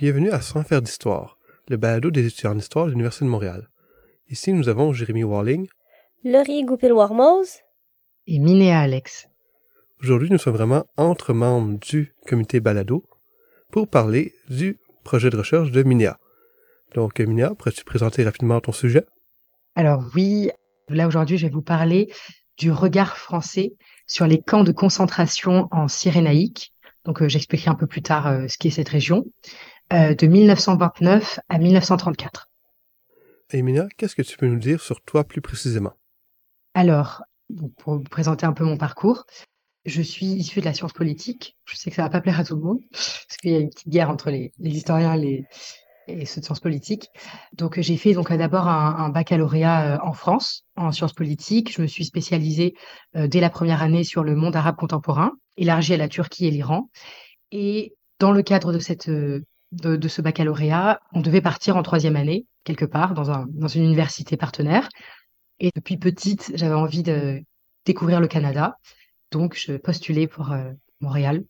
Bienvenue 0.00 0.30
à 0.30 0.40
Sans 0.40 0.62
faire 0.62 0.80
d'histoire, 0.80 1.36
le 1.68 1.76
balado 1.76 2.10
des 2.10 2.26
étudiants 2.26 2.54
d'histoire 2.54 2.86
de 2.86 2.92
l'Université 2.92 3.26
de 3.26 3.30
Montréal. 3.30 3.68
Ici, 4.30 4.50
nous 4.54 4.70
avons 4.70 4.94
Jérémy 4.94 5.24
Walling. 5.24 5.68
Laurie 6.24 6.64
Goupil-Warmoz. 6.64 7.58
Et 8.26 8.38
Minéa 8.38 8.80
Alex. 8.80 9.28
Aujourd'hui, 10.00 10.30
nous 10.30 10.38
sommes 10.38 10.54
vraiment 10.54 10.86
entre 10.96 11.34
membres 11.34 11.78
du 11.80 12.14
comité 12.26 12.60
balado 12.60 13.04
pour 13.70 13.88
parler 13.88 14.32
du 14.48 14.78
projet 15.04 15.28
de 15.28 15.36
recherche 15.36 15.70
de 15.70 15.82
Minéa. 15.82 16.18
Donc, 16.94 17.20
Minéa, 17.20 17.54
pourrais-tu 17.54 17.84
présenter 17.84 18.24
rapidement 18.24 18.58
ton 18.62 18.72
sujet? 18.72 19.04
Alors 19.74 20.02
oui, 20.14 20.48
là 20.88 21.08
aujourd'hui, 21.08 21.36
je 21.36 21.46
vais 21.46 21.52
vous 21.52 21.60
parler 21.60 22.10
du 22.56 22.72
regard 22.72 23.18
français 23.18 23.74
sur 24.06 24.26
les 24.26 24.40
camps 24.40 24.64
de 24.64 24.72
concentration 24.72 25.68
en 25.70 25.88
Cyrénaïque. 25.88 26.72
Donc, 27.04 27.20
euh, 27.20 27.28
j'expliquerai 27.28 27.68
un 27.68 27.74
peu 27.74 27.86
plus 27.86 28.02
tard 28.02 28.28
euh, 28.28 28.48
ce 28.48 28.56
qu'est 28.56 28.70
cette 28.70 28.88
région. 28.88 29.26
Euh, 29.92 30.14
de 30.14 30.26
1929 30.28 31.40
à 31.48 31.58
1934. 31.58 32.48
Emilia, 33.52 33.88
qu'est-ce 33.96 34.14
que 34.14 34.22
tu 34.22 34.36
peux 34.36 34.46
nous 34.46 34.60
dire 34.60 34.80
sur 34.80 35.00
toi 35.00 35.24
plus 35.24 35.40
précisément? 35.40 35.94
Alors, 36.74 37.24
pour 37.78 37.94
vous 37.94 38.02
présenter 38.04 38.46
un 38.46 38.52
peu 38.52 38.62
mon 38.62 38.76
parcours, 38.76 39.24
je 39.84 40.00
suis 40.00 40.26
issue 40.26 40.60
de 40.60 40.66
la 40.66 40.74
science 40.74 40.92
politique. 40.92 41.56
Je 41.64 41.76
sais 41.76 41.90
que 41.90 41.96
ça 41.96 42.02
va 42.02 42.08
pas 42.08 42.20
plaire 42.20 42.38
à 42.38 42.44
tout 42.44 42.54
le 42.54 42.62
monde, 42.62 42.78
parce 42.92 43.36
qu'il 43.42 43.50
y 43.50 43.56
a 43.56 43.58
une 43.58 43.70
petite 43.70 43.88
guerre 43.88 44.10
entre 44.10 44.30
les, 44.30 44.52
historiens 44.60 45.20
et, 45.20 45.44
ceux 46.24 46.40
de 46.40 46.46
sciences 46.46 46.60
politiques. 46.60 47.08
Donc, 47.52 47.80
j'ai 47.80 47.96
fait 47.96 48.12
donc 48.12 48.32
d'abord 48.32 48.68
un, 48.68 49.08
baccalauréat 49.08 49.94
euh, 49.94 49.98
en 50.04 50.12
France 50.12 50.66
en 50.76 50.92
sciences 50.92 51.14
politiques. 51.14 51.74
Je 51.74 51.82
me 51.82 51.88
suis 51.88 52.04
spécialisée 52.04 52.74
euh, 53.16 53.26
dès 53.26 53.40
la 53.40 53.50
première 53.50 53.82
année 53.82 54.04
sur 54.04 54.22
le 54.22 54.36
monde 54.36 54.54
arabe 54.54 54.76
contemporain, 54.76 55.32
élargi 55.56 55.94
à 55.94 55.96
la 55.96 56.08
Turquie 56.08 56.46
et 56.46 56.52
l'Iran. 56.52 56.90
Et 57.50 57.96
dans 58.20 58.30
le 58.30 58.42
cadre 58.42 58.72
de 58.72 58.78
cette 58.78 59.10
de, 59.72 60.08
ce 60.08 60.20
baccalauréat, 60.22 61.00
on 61.12 61.20
devait 61.20 61.40
partir 61.40 61.76
en 61.76 61.82
troisième 61.82 62.16
année, 62.16 62.46
quelque 62.64 62.84
part, 62.84 63.14
dans, 63.14 63.30
un, 63.30 63.46
dans 63.50 63.68
une 63.68 63.84
université 63.84 64.36
partenaire. 64.36 64.88
Et 65.60 65.70
depuis 65.74 65.96
petite, 65.96 66.52
j'avais 66.54 66.74
envie 66.74 67.02
de 67.02 67.42
découvrir 67.84 68.20
le 68.20 68.28
Canada. 68.28 68.76
Donc, 69.30 69.56
je 69.56 69.76
postulais 69.76 70.26
pour 70.26 70.52
euh, 70.52 70.72
Montréal. 71.00 71.44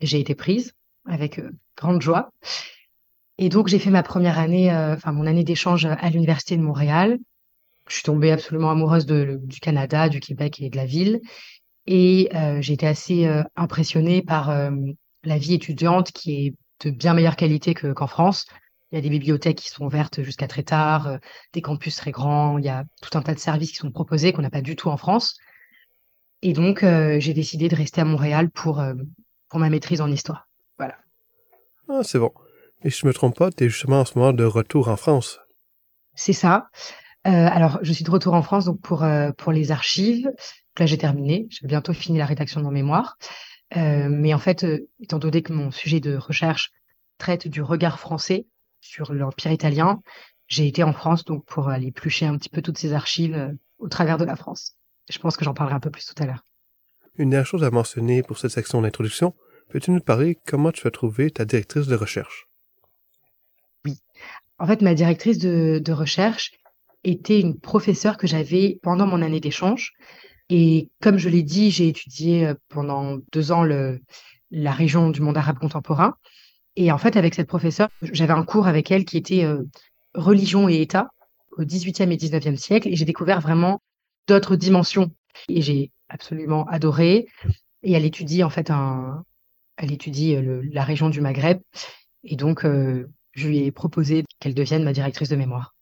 J'ai 0.00 0.20
été 0.20 0.34
prise 0.34 0.72
avec 1.06 1.38
euh, 1.38 1.50
grande 1.76 2.00
joie. 2.00 2.30
Et 3.38 3.48
donc, 3.48 3.68
j'ai 3.68 3.78
fait 3.78 3.90
ma 3.90 4.02
première 4.02 4.38
année, 4.38 4.72
euh, 4.72 4.94
enfin, 4.94 5.12
mon 5.12 5.26
année 5.26 5.44
d'échange 5.44 5.86
à 5.86 6.10
l'Université 6.10 6.56
de 6.56 6.62
Montréal. 6.62 7.18
Je 7.88 7.94
suis 7.94 8.02
tombée 8.04 8.30
absolument 8.30 8.70
amoureuse 8.70 9.06
de, 9.06 9.40
du 9.42 9.60
Canada, 9.60 10.08
du 10.08 10.20
Québec 10.20 10.60
et 10.60 10.70
de 10.70 10.76
la 10.76 10.86
ville. 10.86 11.20
Et 11.86 12.30
j'ai 12.60 12.72
été 12.72 12.86
assez 12.86 13.28
impressionnée 13.56 14.22
par 14.22 14.50
la 15.22 15.36
vie 15.36 15.52
étudiante 15.52 16.10
qui 16.10 16.46
est 16.46 16.54
de 16.90 16.96
bien 16.96 17.14
meilleure 17.14 17.36
qualité 17.36 17.74
qu'en 17.74 18.06
France. 18.06 18.46
Il 18.94 18.96
y 18.96 18.98
a 18.98 19.00
des 19.00 19.10
bibliothèques 19.10 19.58
qui 19.58 19.70
sont 19.70 19.84
ouvertes 19.84 20.22
jusqu'à 20.22 20.46
très 20.46 20.62
tard, 20.62 21.08
euh, 21.08 21.18
des 21.52 21.62
campus 21.62 21.96
très 21.96 22.12
grands, 22.12 22.58
il 22.58 22.64
y 22.64 22.68
a 22.68 22.84
tout 23.02 23.18
un 23.18 23.22
tas 23.22 23.34
de 23.34 23.40
services 23.40 23.72
qui 23.72 23.78
sont 23.78 23.90
proposés 23.90 24.32
qu'on 24.32 24.42
n'a 24.42 24.50
pas 24.50 24.60
du 24.60 24.76
tout 24.76 24.88
en 24.88 24.96
France. 24.96 25.36
Et 26.42 26.52
donc, 26.52 26.84
euh, 26.84 27.18
j'ai 27.18 27.34
décidé 27.34 27.68
de 27.68 27.74
rester 27.74 28.02
à 28.02 28.04
Montréal 28.04 28.50
pour, 28.50 28.78
euh, 28.78 28.94
pour 29.48 29.58
ma 29.58 29.68
maîtrise 29.68 30.00
en 30.00 30.08
histoire. 30.08 30.46
Voilà. 30.78 30.94
Ah, 31.88 32.02
c'est 32.04 32.20
bon. 32.20 32.32
Et 32.84 32.90
si 32.90 33.00
je 33.00 33.06
me 33.08 33.12
trompe 33.12 33.36
pas, 33.36 33.50
tu 33.50 33.64
es 33.64 33.68
justement 33.68 33.98
en 33.98 34.04
ce 34.04 34.16
moment 34.16 34.32
de 34.32 34.44
retour 34.44 34.86
en 34.86 34.96
France. 34.96 35.40
C'est 36.14 36.32
ça. 36.32 36.68
alors, 37.24 37.80
je 37.82 37.92
suis 37.92 38.04
de 38.04 38.10
retour 38.12 38.34
en 38.34 38.42
France 38.42 38.66
donc 38.66 38.80
pour, 38.80 39.04
pour 39.38 39.50
les 39.50 39.72
archives. 39.72 40.30
là, 40.78 40.86
j'ai 40.86 40.98
terminé. 40.98 41.48
J'ai 41.50 41.66
bientôt 41.66 41.94
fini 41.94 42.18
la 42.18 42.26
rédaction 42.26 42.60
de 42.60 42.64
mon 42.66 42.70
mémoire. 42.70 43.16
Euh, 43.76 44.08
mais 44.10 44.34
en 44.34 44.38
fait, 44.38 44.64
euh, 44.64 44.88
étant 45.00 45.18
donné 45.18 45.42
que 45.42 45.52
mon 45.52 45.70
sujet 45.70 46.00
de 46.00 46.16
recherche 46.16 46.70
traite 47.18 47.48
du 47.48 47.62
regard 47.62 47.98
français 47.98 48.46
sur 48.80 49.12
l'Empire 49.12 49.52
italien, 49.52 50.00
j'ai 50.46 50.66
été 50.66 50.82
en 50.82 50.92
France 50.92 51.24
donc 51.24 51.44
pour 51.46 51.68
aller 51.68 51.90
plucher 51.90 52.26
un 52.26 52.36
petit 52.36 52.50
peu 52.50 52.62
toutes 52.62 52.78
ces 52.78 52.92
archives 52.92 53.34
euh, 53.34 53.52
au 53.78 53.88
travers 53.88 54.18
de 54.18 54.24
la 54.24 54.36
France. 54.36 54.76
Je 55.10 55.18
pense 55.18 55.36
que 55.36 55.44
j'en 55.44 55.54
parlerai 55.54 55.76
un 55.76 55.80
peu 55.80 55.90
plus 55.90 56.06
tout 56.06 56.22
à 56.22 56.26
l'heure. 56.26 56.44
Une 57.16 57.30
dernière 57.30 57.46
chose 57.46 57.64
à 57.64 57.70
mentionner 57.70 58.22
pour 58.22 58.38
cette 58.38 58.50
section 58.50 58.82
d'introduction, 58.82 59.34
peux-tu 59.70 59.90
nous 59.90 60.00
parler 60.00 60.38
comment 60.46 60.72
tu 60.72 60.86
as 60.86 60.90
trouvé 60.90 61.30
ta 61.30 61.44
directrice 61.44 61.86
de 61.86 61.94
recherche? 61.94 62.48
Oui. 63.84 63.98
En 64.58 64.66
fait, 64.66 64.82
ma 64.82 64.94
directrice 64.94 65.38
de, 65.38 65.80
de 65.82 65.92
recherche 65.92 66.52
était 67.04 67.40
une 67.40 67.58
professeure 67.58 68.16
que 68.16 68.26
j'avais 68.26 68.78
pendant 68.82 69.06
mon 69.06 69.22
année 69.22 69.40
d'échange. 69.40 69.92
Et 70.56 70.88
comme 71.02 71.18
je 71.18 71.28
l'ai 71.28 71.42
dit, 71.42 71.72
j'ai 71.72 71.88
étudié 71.88 72.46
euh, 72.46 72.54
pendant 72.68 73.18
deux 73.32 73.50
ans 73.50 73.64
la 73.64 74.70
région 74.70 75.10
du 75.10 75.20
monde 75.20 75.36
arabe 75.36 75.58
contemporain. 75.58 76.14
Et 76.76 76.92
en 76.92 76.98
fait, 76.98 77.16
avec 77.16 77.34
cette 77.34 77.48
professeure, 77.48 77.88
j'avais 78.02 78.32
un 78.32 78.44
cours 78.44 78.68
avec 78.68 78.92
elle 78.92 79.04
qui 79.04 79.16
était 79.16 79.42
euh, 79.42 79.64
religion 80.14 80.68
et 80.68 80.80
État 80.80 81.10
au 81.58 81.64
XVIIIe 81.64 82.12
et 82.12 82.16
XIXe 82.16 82.60
siècle. 82.60 82.86
Et 82.86 82.94
j'ai 82.94 83.04
découvert 83.04 83.40
vraiment 83.40 83.82
d'autres 84.28 84.54
dimensions. 84.54 85.10
Et 85.48 85.60
j'ai 85.60 85.90
absolument 86.08 86.66
adoré. 86.66 87.26
Et 87.82 87.92
elle 87.92 88.04
étudie 88.04 88.44
en 88.44 88.50
fait 88.50 88.70
elle 89.76 89.92
étudie 89.92 90.36
euh, 90.36 90.62
la 90.70 90.84
région 90.84 91.10
du 91.10 91.20
Maghreb. 91.20 91.58
Et 92.22 92.36
donc, 92.36 92.64
je 92.64 93.48
lui 93.48 93.58
ai 93.58 93.72
proposé 93.72 94.24
qu'elle 94.38 94.54
devienne 94.54 94.84
ma 94.84 94.92
directrice 94.92 95.28
de 95.28 95.36
mémoire. 95.36 95.74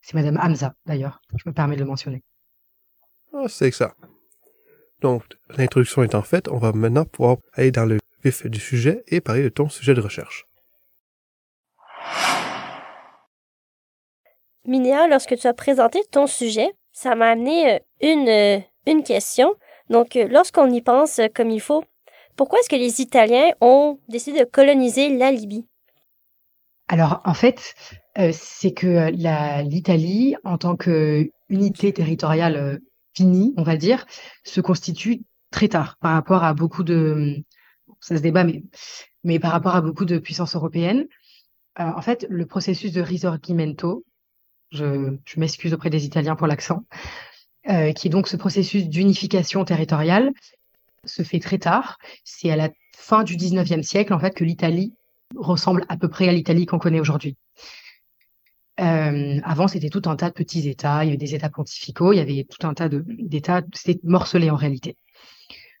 C'est 0.00 0.14
Madame 0.14 0.40
Hamza, 0.42 0.74
d'ailleurs. 0.86 1.20
Je 1.36 1.46
me 1.46 1.52
permets 1.52 1.76
de 1.76 1.82
le 1.82 1.86
mentionner. 1.86 2.22
Ah, 3.34 3.48
c'est 3.48 3.70
ça. 3.70 3.94
Donc, 5.04 5.22
l'introduction 5.58 6.02
étant 6.02 6.22
faite, 6.22 6.48
on 6.48 6.56
va 6.56 6.72
maintenant 6.72 7.04
pouvoir 7.04 7.36
aller 7.52 7.70
dans 7.70 7.84
le 7.84 7.98
vif 8.24 8.46
du 8.46 8.58
sujet 8.58 9.04
et 9.08 9.20
parler 9.20 9.42
de 9.42 9.50
ton 9.50 9.68
sujet 9.68 9.92
de 9.92 10.00
recherche. 10.00 10.46
Minéa, 14.66 15.06
lorsque 15.06 15.36
tu 15.36 15.46
as 15.46 15.52
présenté 15.52 16.00
ton 16.10 16.26
sujet, 16.26 16.72
ça 16.92 17.14
m'a 17.16 17.26
amené 17.32 17.74
euh, 17.74 17.78
une, 18.00 18.28
euh, 18.30 18.58
une 18.86 19.02
question. 19.02 19.52
Donc, 19.90 20.16
euh, 20.16 20.26
lorsqu'on 20.26 20.70
y 20.70 20.80
pense 20.80 21.20
comme 21.34 21.50
il 21.50 21.60
faut, 21.60 21.84
pourquoi 22.34 22.60
est-ce 22.60 22.70
que 22.70 22.76
les 22.76 23.02
Italiens 23.02 23.50
ont 23.60 23.98
décidé 24.08 24.40
de 24.40 24.44
coloniser 24.46 25.14
la 25.14 25.30
Libye? 25.32 25.66
Alors, 26.88 27.20
en 27.26 27.34
fait, 27.34 27.74
c'est 28.32 28.72
que 28.72 29.10
l'Italie, 29.68 30.36
en 30.44 30.56
tant 30.56 30.76
qu'unité 30.76 31.92
territoriale 31.92 32.80
fini, 33.14 33.54
on 33.56 33.62
va 33.62 33.76
dire, 33.76 34.06
se 34.44 34.60
constitue 34.60 35.22
très 35.50 35.68
tard 35.68 35.96
par 36.00 36.12
rapport 36.12 36.44
à 36.44 36.54
beaucoup 36.54 36.82
de, 36.82 37.44
ça 38.00 38.16
se 38.16 38.22
débat, 38.22 38.44
mais, 39.24 39.38
par 39.38 39.52
rapport 39.52 39.76
à 39.76 39.80
beaucoup 39.80 40.04
de 40.04 40.18
puissances 40.18 40.56
européennes. 40.56 41.06
Euh, 41.80 41.84
en 41.84 42.02
fait, 42.02 42.26
le 42.28 42.46
processus 42.46 42.92
de 42.92 43.00
risorgimento, 43.00 44.04
je, 44.70 45.16
je 45.24 45.40
m'excuse 45.40 45.72
auprès 45.72 45.90
des 45.90 46.04
Italiens 46.04 46.36
pour 46.36 46.46
l'accent, 46.46 46.84
euh, 47.70 47.92
qui 47.92 48.08
est 48.08 48.10
donc 48.10 48.28
ce 48.28 48.36
processus 48.36 48.88
d'unification 48.88 49.64
territoriale, 49.64 50.32
se 51.04 51.22
fait 51.22 51.40
très 51.40 51.58
tard. 51.58 51.98
C'est 52.24 52.50
à 52.50 52.56
la 52.56 52.70
fin 52.96 53.22
du 53.22 53.36
19e 53.36 53.82
siècle, 53.82 54.12
en 54.12 54.18
fait, 54.18 54.34
que 54.34 54.44
l'Italie 54.44 54.94
ressemble 55.36 55.84
à 55.88 55.96
peu 55.96 56.08
près 56.08 56.28
à 56.28 56.32
l'Italie 56.32 56.66
qu'on 56.66 56.78
connaît 56.78 57.00
aujourd'hui. 57.00 57.36
Euh, 58.80 59.40
avant, 59.44 59.68
c'était 59.68 59.88
tout 59.88 60.02
un 60.06 60.16
tas 60.16 60.30
de 60.30 60.34
petits 60.34 60.68
États. 60.68 61.04
Il 61.04 61.08
y 61.08 61.10
avait 61.10 61.16
des 61.16 61.34
États 61.34 61.50
pontificaux, 61.50 62.12
il 62.12 62.16
y 62.16 62.20
avait 62.20 62.44
tout 62.44 62.66
un 62.66 62.74
tas 62.74 62.88
d'États. 62.88 63.62
C'était 63.72 64.00
morcelé 64.04 64.50
en 64.50 64.56
réalité. 64.56 64.96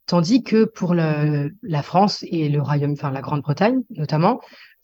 Tandis 0.06 0.42
que 0.42 0.64
pour 0.64 0.94
la 0.94 1.82
France 1.82 2.24
et 2.28 2.48
le 2.48 2.60
Royaume, 2.60 2.92
enfin 2.92 3.10
la 3.10 3.22
Grande-Bretagne 3.22 3.80
notamment, 3.90 4.40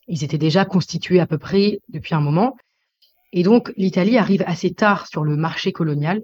ils 0.08 0.24
étaient 0.24 0.38
déjà 0.38 0.64
constitués 0.64 1.20
à 1.20 1.26
peu 1.26 1.38
près 1.38 1.80
depuis 1.88 2.14
un 2.14 2.20
moment. 2.20 2.56
Et 3.32 3.42
donc 3.42 3.72
l'Italie 3.76 4.18
arrive 4.18 4.42
assez 4.46 4.72
tard 4.72 5.06
sur 5.06 5.22
le 5.22 5.36
marché 5.36 5.72
colonial 5.72 6.22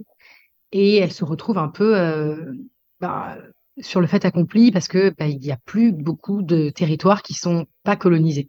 et 0.72 0.96
elle 0.96 1.12
se 1.12 1.24
retrouve 1.24 1.58
un 1.58 1.68
peu 1.68 1.96
euh, 1.96 2.52
bah, 3.00 3.38
sur 3.80 4.00
le 4.00 4.06
fait 4.06 4.24
accompli 4.24 4.72
parce 4.72 4.88
que 4.88 5.10
bah, 5.10 5.26
il 5.26 5.38
n'y 5.38 5.52
a 5.52 5.58
plus 5.64 5.92
beaucoup 5.92 6.42
de 6.42 6.70
territoires 6.70 7.22
qui 7.22 7.34
sont 7.34 7.66
pas 7.84 7.96
colonisés. 7.96 8.48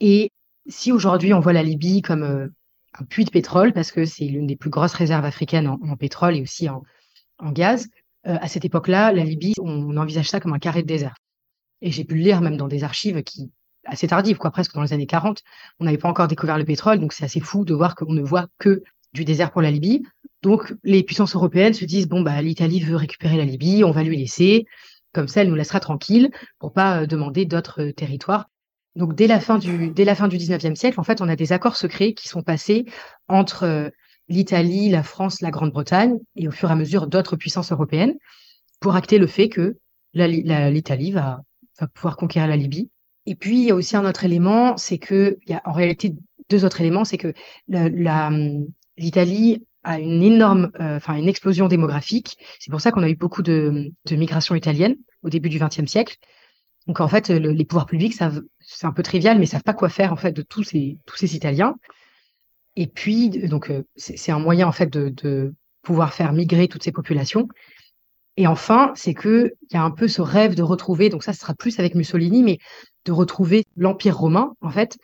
Et 0.00 0.32
si 0.66 0.92
aujourd'hui 0.92 1.34
on 1.34 1.40
voit 1.40 1.52
la 1.52 1.62
Libye 1.62 2.02
comme 2.02 2.22
euh, 2.22 2.48
un 2.98 3.04
puits 3.04 3.24
de 3.24 3.30
pétrole, 3.30 3.72
parce 3.72 3.92
que 3.92 4.04
c'est 4.04 4.24
l'une 4.24 4.46
des 4.46 4.56
plus 4.56 4.70
grosses 4.70 4.94
réserves 4.94 5.24
africaines 5.24 5.68
en, 5.68 5.96
pétrole 5.96 6.36
et 6.36 6.42
aussi 6.42 6.68
en, 6.68 6.82
gaz, 7.52 7.88
euh, 8.26 8.36
à 8.40 8.48
cette 8.48 8.64
époque-là, 8.64 9.12
la 9.12 9.24
Libye, 9.24 9.54
on, 9.60 9.96
envisage 9.96 10.28
ça 10.28 10.40
comme 10.40 10.52
un 10.52 10.58
carré 10.58 10.82
de 10.82 10.86
désert. 10.86 11.14
Et 11.80 11.90
j'ai 11.90 12.04
pu 12.04 12.14
le 12.14 12.22
lire 12.22 12.40
même 12.40 12.56
dans 12.56 12.68
des 12.68 12.84
archives 12.84 13.22
qui 13.22 13.50
assez 13.84 14.06
tardives, 14.06 14.36
quoi, 14.36 14.52
presque 14.52 14.74
dans 14.74 14.82
les 14.82 14.92
années 14.92 15.06
40. 15.06 15.42
On 15.80 15.84
n'avait 15.84 15.98
pas 15.98 16.08
encore 16.08 16.28
découvert 16.28 16.58
le 16.58 16.64
pétrole, 16.64 17.00
donc 17.00 17.12
c'est 17.12 17.24
assez 17.24 17.40
fou 17.40 17.64
de 17.64 17.74
voir 17.74 17.96
qu'on 17.96 18.12
ne 18.12 18.22
voit 18.22 18.46
que 18.58 18.82
du 19.12 19.24
désert 19.24 19.50
pour 19.50 19.62
la 19.62 19.70
Libye. 19.70 20.04
Donc 20.42 20.74
les 20.84 21.02
puissances 21.02 21.34
européennes 21.34 21.74
se 21.74 21.84
disent 21.84 22.08
bon 22.08 22.22
bah 22.22 22.40
l'Italie 22.42 22.80
veut 22.80 22.96
récupérer 22.96 23.36
la 23.36 23.44
Libye, 23.44 23.84
on 23.84 23.90
va 23.90 24.02
lui 24.02 24.16
laisser, 24.16 24.66
comme 25.12 25.28
ça 25.28 25.42
elle 25.42 25.48
nous 25.48 25.54
laissera 25.54 25.80
tranquille 25.80 26.30
pour 26.58 26.72
pas 26.72 27.02
euh, 27.02 27.06
demander 27.06 27.44
d'autres 27.44 27.90
territoires 27.90 28.48
donc 28.96 29.14
dès 29.14 29.26
la 29.26 29.40
fin 29.40 29.58
du 29.58 29.90
dès 29.90 30.04
la 30.04 30.14
fin 30.14 30.28
du 30.28 30.36
19e 30.36 30.74
siècle, 30.74 31.00
en 31.00 31.04
fait, 31.04 31.20
on 31.20 31.28
a 31.28 31.36
des 31.36 31.52
accords 31.52 31.76
secrets 31.76 32.12
qui 32.14 32.28
sont 32.28 32.42
passés 32.42 32.84
entre 33.28 33.64
euh, 33.64 33.88
l'Italie, 34.28 34.88
la 34.90 35.02
France, 35.02 35.40
la 35.40 35.50
Grande-Bretagne 35.50 36.18
et 36.36 36.48
au 36.48 36.50
fur 36.50 36.68
et 36.68 36.72
à 36.72 36.76
mesure 36.76 37.06
d'autres 37.06 37.36
puissances 37.36 37.72
européennes 37.72 38.14
pour 38.80 38.96
acter 38.96 39.18
le 39.18 39.26
fait 39.26 39.48
que 39.48 39.78
l'Italie 40.14 41.12
va, 41.12 41.40
pouvoir 41.94 42.16
conquérir 42.16 42.48
la 42.48 42.56
Libye 42.56 42.90
Et 43.26 43.34
puis, 43.34 43.60
il 43.60 43.64
y 43.64 43.70
a 43.70 43.74
aussi 43.74 43.96
un 43.96 44.04
autre 44.04 44.24
élément, 44.24 44.76
c'est 44.76 44.98
que, 44.98 45.38
il 45.46 45.52
y 45.52 45.54
a 45.54 45.62
en 45.64 45.72
réalité 45.72 46.14
deux 46.50 46.64
autres 46.64 46.80
éléments, 46.80 47.04
c'est 47.04 47.18
que 47.18 47.32
l'Italie 48.98 49.64
a 49.84 49.98
une 49.98 50.22
énorme, 50.22 50.70
euh, 50.80 50.96
enfin 50.96 51.14
une 51.16 51.28
explosion 51.28 51.68
démographique. 51.68 52.36
C'est 52.60 52.70
pour 52.70 52.80
ça 52.80 52.92
qu'on 52.92 53.02
a 53.02 53.08
eu 53.08 53.16
beaucoup 53.16 53.42
de, 53.42 53.90
de 54.06 54.16
migration 54.16 54.54
italienne 54.54 54.96
au 55.22 55.30
début 55.30 55.48
du 55.48 55.58
XXe 55.58 55.86
siècle. 55.86 56.16
Donc 56.86 57.00
en 57.00 57.08
fait, 57.08 57.28
les 57.28 57.64
pouvoirs 57.64 57.86
publics 57.86 58.14
savent, 58.14 58.42
c'est 58.74 58.86
un 58.86 58.92
peu 58.92 59.02
trivial, 59.02 59.38
mais 59.38 59.46
savent 59.46 59.62
pas 59.62 59.74
quoi 59.74 59.88
faire 59.88 60.12
en 60.12 60.16
fait 60.16 60.32
de 60.32 60.42
tous 60.42 60.64
ces 60.64 60.98
tous 61.06 61.16
ces 61.16 61.36
Italiens. 61.36 61.76
Et 62.76 62.86
puis 62.86 63.28
donc 63.28 63.70
euh, 63.70 63.84
c'est 63.96 64.32
un 64.32 64.38
moyen 64.38 64.66
en 64.66 64.72
fait 64.72 64.90
de, 64.90 65.54
pouvoir 65.82 66.14
faire 66.14 66.32
migrer 66.32 66.68
toutes 66.68 66.84
ces 66.84 66.92
populations. 66.92 67.48
Et 68.36 68.46
enfin, 68.46 68.92
c'est 68.94 69.14
que 69.14 69.52
il 69.70 69.74
y 69.74 69.76
a 69.76 69.82
un 69.82 69.90
peu 69.90 70.08
ce 70.08 70.22
rêve 70.22 70.54
de 70.54 70.62
retrouver, 70.62 71.08
donc 71.08 71.24
ça, 71.24 71.32
ce 71.32 71.40
sera 71.40 71.54
plus 71.54 71.78
avec 71.80 71.94
Mussolini, 71.96 72.42
mais 72.44 72.58
de 73.04 73.12
retrouver 73.12 73.64
l'Empire 73.76 74.16
romain, 74.16 74.54
en 74.60 74.70
fait. 74.70 74.96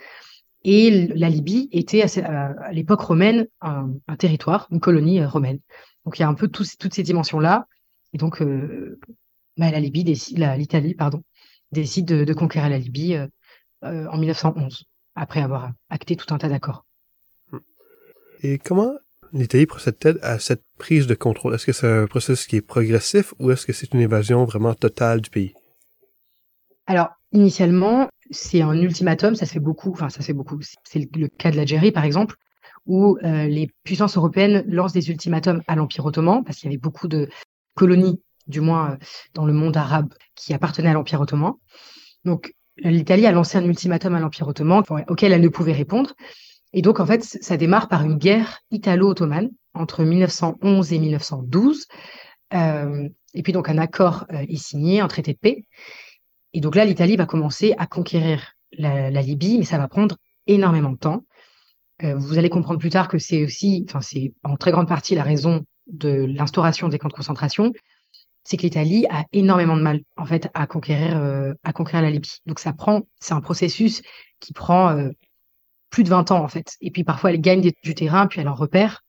Et 0.64 1.08
la 1.08 1.28
Libye 1.28 1.68
était 1.72 2.02
à, 2.02 2.72
l'époque 2.72 3.00
romaine 3.00 3.46
un, 3.60 3.90
territoire, 4.18 4.68
une 4.70 4.80
colonie 4.80 5.20
euh, 5.20 5.28
romaine. 5.28 5.58
Donc 6.04 6.18
il 6.18 6.22
y 6.22 6.24
a 6.24 6.28
un 6.28 6.34
peu 6.34 6.48
toutes 6.48 6.94
ces 6.94 7.02
dimensions-là. 7.02 7.66
Et 8.12 8.18
donc 8.18 8.40
euh, 8.40 8.98
bah, 9.56 9.70
la 9.70 9.80
Libye 9.80 10.04
l'Italie, 10.04 10.94
pardon, 10.94 11.22
décide 11.72 12.06
de, 12.06 12.32
conquérir 12.34 12.70
la 12.70 12.78
Libye 12.78 13.18
en 13.82 14.18
1911, 14.18 14.84
après 15.14 15.40
avoir 15.40 15.70
acté 15.90 16.16
tout 16.16 16.32
un 16.34 16.38
tas 16.38 16.48
d'accords. 16.48 16.84
Et 18.42 18.58
comment 18.58 18.92
l'Italie 19.32 19.66
procède-t-elle 19.66 20.18
à 20.22 20.38
cette 20.38 20.62
prise 20.78 21.06
de 21.06 21.14
contrôle? 21.14 21.54
Est-ce 21.54 21.66
que 21.66 21.72
c'est 21.72 21.90
un 21.90 22.06
processus 22.06 22.46
qui 22.46 22.56
est 22.56 22.60
progressif 22.62 23.34
ou 23.38 23.50
est-ce 23.50 23.66
que 23.66 23.72
c'est 23.72 23.92
une 23.92 24.00
évasion 24.00 24.44
vraiment 24.44 24.74
totale 24.74 25.20
du 25.20 25.30
pays? 25.30 25.54
Alors, 26.86 27.08
initialement, 27.32 28.08
c'est 28.30 28.62
un 28.62 28.80
ultimatum, 28.80 29.34
ça 29.34 29.44
se 29.44 29.52
fait 29.52 29.60
beaucoup, 29.60 29.90
enfin, 29.90 30.08
ça 30.08 30.20
se 30.20 30.26
fait 30.26 30.32
beaucoup. 30.32 30.58
C'est 30.84 31.06
le 31.14 31.28
cas 31.28 31.50
de 31.50 31.56
l'Algérie, 31.56 31.92
par 31.92 32.04
exemple, 32.04 32.36
où 32.86 33.18
euh, 33.22 33.46
les 33.46 33.70
puissances 33.84 34.16
européennes 34.16 34.64
lancent 34.66 34.94
des 34.94 35.10
ultimatums 35.10 35.62
à 35.66 35.76
l'Empire 35.76 36.06
ottoman, 36.06 36.42
parce 36.44 36.58
qu'il 36.58 36.70
y 36.70 36.72
avait 36.72 36.80
beaucoup 36.80 37.08
de 37.08 37.28
colonies, 37.74 38.22
du 38.46 38.60
moins 38.60 38.92
euh, 38.92 38.96
dans 39.34 39.44
le 39.44 39.52
monde 39.52 39.76
arabe, 39.76 40.14
qui 40.34 40.54
appartenaient 40.54 40.88
à 40.88 40.94
l'Empire 40.94 41.20
ottoman. 41.20 41.54
Donc, 42.24 42.54
l'Italie 42.78 43.26
a 43.26 43.32
lancé 43.32 43.58
un 43.58 43.64
ultimatum 43.64 44.14
à 44.14 44.20
l'Empire 44.20 44.48
ottoman 44.48 44.82
auquel 45.08 45.32
elle 45.32 45.40
ne 45.40 45.48
pouvait 45.48 45.72
répondre. 45.72 46.14
Et 46.72 46.82
donc, 46.82 47.00
en 47.00 47.06
fait, 47.06 47.22
ça 47.22 47.56
démarre 47.56 47.88
par 47.88 48.04
une 48.04 48.16
guerre 48.16 48.60
italo-ottomane 48.70 49.50
entre 49.74 50.04
1911 50.04 50.92
et 50.92 50.98
1912. 50.98 51.86
Euh, 52.54 53.08
et 53.34 53.42
puis, 53.42 53.52
donc, 53.52 53.68
un 53.68 53.78
accord 53.78 54.26
euh, 54.32 54.44
est 54.48 54.56
signé, 54.56 55.00
un 55.00 55.08
traité 55.08 55.32
de 55.32 55.38
paix. 55.38 55.64
Et 56.52 56.60
donc 56.60 56.74
là, 56.74 56.84
l'Italie 56.84 57.16
va 57.16 57.26
commencer 57.26 57.74
à 57.78 57.86
conquérir 57.86 58.54
la, 58.72 59.10
Libye, 59.22 59.58
mais 59.58 59.64
ça 59.64 59.78
va 59.78 59.88
prendre 59.88 60.16
énormément 60.46 60.90
de 60.90 60.98
temps. 60.98 61.24
Euh, 62.02 62.14
vous 62.16 62.38
allez 62.38 62.48
comprendre 62.48 62.78
plus 62.78 62.90
tard 62.90 63.08
que 63.08 63.18
c'est 63.18 63.44
aussi, 63.44 63.84
enfin, 63.88 64.00
c'est 64.00 64.32
en 64.44 64.56
très 64.56 64.70
grande 64.70 64.88
partie 64.88 65.14
la 65.14 65.22
raison 65.22 65.64
de 65.86 66.10
l'instauration 66.10 66.88
des 66.88 66.98
camps 66.98 67.08
de 67.08 67.14
concentration, 67.14 67.72
c'est 68.48 68.56
que 68.56 68.62
l'Italie 68.62 69.06
a 69.10 69.26
énormément 69.32 69.76
de 69.76 69.82
mal, 69.82 70.00
en 70.16 70.24
fait, 70.24 70.48
à 70.54 70.66
conquérir, 70.66 71.54
à 71.62 71.72
conquérir 71.74 72.00
la 72.00 72.10
Libye. 72.10 72.38
Donc 72.46 72.60
ça 72.60 72.72
prend, 72.72 73.02
c'est 73.20 73.34
un 73.34 73.42
processus 73.42 74.00
qui 74.40 74.54
prend 74.54 75.10
plus 75.90 76.04
de 76.04 76.08
20 76.08 76.30
ans 76.30 76.42
en 76.42 76.48
fait. 76.48 76.76
Et 76.80 76.90
puis 76.90 77.04
parfois 77.04 77.30
elle 77.30 77.40
gagne 77.40 77.70
du 77.82 77.94
terrain, 77.94 78.26
puis 78.26 78.40
elle 78.40 78.48
en 78.48 78.54
repère. 78.54 79.04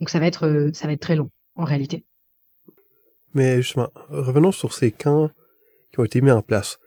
Donc 0.00 0.10
ça 0.10 0.18
va 0.18 0.26
être 0.26 0.46
euh, 0.46 0.70
ça 0.72 0.86
va 0.86 0.92
être 0.92 1.00
très 1.00 1.16
long 1.16 1.30
en 1.54 1.64
réalité. 1.64 2.04
Mais 3.34 3.62
justement, 3.62 3.90
revenons 4.08 4.52
sur 4.52 4.72
ces 4.72 4.90
camps 4.90 5.30
qui 5.92 6.00
ont 6.00 6.04
été 6.04 6.20
mis 6.20 6.30
en 6.30 6.42
place. 6.42 6.78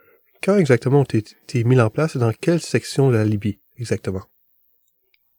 Quand 0.41 0.57
exactement 0.57 1.01
ont 1.01 1.03
été 1.03 1.63
mis 1.63 1.79
en 1.79 1.89
place 1.89 2.15
et 2.15 2.19
dans 2.19 2.33
quelle 2.33 2.61
section 2.61 3.11
de 3.11 3.15
la 3.15 3.25
Libye 3.25 3.59
exactement? 3.77 4.23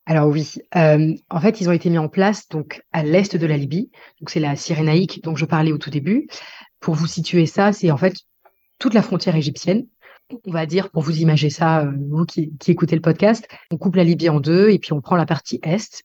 Alors 0.04 0.28
oui, 0.28 0.54
euh, 0.74 1.14
en 1.30 1.40
fait, 1.40 1.60
ils 1.60 1.68
ont 1.68 1.72
été 1.72 1.88
mis 1.88 1.98
en 1.98 2.08
place 2.08 2.48
donc 2.48 2.82
à 2.92 3.04
l'est 3.04 3.36
de 3.36 3.46
la 3.46 3.56
Libye. 3.56 3.90
Donc 4.20 4.30
c'est 4.30 4.40
la 4.40 4.56
Cyrénaïque 4.56 5.22
dont 5.22 5.36
je 5.36 5.44
parlais 5.44 5.72
au 5.72 5.78
tout 5.78 5.90
début. 5.90 6.26
Pour 6.80 6.94
vous 6.94 7.06
situer 7.06 7.46
ça, 7.46 7.72
c'est 7.72 7.90
en 7.90 7.96
fait 7.96 8.14
toute 8.78 8.94
la 8.94 9.02
frontière 9.02 9.36
égyptienne 9.36 9.86
on 10.44 10.52
va 10.52 10.66
dire, 10.66 10.90
pour 10.90 11.02
vous 11.02 11.20
imaginer 11.20 11.50
ça, 11.50 11.80
euh, 11.80 11.92
vous 12.10 12.24
qui, 12.24 12.52
écoutez 12.66 12.96
le 12.96 13.02
podcast, 13.02 13.46
on 13.70 13.76
coupe 13.76 13.96
la 13.96 14.04
Libye 14.04 14.28
en 14.28 14.40
deux 14.40 14.70
et 14.70 14.78
puis 14.78 14.92
on 14.92 15.00
prend 15.00 15.16
la 15.16 15.26
partie 15.26 15.60
est. 15.62 16.02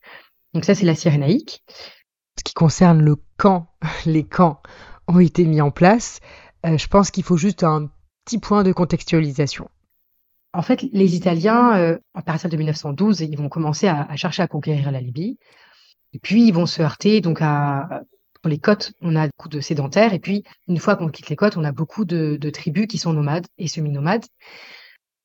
Donc 0.53 0.65
ça, 0.65 0.75
c'est 0.75 0.85
la 0.85 0.95
Cyrénaïque. 0.95 1.63
Ce 2.37 2.43
qui 2.43 2.53
concerne 2.53 3.01
le 3.01 3.17
camp, 3.37 3.69
les 4.05 4.23
camps 4.23 4.61
ont 5.07 5.19
été 5.19 5.45
mis 5.45 5.61
en 5.61 5.71
place. 5.71 6.19
Euh, 6.65 6.77
je 6.77 6.87
pense 6.87 7.11
qu'il 7.11 7.23
faut 7.23 7.37
juste 7.37 7.63
un 7.63 7.89
petit 8.25 8.39
point 8.39 8.63
de 8.63 8.71
contextualisation. 8.71 9.69
En 10.57 10.63
fait, 10.63 10.81
les 10.91 11.15
Italiens, 11.15 11.77
euh, 11.77 11.97
à 12.15 12.47
de 12.47 12.57
1912, 12.57 13.21
ils 13.21 13.37
vont 13.37 13.47
commencer 13.47 13.87
à, 13.87 14.15
chercher 14.15 14.41
à 14.41 14.47
conquérir 14.47 14.91
la 14.91 14.99
Libye. 14.99 15.37
Et 16.13 16.19
puis, 16.19 16.47
ils 16.47 16.51
vont 16.51 16.65
se 16.65 16.81
heurter 16.81 17.21
donc 17.21 17.39
à 17.41 18.01
pour 18.41 18.49
les 18.49 18.57
côtes, 18.59 18.93
on 19.01 19.15
a 19.15 19.27
beaucoup 19.27 19.49
de 19.49 19.59
sédentaires. 19.59 20.13
Et 20.13 20.19
puis, 20.19 20.43
une 20.67 20.79
fois 20.79 20.95
qu'on 20.95 21.09
quitte 21.09 21.29
les 21.29 21.35
côtes, 21.35 21.57
on 21.57 21.63
a 21.63 21.71
beaucoup 21.71 22.05
de, 22.05 22.37
tribus 22.49 22.87
qui 22.87 22.97
sont 22.97 23.13
nomades 23.13 23.45
et 23.57 23.67
semi-nomades. 23.67 24.25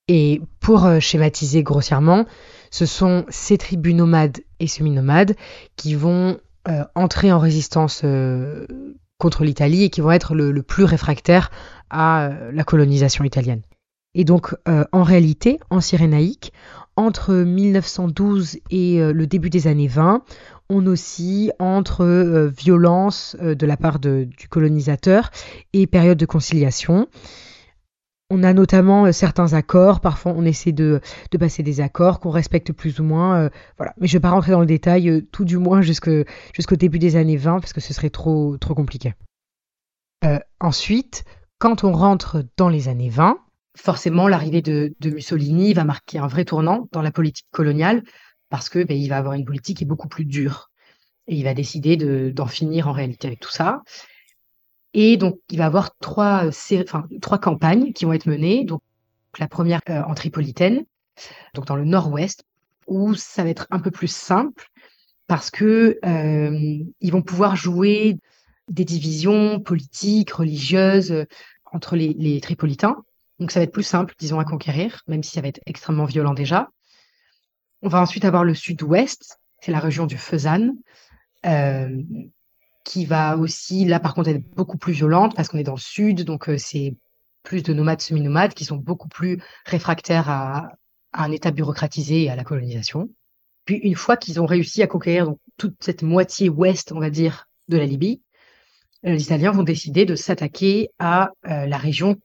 Et 0.08 0.42
pour 0.60 0.84
euh, 0.84 1.00
schématiser 1.00 1.62
grossièrement, 1.62 2.26
ce 2.70 2.86
sont 2.86 3.24
ces 3.28 3.56
tribus 3.56 3.94
nomades 3.94 4.38
et 4.60 4.66
semi-nomades 4.66 5.36
qui 5.76 5.94
vont 5.94 6.38
euh, 6.68 6.84
entrer 6.94 7.32
en 7.32 7.38
résistance 7.38 8.02
euh, 8.04 8.66
contre 9.18 9.44
l'Italie 9.44 9.84
et 9.84 9.90
qui 9.90 10.00
vont 10.00 10.10
être 10.10 10.34
le, 10.34 10.62
plus 10.62 10.84
réfractaires 10.84 11.50
à 11.90 12.30
la 12.52 12.64
colonisation 12.64 13.24
italienne. 13.24 13.62
Et 14.14 14.24
donc, 14.24 14.54
en 14.66 15.02
réalité, 15.02 15.58
en 15.70 15.80
Cyrénaïque, 15.80 16.52
entre 16.96 17.32
1912 17.32 18.58
et 18.70 18.98
le 19.00 19.26
début 19.26 19.48
des 19.48 19.68
années 19.68 19.88
20, 19.88 20.22
on 20.72 20.86
oscille 20.86 21.52
entre 21.58 22.04
euh, 22.04 22.48
violence 22.48 23.36
euh, 23.40 23.54
de 23.54 23.66
la 23.66 23.76
part 23.76 23.98
du 23.98 24.48
colonisateur 24.48 25.30
et 25.72 25.86
période 25.86 26.18
de 26.18 26.26
conciliation. 26.26 27.08
On 28.30 28.42
a 28.42 28.54
notamment 28.54 29.04
euh, 29.04 29.12
certains 29.12 29.52
accords, 29.52 30.00
parfois 30.00 30.32
on 30.34 30.44
essaie 30.44 30.72
de, 30.72 31.00
passer 31.38 31.62
des 31.62 31.80
accords 31.80 32.20
qu'on 32.20 32.30
respecte 32.30 32.72
plus 32.72 33.00
ou 33.00 33.04
moins. 33.04 33.50
voilà. 33.76 33.92
Mais 34.00 34.06
je 34.06 34.14
ne 34.14 34.18
vais 34.18 34.22
pas 34.22 34.30
rentrer 34.30 34.52
dans 34.52 34.60
le 34.60 34.66
détail, 34.66 35.26
tout 35.30 35.44
du 35.44 35.58
moins 35.58 35.82
jusqu'au 35.82 36.24
début 36.70 36.98
des 36.98 37.16
années 37.16 37.36
20, 37.36 37.60
parce 37.60 37.72
que 37.72 37.80
ce 37.80 37.92
serait 37.92 38.10
trop 38.10 38.56
compliqué. 38.60 39.14
ensuite, 40.60 41.24
quand 41.58 41.84
on 41.84 41.92
rentre 41.92 42.44
dans 42.56 42.68
les 42.68 42.88
années 42.88 43.10
20, 43.10 43.38
forcément 43.76 44.28
l'arrivée 44.28 44.62
de, 44.62 44.94
Mussolini 45.04 45.72
va 45.72 45.84
marquer 45.84 46.18
un 46.18 46.26
vrai 46.26 46.44
tournant 46.44 46.88
dans 46.92 47.02
la 47.02 47.10
politique 47.10 47.46
coloniale 47.50 48.02
parce 48.50 48.68
que 48.68 48.82
ben, 48.84 48.96
il 48.96 49.08
va 49.08 49.16
avoir 49.16 49.34
une 49.34 49.44
politique 49.44 49.78
qui 49.78 49.84
est 49.84 49.86
beaucoup 49.86 50.08
plus 50.08 50.24
dure. 50.24 50.70
Et 51.28 51.36
il 51.36 51.44
va 51.44 51.54
décider 51.54 51.96
d'en 52.32 52.46
finir 52.46 52.88
en 52.88 52.92
réalité 52.92 53.28
avec 53.28 53.40
tout 53.40 53.50
ça. 53.50 53.82
Et 54.92 55.16
donc, 55.16 55.38
il 55.50 55.58
va 55.58 55.66
avoir 55.66 55.96
trois, 55.98 56.50
campagnes 57.40 57.92
qui 57.92 58.04
vont 58.04 58.12
être 58.12 58.26
menées. 58.26 58.64
Donc, 58.64 58.82
la 59.38 59.48
première 59.48 59.80
euh, 59.88 60.02
en 60.02 60.14
Tripolitaine, 60.14 60.84
donc 61.54 61.66
dans 61.66 61.76
le 61.76 61.84
nord-ouest, 61.84 62.44
où 62.86 63.14
ça 63.14 63.44
va 63.44 63.48
être 63.48 63.66
un 63.70 63.78
peu 63.78 63.90
plus 63.90 64.12
simple 64.12 64.68
parce 65.28 65.50
que 65.50 65.98
euh, 66.04 66.84
ils 67.00 67.12
vont 67.12 67.22
pouvoir 67.22 67.56
jouer 67.56 68.18
des 68.68 68.84
divisions 68.84 69.60
politiques, 69.60 70.32
religieuses 70.32 71.12
euh, 71.12 71.24
entre 71.72 71.96
les 71.96 72.40
Tripolitains. 72.42 73.02
Donc, 73.42 73.50
ça 73.50 73.58
va 73.58 73.64
être 73.64 73.72
plus 73.72 73.82
simple, 73.82 74.14
disons, 74.20 74.38
à 74.38 74.44
conquérir, 74.44 75.02
même 75.08 75.24
si 75.24 75.32
ça 75.32 75.40
va 75.40 75.48
être 75.48 75.58
extrêmement 75.66 76.04
violent 76.04 76.32
déjà. 76.32 76.68
On 77.82 77.88
va 77.88 78.00
ensuite 78.00 78.24
avoir 78.24 78.44
le 78.44 78.54
sud-ouest, 78.54 79.40
c'est 79.60 79.72
la 79.72 79.80
région 79.80 80.06
du 80.06 80.16
Fezzan, 80.16 80.76
euh, 81.44 82.02
qui 82.84 83.04
va 83.04 83.36
aussi, 83.36 83.84
là 83.84 83.98
par 83.98 84.14
contre, 84.14 84.28
être 84.28 84.48
beaucoup 84.54 84.78
plus 84.78 84.92
violente 84.92 85.34
parce 85.34 85.48
qu'on 85.48 85.58
est 85.58 85.64
dans 85.64 85.74
le 85.74 85.80
sud, 85.80 86.22
donc 86.22 86.48
euh, 86.48 86.56
c'est 86.56 86.94
plus 87.42 87.64
de 87.64 87.74
nomades 87.74 88.00
semi-nomades 88.00 88.54
qui 88.54 88.64
sont 88.64 88.76
beaucoup 88.76 89.08
plus 89.08 89.42
réfractaires 89.66 90.30
à, 90.30 90.68
un 91.12 91.32
État 91.32 91.50
bureaucratisé 91.50 92.22
et 92.22 92.30
à 92.30 92.36
la 92.36 92.44
colonisation. 92.44 93.10
Puis 93.64 93.78
une 93.78 93.96
fois 93.96 94.16
qu'ils 94.16 94.40
ont 94.40 94.46
réussi 94.46 94.84
à 94.84 94.86
conquérir 94.86 95.26
donc, 95.26 95.40
toute 95.56 95.74
cette 95.80 96.04
moitié 96.04 96.48
ouest, 96.48 96.92
on 96.92 97.00
va 97.00 97.10
dire, 97.10 97.48
de 97.66 97.76
la 97.76 97.86
Libye, 97.86 98.22
les 99.02 99.22
Italiens 99.22 99.52
vont 99.52 99.62
décider 99.62 100.04
de 100.04 100.14
s'attaquer 100.14 100.88
à 100.98 101.30
la 101.44 101.76
région 101.76 102.16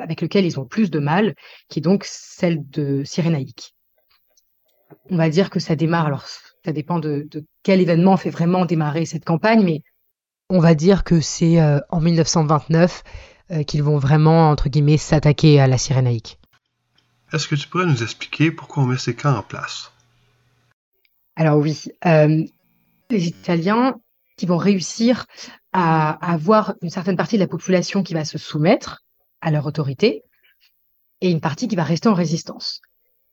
avec 0.00 0.20
laquelle 0.20 0.44
ils 0.44 0.60
ont 0.60 0.66
plus 0.66 0.90
de 0.90 0.98
mal, 0.98 1.34
qui 1.68 1.78
est 1.78 1.82
donc 1.82 2.04
celle 2.04 2.68
de 2.68 3.02
Cyrénaïque 3.04 3.74
on 5.10 5.16
va 5.16 5.28
dire 5.28 5.50
que 5.50 5.60
ça 5.60 5.76
démarre. 5.76 6.06
Alors, 6.06 6.24
ça 6.26 6.72
dépend 6.72 6.98
de, 6.98 7.28
quel 7.62 7.80
événement 7.80 8.16
fait 8.16 8.30
vraiment 8.30 8.64
démarrer 8.64 9.06
cette 9.06 9.24
campagne, 9.24 9.62
mais 9.64 9.82
on 10.48 10.60
va 10.60 10.74
dire 10.74 11.04
que 11.04 11.20
c'est 11.20 11.60
euh, 11.60 11.80
en 11.90 12.00
1929 12.00 13.02
euh, 13.50 13.62
qu'ils 13.62 13.82
vont 13.82 13.98
vraiment, 13.98 14.50
entre 14.50 14.68
guillemets, 14.68 14.96
s'attaquer 14.96 15.60
à 15.60 15.66
la 15.66 15.78
Cyrénaïque. 15.78 16.38
Est-ce 17.32 17.46
que 17.48 17.54
tu 17.54 17.68
pourrais 17.68 17.86
nous 17.86 18.02
expliquer 18.02 18.50
pourquoi 18.50 18.82
on 18.82 18.86
met 18.86 18.98
ces 18.98 19.14
camps 19.14 19.36
en 19.36 19.42
place? 19.42 19.92
Alors 21.36 21.58
oui, 21.58 21.84
euh, 22.06 22.44
les 23.10 23.28
Italiens 23.28 23.94
qui 24.38 24.46
vont 24.46 24.56
réussir 24.56 25.26
à, 25.72 26.32
avoir 26.32 26.74
une 26.80 26.88
certaine 26.88 27.16
partie 27.16 27.36
de 27.36 27.42
la 27.42 27.48
population 27.48 28.02
qui 28.02 28.14
va 28.14 28.24
se 28.24 28.38
soumettre 28.38 29.04
à 29.42 29.50
leur 29.50 29.66
autorité, 29.66 30.22
et 31.20 31.30
une 31.30 31.40
partie 31.40 31.68
qui 31.68 31.76
va 31.76 31.84
rester 31.84 32.08
en 32.08 32.14
résistance. 32.14 32.80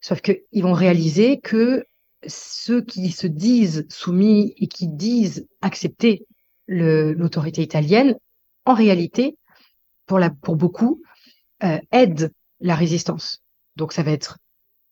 Sauf 0.01 0.21
qu'ils 0.21 0.63
vont 0.63 0.74
réaliser 0.74 1.39
que 1.39 1.85
ceux 2.27 2.81
qui 2.81 3.12
se 3.12 3.27
disent 3.27 3.85
soumis 3.89 4.53
et 4.57 4.67
qui 4.67 4.88
disent 4.88 5.47
accepter 5.62 6.25
l'autorité 6.67 7.62
italienne, 7.62 8.15
en 8.65 8.74
réalité, 8.74 9.38
pour, 10.07 10.17
la, 10.17 10.31
pour 10.31 10.55
beaucoup, 10.55 11.01
euh, 11.63 11.79
aident 11.91 12.31
la 12.59 12.75
résistance. 12.75 13.43
Donc 13.75 13.93
ça 13.93 14.01
va 14.01 14.12
être 14.12 14.39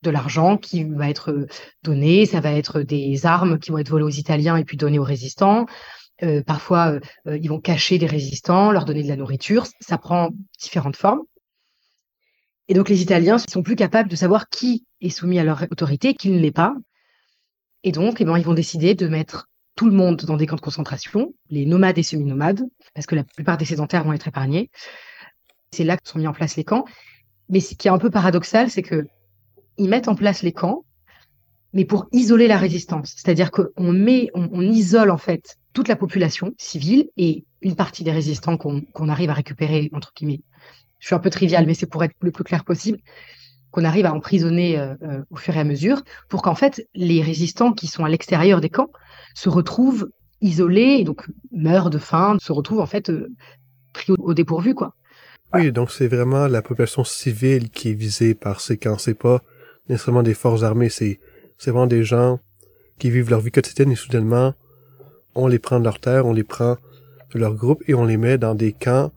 de 0.03 0.11
l'argent 0.11 0.57
qui 0.57 0.83
va 0.83 1.09
être 1.09 1.47
donné, 1.81 2.25
ça 2.25 2.41
va 2.41 2.51
être 2.51 2.81
des 2.81 3.25
armes 3.25 3.57
qui 3.57 3.71
vont 3.71 3.79
être 3.79 3.89
volées 3.89 4.03
aux 4.03 4.09
Italiens 4.09 4.57
et 4.57 4.65
puis 4.65 4.77
données 4.77 4.99
aux 4.99 5.03
résistants. 5.03 5.65
Euh, 6.21 6.43
parfois, 6.43 6.99
euh, 7.27 7.37
ils 7.37 7.49
vont 7.49 7.59
cacher 7.59 7.97
des 7.97 8.05
résistants, 8.05 8.71
leur 8.71 8.85
donner 8.85 9.03
de 9.03 9.07
la 9.07 9.15
nourriture. 9.15 9.65
Ça 9.79 9.97
prend 9.97 10.29
différentes 10.59 10.95
formes. 10.95 11.21
Et 12.67 12.73
donc 12.73 12.87
les 12.87 13.01
Italiens 13.01 13.37
sont 13.37 13.63
plus 13.63 13.75
capables 13.75 14.09
de 14.09 14.15
savoir 14.15 14.47
qui 14.47 14.85
est 15.01 15.09
soumis 15.09 15.39
à 15.39 15.43
leur 15.43 15.63
autorité, 15.63 16.13
qui 16.13 16.29
ne 16.29 16.39
l'est 16.39 16.51
pas. 16.51 16.73
Et 17.83 17.91
donc, 17.91 18.21
eh 18.21 18.25
ben, 18.25 18.37
ils 18.37 18.45
vont 18.45 18.53
décider 18.53 18.95
de 18.95 19.07
mettre 19.07 19.49
tout 19.75 19.89
le 19.89 19.95
monde 19.95 20.21
dans 20.21 20.37
des 20.37 20.47
camps 20.47 20.55
de 20.55 20.61
concentration, 20.61 21.33
les 21.49 21.65
nomades 21.65 21.97
et 21.97 22.03
semi-nomades, 22.03 22.63
parce 22.93 23.07
que 23.07 23.15
la 23.15 23.23
plupart 23.23 23.57
des 23.57 23.65
sédentaires 23.65 24.03
vont 24.03 24.13
être 24.13 24.27
épargnés. 24.27 24.69
C'est 25.71 25.83
là 25.83 25.97
que 25.97 26.07
sont 26.07 26.19
mis 26.19 26.27
en 26.27 26.33
place 26.33 26.55
les 26.55 26.63
camps. 26.63 26.85
Mais 27.49 27.59
ce 27.59 27.75
qui 27.75 27.87
est 27.87 27.91
un 27.91 27.97
peu 27.97 28.09
paradoxal, 28.09 28.69
c'est 28.69 28.83
que 28.83 29.05
ils 29.77 29.89
mettent 29.89 30.07
en 30.07 30.15
place 30.15 30.43
les 30.43 30.53
camps, 30.53 30.85
mais 31.73 31.85
pour 31.85 32.07
isoler 32.11 32.47
la 32.47 32.57
résistance. 32.57 33.15
C'est-à-dire 33.17 33.51
qu'on 33.51 33.91
met, 33.91 34.29
on, 34.35 34.61
isole 34.61 35.09
en 35.09 35.17
fait 35.17 35.57
toute 35.73 35.87
la 35.87 35.95
population 35.95 36.53
civile 36.57 37.09
et 37.17 37.45
une 37.61 37.75
partie 37.75 38.03
des 38.03 38.11
résistants 38.11 38.57
qu'on 38.57 39.09
arrive 39.09 39.29
à 39.29 39.33
récupérer 39.33 39.89
entre 39.93 40.13
guillemets. 40.15 40.41
Je 40.99 41.07
suis 41.07 41.15
un 41.15 41.19
peu 41.19 41.29
trivial, 41.29 41.65
mais 41.65 41.73
c'est 41.73 41.87
pour 41.87 42.03
être 42.03 42.15
le 42.21 42.31
plus 42.31 42.43
clair 42.43 42.63
possible 42.63 42.99
qu'on 43.71 43.83
arrive 43.83 44.05
à 44.05 44.13
emprisonner 44.13 44.79
euh, 44.79 44.93
euh, 45.01 45.23
au 45.31 45.35
fur 45.35 45.55
et 45.57 45.59
à 45.59 45.63
mesure, 45.63 46.03
pour 46.29 46.43
qu'en 46.43 46.53
fait 46.53 46.87
les 46.93 47.23
résistants 47.23 47.73
qui 47.73 47.87
sont 47.87 48.05
à 48.05 48.09
l'extérieur 48.09 48.61
des 48.61 48.69
camps 48.69 48.91
se 49.33 49.49
retrouvent 49.49 50.09
isolés 50.41 50.97
et 50.99 51.03
donc 51.03 51.25
meurent 51.51 51.89
de 51.89 51.97
faim, 51.97 52.37
se 52.39 52.51
retrouvent 52.51 52.81
en 52.81 52.85
fait 52.85 53.09
euh, 53.09 53.31
pris 53.91 54.13
au, 54.17 54.33
dépourvu 54.35 54.75
quoi. 54.75 54.93
Oui, 55.55 55.71
donc 55.71 55.91
c'est 55.91 56.07
vraiment 56.07 56.47
la 56.47 56.61
population 56.61 57.03
civile 57.03 57.69
qui 57.71 57.89
est 57.89 57.93
visée 57.93 58.35
par 58.35 58.61
ces 58.61 58.77
camps, 58.77 58.99
c'est 58.99 59.15
pas 59.15 59.41
nécessairement 59.89 60.23
des 60.23 60.35
forces 60.35 60.61
armées, 60.63 60.89
c'est 60.89 61.19
c'est 61.57 61.71
vraiment 61.71 61.87
des 61.87 62.03
gens 62.03 62.39
qui 62.99 63.09
vivent 63.09 63.31
leur 63.31 63.41
vie 63.41 63.51
quotidienne 63.51 63.91
et 63.91 63.95
soudainement 63.95 64.53
on 65.35 65.47
les 65.47 65.59
prend 65.59 65.79
de 65.79 65.83
leur 65.83 65.99
terre, 65.99 66.25
on 66.25 66.33
les 66.33 66.43
prend 66.43 66.77
de 67.33 67.39
leur 67.39 67.55
groupe 67.55 67.83
et 67.87 67.93
on 67.93 68.05
les 68.05 68.17
met 68.17 68.37
dans 68.37 68.55
des 68.55 68.73
camps 68.73 69.11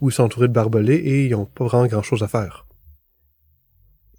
où 0.00 0.10
ils 0.10 0.12
sont 0.12 0.24
entourés 0.24 0.48
de 0.48 0.52
barbelés 0.52 0.96
et 0.96 1.26
ils 1.26 1.32
n'ont 1.32 1.46
pas 1.46 1.64
vraiment 1.64 1.86
grand 1.86 2.02
chose 2.02 2.22
à 2.22 2.28
faire. 2.28 2.66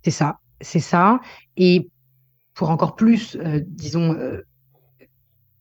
C'est 0.04 0.12
ça, 0.12 0.40
c'est 0.62 0.80
ça. 0.80 1.20
Et 1.58 1.90
pour 2.54 2.70
encore 2.70 2.96
plus, 2.96 3.36
euh, 3.36 3.62
disons, 3.66 4.14
euh, 4.14 4.42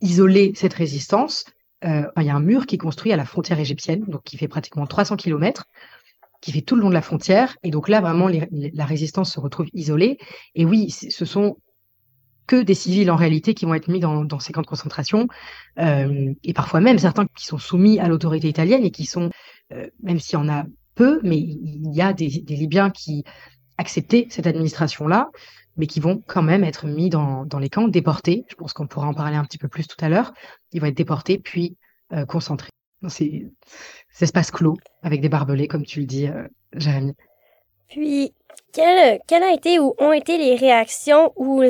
isoler 0.00 0.52
cette 0.54 0.74
résistance, 0.74 1.44
euh, 1.84 2.04
il 2.16 2.22
y 2.22 2.30
a 2.30 2.34
un 2.34 2.40
mur 2.40 2.66
qui 2.66 2.76
est 2.76 2.78
construit 2.78 3.12
à 3.12 3.16
la 3.16 3.24
frontière 3.24 3.58
égyptienne, 3.58 4.04
donc 4.06 4.22
qui 4.24 4.36
fait 4.38 4.48
pratiquement 4.48 4.86
300 4.86 5.16
km, 5.16 5.66
qui 6.40 6.52
fait 6.52 6.62
tout 6.62 6.76
le 6.76 6.82
long 6.82 6.88
de 6.88 6.94
la 6.94 7.02
frontière. 7.02 7.56
Et 7.62 7.70
donc 7.70 7.88
là, 7.88 8.00
vraiment, 8.00 8.28
la 8.50 8.84
résistance 8.84 9.32
se 9.32 9.40
retrouve 9.40 9.66
isolée. 9.74 10.18
Et 10.54 10.64
oui, 10.64 10.90
ce 10.90 11.24
sont 11.24 11.58
que 12.46 12.62
des 12.62 12.74
civils 12.74 13.10
en 13.10 13.16
réalité 13.16 13.54
qui 13.54 13.64
vont 13.64 13.74
être 13.74 13.88
mis 13.88 14.00
dans, 14.00 14.38
ces 14.38 14.52
camps 14.52 14.62
de 14.62 14.66
concentration, 14.66 15.28
et 15.78 16.52
parfois 16.54 16.80
même 16.80 16.98
certains 16.98 17.26
qui 17.36 17.46
sont 17.46 17.58
soumis 17.58 17.98
à 17.98 18.08
l'autorité 18.08 18.48
italienne 18.48 18.84
et 18.84 18.90
qui 18.90 19.04
sont, 19.04 19.30
même 20.02 20.18
s'il 20.18 20.38
y 20.38 20.42
en 20.42 20.48
a 20.48 20.64
peu, 20.94 21.20
mais 21.22 21.36
il 21.36 21.92
y 21.92 22.02
a 22.02 22.12
des 22.12 22.28
Libyens 22.28 22.90
qui 22.90 23.24
accepter 23.78 24.26
cette 24.30 24.46
administration-là, 24.46 25.30
mais 25.76 25.86
qui 25.86 26.00
vont 26.00 26.22
quand 26.26 26.42
même 26.42 26.64
être 26.64 26.86
mis 26.86 27.10
dans, 27.10 27.44
dans, 27.44 27.58
les 27.58 27.68
camps, 27.68 27.88
déportés. 27.88 28.44
Je 28.48 28.54
pense 28.54 28.72
qu'on 28.72 28.86
pourra 28.86 29.08
en 29.08 29.14
parler 29.14 29.36
un 29.36 29.44
petit 29.44 29.58
peu 29.58 29.68
plus 29.68 29.86
tout 29.86 30.02
à 30.02 30.08
l'heure. 30.08 30.32
Ils 30.72 30.80
vont 30.80 30.86
être 30.86 30.96
déportés 30.96 31.38
puis 31.38 31.76
euh, 32.12 32.24
concentrés 32.24 32.70
dans 33.02 33.08
ces, 33.08 33.46
espaces 34.20 34.50
clos 34.50 34.76
avec 35.02 35.20
des 35.20 35.28
barbelés, 35.28 35.68
comme 35.68 35.84
tu 35.84 36.00
le 36.00 36.06
dis, 36.06 36.28
euh, 36.28 36.48
Jérémy. 36.72 37.14
Puis, 37.88 38.32
quelles 38.72 39.20
quelle 39.26 39.54
été 39.54 39.78
ou 39.78 39.94
ont 39.98 40.12
été 40.12 40.38
les 40.38 40.56
réactions 40.56 41.32
ou 41.36 41.62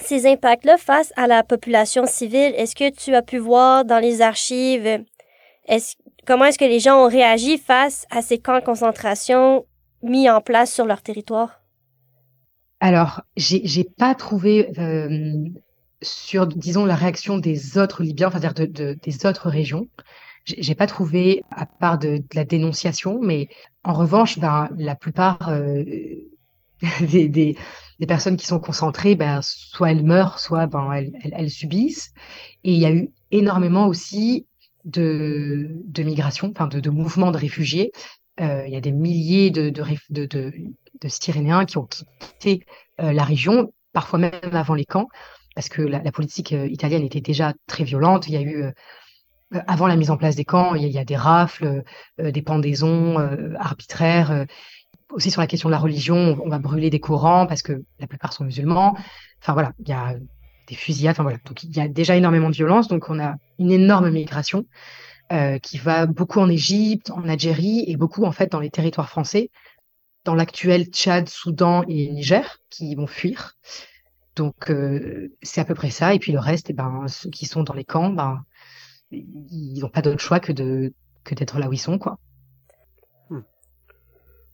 ces 0.00 0.26
impacts-là 0.26 0.76
face 0.78 1.12
à 1.16 1.26
la 1.26 1.42
population 1.42 2.06
civile? 2.06 2.54
Est-ce 2.56 2.74
que 2.74 2.90
tu 2.90 3.14
as 3.14 3.22
pu 3.22 3.38
voir 3.38 3.84
dans 3.84 3.98
les 3.98 4.22
archives, 4.22 5.04
comment 6.26 6.44
est-ce 6.46 6.58
que 6.58 6.64
les 6.64 6.80
gens 6.80 7.04
ont 7.04 7.08
réagi 7.08 7.58
face 7.58 8.06
à 8.10 8.22
ces 8.22 8.38
camps 8.38 8.58
de 8.58 8.64
concentration 8.64 9.66
mis 10.02 10.28
en 10.28 10.40
place 10.40 10.72
sur 10.72 10.86
leur 10.86 11.02
territoire? 11.02 11.60
Alors, 12.80 13.22
j'ai 13.36 13.84
pas 13.84 14.14
trouvé 14.14 14.76
euh, 14.78 15.48
sur, 16.02 16.48
disons, 16.48 16.84
la 16.84 16.96
réaction 16.96 17.38
des 17.38 17.78
autres 17.78 18.02
Libyens, 18.02 18.28
enfin, 18.28 18.40
de, 18.40 18.98
des 19.00 19.26
autres 19.26 19.48
régions. 19.48 19.86
J'ai 20.44 20.74
pas 20.74 20.88
trouvé, 20.88 21.44
à 21.52 21.66
part 21.66 21.98
de, 21.98 22.20
la 22.34 22.44
dénonciation, 22.44 23.20
mais 23.22 23.48
en 23.84 23.92
revanche, 23.92 24.40
ben, 24.40 24.68
la 24.76 24.96
plupart 24.96 25.48
euh, 25.48 25.84
des, 27.00 27.28
des, 27.28 27.56
personnes 28.06 28.36
qui 28.36 28.46
sont 28.46 28.58
concentrées, 28.58 29.14
ben, 29.14 29.40
soit 29.42 29.92
elles 29.92 30.04
meurent, 30.04 30.40
soit 30.40 30.66
ben, 30.66 30.92
elles, 30.92 31.12
elles, 31.22 31.50
subissent. 31.50 32.12
Et 32.64 32.72
il 32.72 32.78
y 32.78 32.86
a 32.86 32.92
eu 32.92 33.10
énormément 33.30 33.86
aussi 33.86 34.46
de, 34.84 35.68
de 35.84 36.02
migration, 36.02 36.52
enfin 36.54 36.66
de, 36.66 36.80
de 36.80 36.90
mouvements 36.90 37.30
de 37.30 37.38
réfugiés 37.38 37.92
euh, 38.40 38.64
il 38.66 38.72
y 38.72 38.76
a 38.76 38.80
des 38.80 38.92
milliers 38.92 39.50
de, 39.50 39.68
de, 39.68 39.84
de, 40.10 40.26
de, 40.26 41.64
qui 41.64 41.78
ont 41.78 41.88
quitté 42.18 42.64
euh, 43.00 43.12
la 43.12 43.24
région, 43.24 43.72
parfois 43.92 44.18
même 44.18 44.32
avant 44.52 44.74
les 44.74 44.86
camps, 44.86 45.08
parce 45.54 45.68
que 45.68 45.82
la, 45.82 46.00
politique 46.12 46.52
euh, 46.52 46.66
italienne 46.66 47.02
était 47.02 47.20
déjà 47.20 47.52
très 47.66 47.84
violente. 47.84 48.28
Il 48.28 48.34
y 48.34 48.36
a 48.38 48.42
eu, 48.42 48.64
avant 49.66 49.86
la 49.86 49.96
mise 49.96 50.10
en 50.10 50.16
place 50.16 50.34
des 50.34 50.46
camps, 50.46 50.74
il 50.74 50.88
y 50.88 50.98
a, 50.98 51.04
des 51.04 51.16
rafles, 51.16 51.84
des 52.18 52.42
pendaisons 52.42 53.18
arbitraires. 53.58 54.46
Aussi 55.12 55.30
sur 55.30 55.40
la 55.40 55.46
question 55.46 55.68
de 55.68 55.72
la 55.72 55.78
religion, 55.78 56.38
on 56.44 56.48
va 56.48 56.58
brûler 56.58 56.90
des 56.90 57.00
courants 57.00 57.46
parce 57.46 57.62
que 57.62 57.84
la 58.00 58.06
plupart 58.06 58.32
sont 58.32 58.44
musulmans. 58.44 58.96
Enfin 59.40 59.52
voilà, 59.52 59.72
il 59.80 59.88
y 59.88 59.92
a 59.92 60.14
des 60.68 60.74
fusillades. 60.74 61.14
Enfin 61.14 61.22
voilà, 61.22 61.38
donc 61.44 61.62
il 61.64 61.76
y 61.76 61.80
a 61.80 61.88
déjà 61.88 62.16
énormément 62.16 62.50
de 62.50 62.54
violence. 62.54 62.88
Donc 62.88 63.08
on 63.10 63.18
a 63.20 63.36
une 63.58 63.70
énorme 63.70 64.10
migration. 64.10 64.66
Euh, 65.32 65.58
qui 65.58 65.78
va 65.78 66.04
beaucoup 66.04 66.40
en 66.40 66.50
Égypte, 66.50 67.10
en 67.10 67.26
Algérie 67.26 67.84
et 67.86 67.96
beaucoup 67.96 68.24
en 68.24 68.32
fait 68.32 68.52
dans 68.52 68.60
les 68.60 68.68
territoires 68.68 69.08
français, 69.08 69.50
dans 70.24 70.34
l'actuel 70.34 70.86
Tchad, 70.86 71.26
Soudan 71.26 71.84
et 71.88 72.10
Niger, 72.10 72.58
qui 72.68 72.94
vont 72.94 73.06
fuir. 73.06 73.54
Donc 74.36 74.70
euh, 74.70 75.34
c'est 75.40 75.62
à 75.62 75.64
peu 75.64 75.74
près 75.74 75.88
ça. 75.88 76.12
Et 76.12 76.18
puis 76.18 76.32
le 76.32 76.38
reste, 76.38 76.68
eh 76.68 76.74
ben, 76.74 77.06
ceux 77.08 77.30
qui 77.30 77.46
sont 77.46 77.62
dans 77.62 77.72
les 77.72 77.84
camps, 77.84 78.10
ben, 78.10 78.42
ils 79.10 79.78
n'ont 79.80 79.88
pas 79.88 80.02
d'autre 80.02 80.20
choix 80.20 80.38
que 80.38 80.52
de 80.52 80.92
que 81.24 81.34
d'être 81.34 81.58
là 81.58 81.68
où 81.68 81.72
ils 81.72 81.78
sont, 81.78 81.98
quoi. 81.98 82.18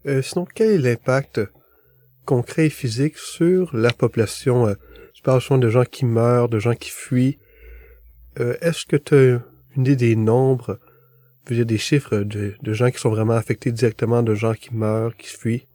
Euh, 0.09 0.23
sinon, 0.23 0.47
quel 0.53 0.71
est 0.71 0.79
l'impact 0.79 1.41
concret 2.25 2.67
et 2.67 2.71
physique 2.71 3.19
sur 3.19 3.77
la 3.77 3.93
population? 3.93 4.75
Tu 5.15 5.23
parles 5.23 5.41
souvent 5.41 5.59
de 5.59 5.69
gens 5.69 5.85
qui 5.85 6.05
meurent, 6.07 6.49
de 6.49 6.59
gens 6.59 6.75
qui 6.75 6.91
fuient. 6.91 7.38
Est-ce 8.37 8.87
que 8.87 8.97
tu 8.97 9.38
une 9.77 9.83
idée 9.83 9.97
des 9.97 10.17
nombres, 10.17 10.79
des 11.49 11.79
chiffres 11.79 12.19
de, 12.19 12.73
gens 12.73 12.91
qui 12.91 12.99
sont 12.99 13.11
vraiment 13.11 13.35
affectés 13.35 13.73
directement, 13.73 14.23
de 14.23 14.35
gens 14.35 14.55
qui 14.55 14.75
meurent, 14.75 15.17
qui 15.17 15.29
fuient? 15.29 15.67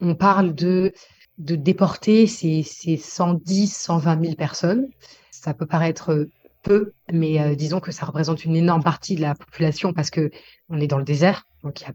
On 0.00 0.14
parle 0.14 0.54
de, 0.54 0.92
de 1.38 1.56
déporter 1.56 2.26
ces, 2.26 2.62
ces 2.62 2.96
110, 2.96 3.74
120 3.74 4.22
000 4.22 4.34
personnes. 4.34 4.88
Ça 5.30 5.54
peut 5.54 5.66
paraître 5.66 6.26
peu, 6.62 6.92
mais 7.12 7.40
euh, 7.40 7.54
disons 7.54 7.80
que 7.80 7.92
ça 7.92 8.06
représente 8.06 8.44
une 8.44 8.56
énorme 8.56 8.82
partie 8.82 9.14
de 9.14 9.20
la 9.20 9.34
population 9.34 9.92
parce 9.92 10.10
que 10.10 10.30
on 10.68 10.80
est 10.80 10.86
dans 10.86 10.98
le 10.98 11.04
désert, 11.04 11.46
donc 11.62 11.80
il 11.80 11.84
y 11.84 11.86
a 11.86 11.92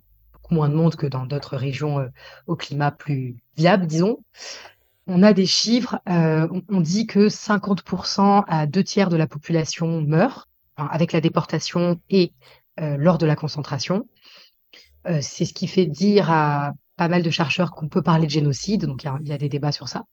moins 0.52 0.70
de 0.70 0.76
monde 0.76 0.96
que 0.96 1.08
dans 1.08 1.26
d'autres 1.26 1.58
régions 1.58 2.00
euh, 2.00 2.08
au 2.48 2.56
climat 2.56 2.92
plus 2.92 3.38
viable, 3.58 3.88
disons. 3.88 4.20
On 5.08 5.24
a 5.24 5.34
des 5.34 5.46
chiffres, 5.46 6.00
euh, 6.08 6.48
on, 6.70 6.82
dit 6.82 7.08
que 7.08 7.30
50% 7.30 8.44
à 8.48 8.68
deux 8.68 8.84
tiers 8.84 9.10
de 9.10 9.18
la 9.18 9.26
population 9.26 10.02
meurt 10.02 10.48
avec 10.78 11.14
la 11.14 11.20
déportation 11.20 12.00
et 12.10 12.32
euh, 12.80 12.96
lors 12.98 13.18
de 13.18 13.26
la 13.26 13.36
concentration. 13.36 14.08
C'est 15.22 15.46
ce 15.46 15.54
qui 15.54 15.66
fait 15.66 15.88
dire 15.88 16.30
à 16.30 16.74
pas 16.96 17.08
mal 17.08 17.24
de 17.24 17.30
chercheurs 17.32 17.72
qu'on 17.72 17.88
peut 17.88 18.04
parler 18.04 18.28
de 18.28 18.32
génocide, 18.32 18.86
donc 18.86 19.04
il 19.04 19.28
y, 19.28 19.32
a 19.32 19.38
des 19.38 19.50
débats 19.50 19.72
sur 19.72 19.88
ça. 19.88 20.04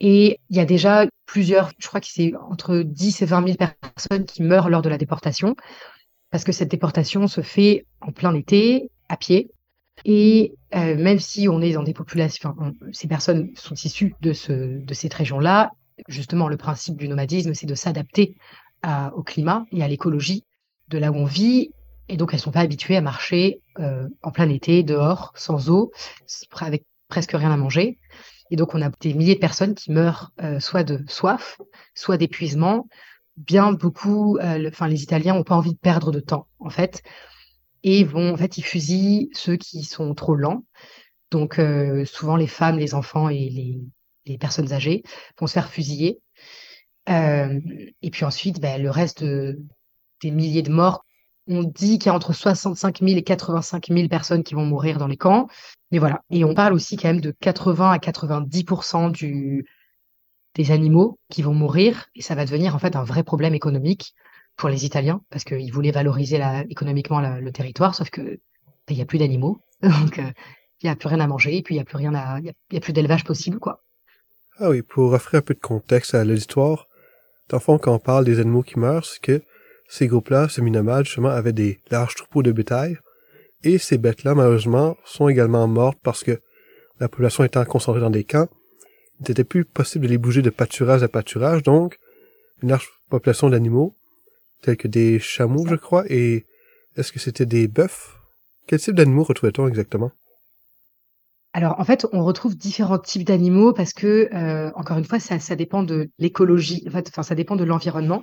Et 0.00 0.40
il 0.48 0.56
y 0.56 0.60
a 0.60 0.64
déjà 0.64 1.06
plusieurs, 1.26 1.70
je 1.78 1.86
crois 1.86 2.00
que 2.00 2.08
c'est 2.08 2.32
entre 2.50 2.78
10 2.78 3.22
et 3.22 3.26
20 3.26 3.44
000 3.44 3.56
personnes 3.58 4.24
qui 4.24 4.42
meurent 4.42 4.70
lors 4.70 4.80
de 4.80 4.88
la 4.88 4.96
déportation, 4.96 5.54
parce 6.30 6.44
que 6.44 6.52
cette 6.52 6.70
déportation 6.70 7.28
se 7.28 7.42
fait 7.42 7.84
en 8.00 8.12
plein 8.12 8.34
été, 8.34 8.90
à 9.10 9.16
pied, 9.16 9.50
et 10.04 10.54
euh, 10.74 10.96
même 10.96 11.18
si 11.18 11.48
on 11.48 11.60
est 11.60 11.72
dans 11.72 11.82
des 11.82 11.92
populations, 11.92 12.54
ces 12.92 13.08
personnes 13.08 13.50
sont 13.54 13.74
issues 13.74 14.14
de, 14.20 14.32
ce, 14.32 14.78
de 14.82 14.94
cette 14.94 15.14
région-là, 15.14 15.72
justement, 16.08 16.48
le 16.48 16.56
principe 16.56 16.96
du 16.96 17.08
nomadisme, 17.08 17.54
c'est 17.54 17.66
de 17.66 17.74
s'adapter 17.74 18.36
au 19.14 19.22
climat 19.22 19.66
et 19.72 19.82
à 19.82 19.88
l'écologie 19.88 20.46
de 20.88 20.96
là 20.96 21.12
où 21.12 21.16
on 21.16 21.26
vit. 21.26 21.70
Et 22.08 22.16
donc, 22.16 22.32
elles 22.32 22.40
sont 22.40 22.50
pas 22.50 22.60
habituées 22.60 22.96
à 22.96 23.02
marcher 23.02 23.60
euh, 23.78 24.08
en 24.22 24.30
plein 24.30 24.48
été, 24.48 24.82
dehors, 24.82 25.32
sans 25.36 25.68
eau, 25.68 25.92
avec 26.58 26.86
presque 27.08 27.32
rien 27.32 27.52
à 27.52 27.58
manger. 27.58 27.98
Et 28.50 28.56
donc, 28.56 28.74
on 28.74 28.80
a 28.80 28.88
des 29.00 29.12
milliers 29.12 29.34
de 29.34 29.40
personnes 29.40 29.74
qui 29.74 29.92
meurent 29.92 30.32
euh, 30.42 30.60
soit 30.60 30.82
de 30.82 31.04
soif, 31.08 31.60
soit 31.94 32.16
d'épuisement. 32.16 32.88
Bien 33.36 33.72
beaucoup, 33.72 34.38
enfin, 34.40 34.88
les 34.88 35.02
Italiens 35.02 35.34
ont 35.34 35.44
pas 35.44 35.56
envie 35.56 35.74
de 35.74 35.78
perdre 35.78 36.10
de 36.10 36.20
temps, 36.20 36.46
en 36.58 36.70
fait, 36.70 37.02
et 37.82 38.04
vont, 38.04 38.32
en 38.32 38.36
fait, 38.36 38.58
ils 38.58 38.64
fusillent 38.64 39.30
ceux 39.32 39.56
qui 39.56 39.84
sont 39.84 40.14
trop 40.14 40.34
lents. 40.34 40.64
Donc, 41.30 41.60
souvent, 42.06 42.36
les 42.36 42.46
femmes, 42.48 42.78
les 42.78 42.94
enfants 42.94 43.28
et 43.28 43.48
les, 43.48 43.80
les 44.26 44.38
personnes 44.38 44.72
âgées 44.72 45.02
vont 45.38 45.46
se 45.46 45.54
faire 45.54 45.70
fusiller. 45.70 46.20
et 47.06 48.10
puis 48.10 48.24
ensuite, 48.24 48.60
ben, 48.60 48.82
le 48.82 48.90
reste 48.90 49.24
des 49.24 50.30
milliers 50.30 50.62
de 50.62 50.72
morts 50.72 51.04
on 51.50 51.64
dit 51.64 51.98
qu'il 51.98 52.06
y 52.06 52.08
a 52.10 52.14
entre 52.14 52.32
65 52.32 53.00
000 53.00 53.18
et 53.18 53.22
85 53.22 53.88
000 53.88 54.08
personnes 54.08 54.44
qui 54.44 54.54
vont 54.54 54.64
mourir 54.64 54.98
dans 54.98 55.08
les 55.08 55.16
camps. 55.16 55.48
Mais 55.90 55.98
voilà. 55.98 56.22
Et 56.30 56.44
on 56.44 56.54
parle 56.54 56.72
aussi 56.72 56.96
quand 56.96 57.08
même 57.08 57.20
de 57.20 57.32
80 57.40 57.90
à 57.90 57.98
90% 57.98 59.10
du, 59.10 59.66
des 60.54 60.70
animaux 60.70 61.18
qui 61.28 61.42
vont 61.42 61.54
mourir. 61.54 62.06
Et 62.14 62.22
ça 62.22 62.34
va 62.34 62.44
devenir 62.44 62.74
en 62.74 62.78
fait 62.78 62.94
un 62.94 63.04
vrai 63.04 63.24
problème 63.24 63.54
économique 63.54 64.14
pour 64.60 64.68
les 64.68 64.84
Italiens 64.84 65.22
parce 65.30 65.44
qu'ils 65.44 65.72
voulaient 65.72 65.90
valoriser 65.90 66.38
économiquement 66.68 67.20
le 67.20 67.50
territoire, 67.50 67.94
sauf 67.94 68.10
que 68.10 68.20
ben, 68.20 68.38
il 68.90 68.96
n'y 68.96 69.02
a 69.02 69.06
plus 69.06 69.18
d'animaux. 69.18 69.62
Donc, 69.82 70.18
euh, 70.18 70.30
il 70.80 70.86
n'y 70.86 70.90
a 70.90 70.96
plus 70.96 71.08
rien 71.08 71.20
à 71.20 71.26
manger 71.26 71.56
et 71.56 71.62
puis 71.62 71.74
il 71.74 71.78
n'y 71.78 71.82
a 71.82 71.84
plus 71.86 71.96
rien 71.96 72.14
à, 72.14 72.38
y 72.40 72.76
a, 72.76 72.80
plus 72.80 72.92
d'élevage 72.92 73.24
possible, 73.24 73.58
quoi. 73.58 73.82
Ah 74.58 74.68
oui, 74.68 74.82
pour 74.82 75.12
offrir 75.14 75.38
un 75.38 75.42
peu 75.42 75.54
de 75.54 75.60
contexte 75.60 76.14
à 76.14 76.24
l'histoire, 76.24 76.88
dans 77.48 77.56
le 77.56 77.62
fond, 77.62 77.78
quand 77.78 77.94
on 77.94 77.98
parle 77.98 78.26
des 78.26 78.38
animaux 78.38 78.62
qui 78.62 78.78
meurent, 78.78 79.06
c'est 79.06 79.20
que 79.20 79.42
ces 79.88 80.06
groupes-là, 80.06 80.50
semi-nomades, 80.50 81.06
justement, 81.06 81.30
avaient 81.30 81.54
des 81.54 81.80
larges 81.90 82.14
troupeaux 82.14 82.42
de 82.42 82.52
bétail. 82.52 82.98
Et 83.64 83.78
ces 83.78 83.96
bêtes-là, 83.96 84.34
malheureusement, 84.34 84.98
sont 85.06 85.30
également 85.30 85.66
mortes 85.68 85.98
parce 86.02 86.22
que 86.22 86.38
la 86.98 87.08
population 87.08 87.44
étant 87.44 87.64
concentrée 87.64 88.00
dans 88.00 88.10
des 88.10 88.24
camps, 88.24 88.48
il 89.20 89.28
n'était 89.30 89.44
plus 89.44 89.64
possible 89.64 90.04
de 90.04 90.10
les 90.10 90.18
bouger 90.18 90.42
de 90.42 90.50
pâturage 90.50 91.02
à 91.02 91.08
pâturage, 91.08 91.62
donc 91.62 91.98
une 92.62 92.68
large 92.68 92.88
population 93.08 93.48
d'animaux, 93.48 93.96
tels 94.62 94.76
que 94.76 94.88
des 94.88 95.18
chameaux, 95.18 95.66
je 95.66 95.74
crois, 95.74 96.04
et 96.08 96.46
est-ce 96.96 97.12
que 97.12 97.18
c'était 97.18 97.46
des 97.46 97.68
bœufs? 97.68 98.16
Quel 98.66 98.80
type 98.80 98.94
d'animaux 98.94 99.24
retrouvait-on 99.24 99.68
exactement? 99.68 100.12
Alors 101.52 101.80
en 101.80 101.84
fait, 101.84 102.06
on 102.12 102.24
retrouve 102.24 102.56
différents 102.56 102.98
types 102.98 103.24
d'animaux 103.24 103.72
parce 103.72 103.92
que, 103.92 104.28
euh, 104.32 104.70
encore 104.76 104.98
une 104.98 105.04
fois, 105.04 105.18
ça, 105.18 105.38
ça 105.40 105.56
dépend 105.56 105.82
de 105.82 106.10
l'écologie, 106.18 106.84
en 106.86 106.90
fait, 106.90 107.08
enfin, 107.08 107.22
ça 107.22 107.34
dépend 107.34 107.56
de 107.56 107.64
l'environnement. 107.64 108.22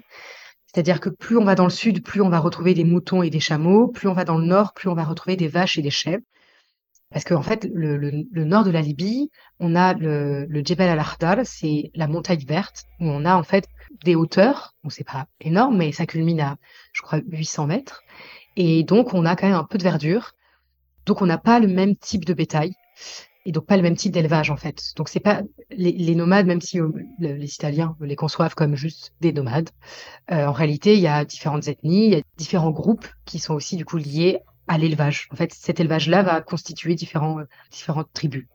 C'est-à-dire 0.68 1.00
que 1.00 1.10
plus 1.10 1.38
on 1.38 1.44
va 1.44 1.56
dans 1.56 1.66
le 1.66 1.70
sud, 1.70 2.04
plus 2.04 2.22
on 2.22 2.30
va 2.30 2.40
retrouver 2.40 2.74
des 2.74 2.84
moutons 2.84 3.24
et 3.24 3.30
des 3.30 3.40
chameaux, 3.40 3.88
plus 3.88 4.08
on 4.08 4.14
va 4.14 4.26
dans 4.26 4.38
le 4.38 4.46
nord, 4.46 4.74
plus 4.74 4.90
on 4.90 4.94
va 4.94 5.04
retrouver 5.04 5.36
des 5.36 5.48
vaches 5.48 5.78
et 5.78 5.82
des 5.82 5.90
chèvres. 5.90 6.24
Parce 7.12 7.24
qu'en 7.24 7.38
en 7.38 7.42
fait, 7.42 7.68
le, 7.74 8.44
nord 8.44 8.64
de 8.64 8.72
la 8.72 8.82
Libye, 8.82 9.32
on 9.60 9.76
a 9.76 9.94
le, 9.94 10.46
le 10.46 10.62
Djebel 10.62 10.90
al-Akhdar, 10.90 11.38
c'est 11.46 11.92
la 11.96 12.08
montagne 12.08 12.44
verte, 12.46 12.84
où 13.00 13.06
on 13.06 13.24
a 13.24 13.36
en 13.36 13.44
fait 13.44 13.68
des 14.04 14.16
hauteurs, 14.16 14.76
bon 14.84 14.90
c'est 14.90 15.06
pas 15.06 15.28
énorme, 15.40 15.78
mais 15.78 15.92
ça 15.92 16.06
culmine 16.06 16.42
à, 16.42 16.58
je 16.92 17.02
crois, 17.02 17.20
800 17.28 17.68
mètres. 17.68 18.04
Et 18.58 18.84
donc, 18.84 19.14
on 19.14 19.26
a 19.26 19.36
quand 19.36 19.48
même 19.48 19.56
un 19.56 19.64
peu 19.64 19.78
de 19.78 19.84
verdure. 19.84 20.34
Donc, 21.06 21.22
on 21.22 21.26
n'a 21.26 21.38
pas 21.38 21.60
le 21.60 21.68
même 21.68 21.96
type 21.96 22.26
de 22.26 22.34
bétail 22.34 22.74
et 23.48 23.54
donc 23.54 23.66
pas 23.66 23.78
le 23.78 23.82
même 23.82 23.96
type 23.96 24.12
d'élevage 24.12 24.52
en 24.52 24.58
fait. 24.58 24.92
Donc 24.98 25.08
c'est 25.08 25.22
pas 25.22 25.42
les, 25.72 26.16
nomades, 26.16 26.48
même 26.48 26.60
si 26.60 26.82
euh, 26.82 26.92
les 27.18 27.56
Italiens 27.56 27.96
les 28.02 28.18
conçoivent 28.18 28.56
comme 28.56 28.76
juste 28.76 29.14
des 29.22 29.32
nomades. 29.32 29.70
Euh, 30.32 30.48
en 30.48 30.52
réalité, 30.52 30.96
il 30.96 31.00
y 31.00 31.08
a 31.08 31.24
différentes 31.24 31.70
ethnies, 31.70 32.08
il 32.08 32.12
y 32.12 32.16
a 32.18 32.22
différents 32.36 32.72
groupes 32.72 33.08
qui 33.24 33.40
sont 33.40 33.54
aussi 33.54 33.78
du 33.78 33.86
coup 33.86 33.96
liés 33.96 34.42
à 34.68 34.78
l'élevage. 34.78 35.28
En 35.32 35.36
fait, 35.36 35.54
cet 35.54 35.80
élevage-là 35.80 36.24
va 36.24 36.42
constituer 36.42 36.96
différents, 36.96 37.40
euh, 37.40 37.46
différentes 37.72 38.10
tribus. 38.14 38.46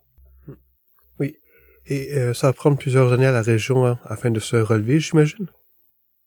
Oui, 1.18 1.36
et 1.86 2.32
ça 2.34 2.48
va 2.48 2.52
prendre 2.52 2.76
plusieurs 2.76 3.12
années 3.12 3.26
à 3.26 3.32
la 3.32 3.42
région 3.42 3.86
hein, 3.86 3.98
afin 4.04 4.30
de 4.30 4.40
se 4.40 4.56
relever, 4.56 5.00
j'imagine? 5.00 5.48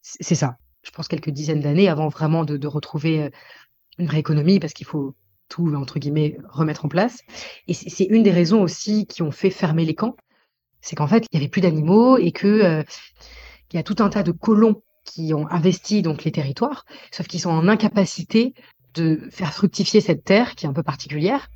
C'est 0.02 0.36
ça. 0.36 0.58
Je 0.84 0.92
pense 0.92 1.08
quelques 1.08 1.32
dizaines 1.32 1.62
d'années 1.62 1.90
avant 1.90 2.10
vraiment 2.10 2.46
de, 2.46 2.58
de 2.58 2.68
retrouver 2.68 3.32
une 3.98 4.08
vraie 4.08 4.20
économie, 4.20 4.60
parce 4.60 4.74
qu'il 4.74 4.86
faut 4.86 5.16
tout, 5.50 5.74
entre 5.76 6.00
guillemets, 6.00 6.38
remettre 6.50 6.86
en 6.86 6.90
place. 6.90 7.22
Et 7.68 7.74
c'est 7.74 8.06
une 8.06 8.24
des 8.24 8.32
raisons 8.32 8.62
aussi 8.62 9.06
qui 9.08 9.22
ont 9.22 9.32
fait 9.32 9.50
fermer 9.50 9.86
les 9.86 9.96
camps. 9.96 10.16
C'est 10.82 10.96
qu'en 10.96 11.08
fait, 11.08 11.26
il 11.32 11.38
n'y 11.38 11.44
avait 11.44 11.50
plus 11.50 11.62
d'animaux 11.62 12.18
et 12.18 12.32
que 12.32 12.48
euh, 12.48 12.84
il 13.72 13.76
y 13.76 13.80
a 13.80 13.84
tout 13.84 13.96
un 14.00 14.10
tas 14.10 14.24
de 14.24 14.32
colons 14.32 14.84
qui 15.04 15.34
ont 15.34 15.48
investi 15.50 16.02
donc 16.02 16.24
les 16.24 16.32
territoires, 16.32 16.86
sauf 17.12 17.28
qu'ils 17.28 17.40
sont 17.40 17.50
en 17.50 17.68
incapacité 17.68 18.54
de 18.96 19.28
faire 19.30 19.54
fructifier 19.54 20.02
cette 20.02 20.24
terre 20.24 20.56
qui 20.56 20.66
est 20.66 20.70
un 20.70 20.74
peu 20.74 20.84
particulière. 20.84 21.50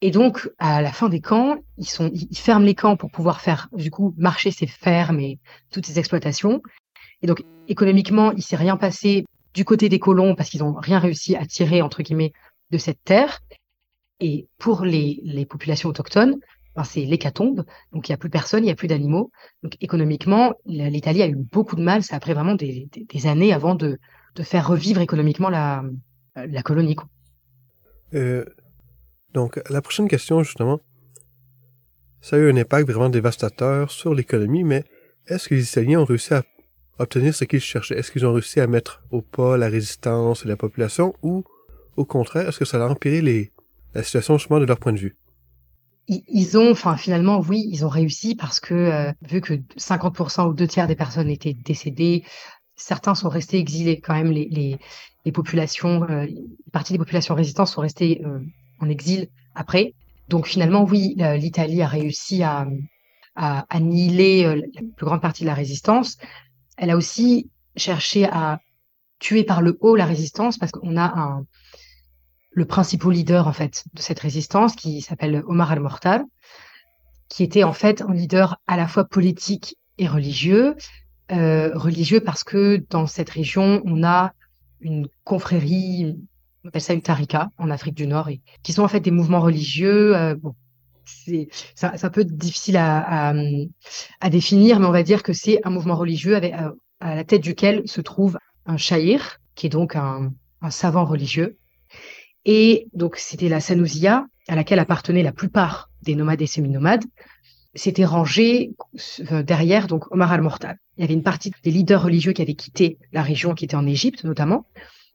Et 0.00 0.10
donc, 0.10 0.50
à 0.58 0.82
la 0.82 0.92
fin 0.92 1.08
des 1.08 1.20
camps, 1.20 1.56
ils, 1.78 1.88
sont, 1.88 2.10
ils 2.12 2.36
ferment 2.36 2.66
les 2.66 2.74
camps 2.74 2.96
pour 2.96 3.10
pouvoir 3.10 3.40
faire, 3.40 3.68
du 3.72 3.90
coup, 3.90 4.14
marcher 4.18 4.50
ces 4.50 4.66
fermes 4.66 5.18
et 5.18 5.38
toutes 5.70 5.86
ces 5.86 5.98
exploitations. 5.98 6.60
Et 7.22 7.26
donc, 7.26 7.42
économiquement, 7.68 8.32
il 8.32 8.42
s'est 8.42 8.56
rien 8.56 8.76
passé 8.76 9.24
du 9.54 9.64
côté 9.64 9.88
des 9.88 9.98
colons 9.98 10.34
parce 10.34 10.50
qu'ils 10.50 10.60
n'ont 10.60 10.74
rien 10.74 10.98
réussi 10.98 11.36
à 11.36 11.46
tirer, 11.46 11.80
entre 11.80 12.02
guillemets, 12.02 12.32
de 12.70 12.76
cette 12.76 13.02
terre. 13.04 13.40
Et 14.20 14.46
pour 14.58 14.84
les, 14.84 15.20
les 15.24 15.46
populations 15.46 15.88
autochtones, 15.88 16.36
ben 16.76 16.84
c'est 16.84 17.04
l'hécatombe. 17.04 17.64
Donc, 17.92 18.08
il 18.08 18.12
n'y 18.12 18.14
a 18.14 18.18
plus 18.18 18.30
personne, 18.30 18.62
il 18.62 18.66
n'y 18.66 18.72
a 18.72 18.76
plus 18.76 18.88
d'animaux. 18.88 19.30
Donc, 19.62 19.76
économiquement, 19.80 20.52
l'Italie 20.66 21.22
a 21.22 21.28
eu 21.28 21.36
beaucoup 21.36 21.76
de 21.76 21.82
mal. 21.82 22.02
Ça 22.02 22.16
a 22.16 22.20
pris 22.20 22.34
vraiment 22.34 22.56
des, 22.56 22.88
des, 22.92 23.26
années 23.26 23.52
avant 23.54 23.74
de, 23.74 23.98
de, 24.34 24.42
faire 24.42 24.68
revivre 24.68 25.00
économiquement 25.00 25.48
la, 25.48 25.82
la 26.36 26.62
colonie. 26.62 26.96
Euh, 28.14 28.44
donc, 29.32 29.60
la 29.68 29.82
prochaine 29.82 30.08
question, 30.08 30.42
justement, 30.42 30.80
ça 32.20 32.36
a 32.36 32.38
eu 32.38 32.50
un 32.50 32.56
impact 32.56 32.88
vraiment 32.88 33.08
dévastateur 33.08 33.90
sur 33.90 34.14
l'économie, 34.14 34.64
mais 34.64 34.84
est-ce 35.26 35.48
que 35.48 35.54
les 35.54 35.68
Italiens 35.68 36.00
ont 36.00 36.04
réussi 36.04 36.34
à 36.34 36.44
obtenir 36.98 37.34
ce 37.34 37.44
qu'ils 37.44 37.60
cherchaient? 37.60 37.98
Est-ce 37.98 38.12
qu'ils 38.12 38.26
ont 38.26 38.32
réussi 38.32 38.60
à 38.60 38.66
mettre 38.66 39.02
au 39.10 39.20
pas 39.22 39.56
la 39.56 39.68
résistance 39.68 40.44
et 40.44 40.48
la 40.48 40.56
population 40.56 41.14
ou 41.22 41.44
au 41.96 42.04
contraire, 42.04 42.48
est-ce 42.48 42.58
que 42.58 42.64
ça 42.64 42.84
a 42.84 42.88
empiré 42.88 43.20
les, 43.20 43.52
la 43.94 44.02
situation 44.02 44.38
justement 44.38 44.60
de 44.60 44.64
leur 44.64 44.78
point 44.78 44.92
de 44.92 44.98
vue? 44.98 45.16
Ils 46.06 46.58
ont, 46.58 46.70
enfin 46.70 46.96
finalement, 46.96 47.40
oui, 47.40 47.66
ils 47.70 47.84
ont 47.86 47.88
réussi 47.88 48.34
parce 48.34 48.60
que 48.60 48.74
euh, 48.74 49.12
vu 49.22 49.40
que 49.40 49.54
50% 49.78 50.48
ou 50.48 50.54
deux 50.54 50.66
tiers 50.66 50.86
des 50.86 50.96
personnes 50.96 51.30
étaient 51.30 51.54
décédées, 51.54 52.24
certains 52.76 53.14
sont 53.14 53.30
restés 53.30 53.58
exilés 53.58 54.00
quand 54.00 54.12
même. 54.12 54.30
Les, 54.30 54.48
les, 54.50 54.78
les 55.24 55.32
populations, 55.32 56.02
euh, 56.04 56.26
une 56.26 56.48
partie 56.72 56.92
des 56.92 56.98
populations 56.98 57.34
résistantes 57.34 57.68
sont 57.68 57.80
restées 57.80 58.22
euh, 58.24 58.40
en 58.80 58.88
exil 58.88 59.28
après. 59.54 59.94
Donc 60.28 60.46
finalement, 60.46 60.84
oui, 60.84 61.14
l'Italie 61.16 61.82
a 61.82 61.86
réussi 61.86 62.42
à, 62.42 62.66
à 63.36 63.66
annihiler 63.68 64.56
la 64.56 64.82
plus 64.96 65.04
grande 65.04 65.20
partie 65.20 65.42
de 65.42 65.48
la 65.48 65.54
résistance. 65.54 66.16
Elle 66.78 66.90
a 66.90 66.96
aussi 66.96 67.50
cherché 67.76 68.24
à 68.24 68.60
tuer 69.18 69.44
par 69.44 69.60
le 69.60 69.76
haut 69.80 69.96
la 69.96 70.06
résistance 70.06 70.58
parce 70.58 70.72
qu'on 70.72 70.96
a 70.96 71.04
un, 71.04 71.46
le 72.50 72.64
principal 72.64 73.12
leader 73.12 73.48
en 73.48 73.52
fait 73.52 73.84
de 73.92 74.00
cette 74.00 74.20
résistance 74.20 74.76
qui 74.76 75.00
s'appelle 75.00 75.42
Omar 75.46 75.72
al-Mortal, 75.72 76.24
qui 77.28 77.42
était 77.42 77.64
en 77.64 77.72
fait 77.72 78.02
un 78.02 78.14
leader 78.14 78.60
à 78.66 78.76
la 78.76 78.86
fois 78.86 79.04
politique 79.04 79.76
et 79.98 80.06
religieux. 80.06 80.76
Euh, 81.32 81.70
religieux 81.74 82.20
parce 82.20 82.44
que 82.44 82.84
dans 82.90 83.06
cette 83.06 83.30
région, 83.30 83.82
on 83.86 84.04
a 84.04 84.32
une 84.84 85.08
confrérie, 85.24 86.16
on 86.64 86.68
appelle 86.68 86.80
ça 86.80 86.94
une 86.94 87.02
tarika 87.02 87.50
en 87.58 87.70
Afrique 87.70 87.94
du 87.94 88.06
Nord, 88.06 88.28
et 88.28 88.40
qui 88.62 88.72
sont 88.72 88.82
en 88.82 88.88
fait 88.88 89.00
des 89.00 89.10
mouvements 89.10 89.40
religieux. 89.40 90.16
Euh, 90.16 90.36
bon, 90.36 90.54
c'est 91.04 91.48
un 91.82 92.10
peu 92.10 92.24
difficile 92.24 92.76
à, 92.76 93.30
à, 93.30 93.34
à, 94.20 94.30
définir, 94.30 94.78
mais 94.78 94.86
on 94.86 94.92
va 94.92 95.02
dire 95.02 95.22
que 95.22 95.32
c'est 95.32 95.60
un 95.64 95.70
mouvement 95.70 95.96
religieux 95.96 96.36
avec, 96.36 96.52
à, 96.54 96.72
la 97.00 97.24
tête 97.24 97.42
duquel 97.42 97.82
se 97.86 98.00
trouve 98.00 98.38
un 98.66 98.76
shaïr, 98.76 99.40
qui 99.56 99.66
est 99.66 99.70
donc 99.70 99.96
un, 99.96 100.32
un 100.62 100.70
savant 100.70 101.04
religieux, 101.04 101.58
et 102.44 102.88
donc, 102.92 103.16
c'était 103.16 103.48
la 103.48 103.60
Sanouzia, 103.60 104.26
à 104.48 104.54
laquelle 104.54 104.78
appartenaient 104.78 105.22
la 105.22 105.32
plupart 105.32 105.90
des 106.02 106.14
nomades 106.14 106.42
et 106.42 106.46
semi-nomades, 106.46 107.04
s'était 107.74 108.04
rangé 108.04 108.74
euh, 109.32 109.42
derrière 109.42 109.86
donc 109.86 110.10
Omar 110.12 110.32
al-Mortal. 110.32 110.76
Il 110.96 111.00
y 111.00 111.04
avait 111.04 111.14
une 111.14 111.22
partie 111.22 111.50
des 111.62 111.70
leaders 111.70 112.02
religieux 112.02 112.32
qui 112.32 112.42
avaient 112.42 112.54
quitté 112.54 112.98
la 113.12 113.22
région, 113.22 113.54
qui 113.54 113.64
était 113.64 113.76
en 113.76 113.86
Égypte 113.86 114.24
notamment, 114.24 114.66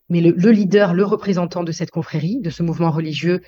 mais 0.09 0.21
le, 0.21 0.51
leader, 0.51 0.93
le 0.93 1.05
représentant 1.05 1.63
de 1.63 1.71
cette 1.71 1.91
confrérie, 1.91 2.39
de 2.41 2.49
ce 2.49 2.63
mouvement 2.63 2.91
religieux, 2.91 3.41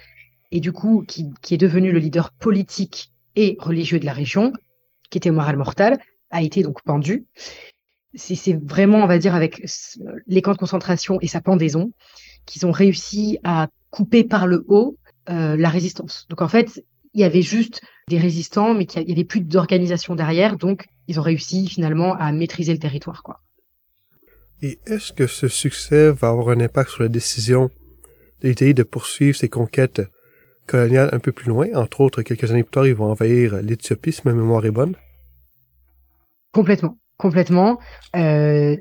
et 0.52 0.60
du 0.60 0.72
coup 0.72 1.04
qui, 1.08 1.30
qui 1.42 1.56
est 1.56 1.58
devenu 1.58 1.92
le 1.92 2.00
leader 2.00 2.32
politique 2.32 3.12
et 3.36 3.58
religieux 3.60 4.00
de 4.00 4.06
la 4.06 4.14
région, 4.14 4.54
qui 5.10 5.18
était 5.18 5.30
Omar 5.30 5.50
al-Mortal, 5.50 6.00
a 6.30 6.42
été 6.42 6.64
donc 6.64 6.82
pendu. 6.84 7.26
C'est 8.14 8.60
vraiment, 8.64 9.00
on 9.00 9.08
va 9.08 9.18
dire, 9.20 9.36
avec 9.36 9.66
les 10.28 10.42
camps 10.42 10.52
de 10.52 10.58
concentration 10.58 11.18
et 11.22 11.28
sa 11.28 11.42
pendaison, 11.42 11.92
qu'ils 12.46 12.66
ont 12.66 12.72
réussi 12.72 13.40
à 13.44 13.68
couper 13.90 14.24
par 14.24 14.48
le 14.48 14.66
haut 14.68 14.98
euh, 15.30 15.56
la 15.56 15.70
résistance. 15.70 16.26
Donc 16.30 16.42
en 16.42 16.48
fait, 16.48 16.84
il 17.14 17.22
y 17.22 17.24
avait 17.24 17.42
juste 17.42 17.82
des 18.10 18.18
résistants, 18.18 18.74
mais 18.74 18.86
qu'il 18.86 19.06
n'y 19.06 19.12
avait 19.12 19.24
plus 19.24 19.42
d'organisation 19.42 20.16
derrière, 20.16 20.58
donc 20.58 20.86
ils 21.12 21.20
ont 21.20 21.24
réussi 21.24 21.68
finalement 21.68 22.16
à 22.16 22.32
maîtriser 22.32 22.74
le 22.74 22.80
territoire. 22.80 23.22
Quoi. 23.24 23.42
Et 24.62 24.80
est-ce 24.86 25.12
que 25.12 25.28
ce 25.28 25.48
succès 25.48 26.12
va 26.12 26.30
avoir 26.30 26.50
un 26.50 26.60
impact 26.60 26.92
sur 26.92 27.04
la 27.04 27.10
décision 27.10 27.70
l'Italie 28.42 28.74
de 28.74 28.84
poursuivre 28.84 29.38
ses 29.38 29.50
conquêtes 29.50 30.02
coloniales 30.68 31.10
un 31.12 31.20
peu 31.20 31.32
plus 31.32 31.50
loin? 31.50 31.68
Entre 31.76 32.02
autres, 32.02 32.22
quelques 32.22 32.50
années 32.52 32.64
plus 32.64 32.72
tard, 32.72 32.88
ils 32.88 32.96
vont 32.96 33.12
envahir 33.12 33.62
l'Éthiopie, 33.62 34.14
si 34.14 34.22
ma 34.26 34.34
mémoire 34.34 34.66
est 34.66 34.72
bonne. 34.72 34.96
Complètement, 36.54 36.98
complètement. 37.18 37.80
Euh, 38.16 38.78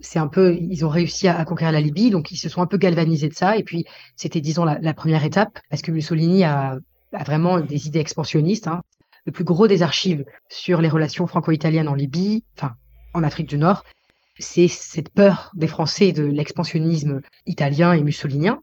c'est 0.00 0.18
un 0.18 0.28
peu, 0.28 0.56
ils 0.60 0.84
ont 0.84 0.88
réussi 0.88 1.28
à, 1.28 1.44
conquérir 1.44 1.72
la 1.72 1.80
Libye, 1.80 2.10
donc 2.10 2.30
ils 2.30 2.36
se 2.36 2.48
sont 2.48 2.62
un 2.62 2.66
peu 2.66 2.76
galvanisés 2.76 3.28
de 3.28 3.34
ça. 3.34 3.56
Et 3.56 3.62
puis, 3.62 3.84
c'était, 4.16 4.40
disons, 4.40 4.64
la, 4.64 4.94
première 4.94 5.24
étape, 5.24 5.58
parce 5.70 5.82
que 5.82 5.90
Mussolini 5.90 6.44
a, 6.44 6.78
vraiment 7.12 7.60
des 7.60 7.86
idées 7.86 8.00
expansionnistes. 8.00 8.66
Hein. 8.66 8.82
Le 9.26 9.32
plus 9.32 9.44
gros 9.44 9.66
des 9.66 9.82
archives 9.82 10.24
sur 10.50 10.80
les 10.80 10.88
relations 10.88 11.26
franco-italiennes 11.26 11.88
en 11.88 11.94
Libye, 11.94 12.44
enfin, 12.56 12.74
en 13.14 13.22
Afrique 13.22 13.48
du 13.48 13.58
Nord, 13.58 13.84
c'est 14.38 14.68
cette 14.68 15.10
peur 15.10 15.50
des 15.54 15.68
Français 15.68 16.12
de 16.12 16.24
l'expansionnisme 16.24 17.20
italien 17.46 17.92
et 17.92 18.02
mussolinien. 18.02 18.60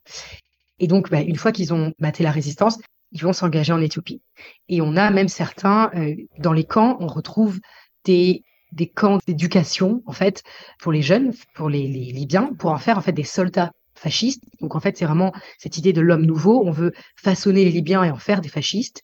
Et 0.80 0.88
donc, 0.88 1.10
bah, 1.10 1.21
une 1.21 1.38
fois 1.38 1.52
qu'ils 1.52 1.74
ont 1.74 1.93
battu 2.00 2.24
la 2.24 2.32
résistance, 2.32 2.78
ils 3.12 3.21
vont 3.21 3.34
s'engager 3.34 3.74
en 3.74 3.82
Éthiopie. 3.82 4.21
Et 4.69 4.82
on 4.82 4.95
a 4.95 5.10
même 5.10 5.28
certains, 5.28 5.89
euh, 5.95 6.15
dans 6.39 6.54
les 6.54 6.63
camps, 6.63 6.97
on 7.00 7.08
retrouve 7.08 7.60
des 8.06 8.43
des 8.71 8.88
camps 8.88 9.19
d'éducation 9.28 10.02
en 10.06 10.12
fait 10.12 10.43
pour 10.80 10.91
les 10.91 11.02
jeunes, 11.02 11.34
pour 11.56 11.69
les, 11.69 11.88
Libyens, 11.88 12.52
pour 12.58 12.71
en 12.71 12.78
faire 12.78 12.97
en 12.97 13.02
fait 13.02 13.12
des 13.12 13.24
soldats 13.24 13.71
fascistes. 13.95 14.43
Donc 14.62 14.76
en 14.76 14.80
fait 14.80 14.97
c'est 14.97 15.06
vraiment 15.06 15.34
cette 15.58 15.78
idée 15.78 15.93
de 15.93 16.02
l'homme 16.02 16.26
nouveau. 16.26 16.63
On 16.65 16.71
veut 16.71 16.93
façonner 17.15 17.65
les 17.65 17.71
Libyens 17.71 18.04
et 18.04 18.12
en 18.12 18.17
faire 18.17 18.41
des 18.41 18.50
fascistes. 18.50 19.04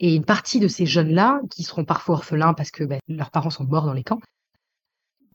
Et 0.00 0.14
une 0.14 0.24
partie 0.24 0.60
de 0.60 0.68
ces 0.68 0.86
jeunes-là, 0.86 1.40
qui 1.50 1.64
seront 1.64 1.84
parfois 1.84 2.16
orphelins 2.16 2.54
parce 2.54 2.70
que 2.70 2.84
ben, 2.84 3.00
leurs 3.08 3.30
parents 3.30 3.50
sont 3.50 3.64
morts 3.64 3.86
dans 3.86 3.92
les 3.92 4.04
camps, 4.04 4.20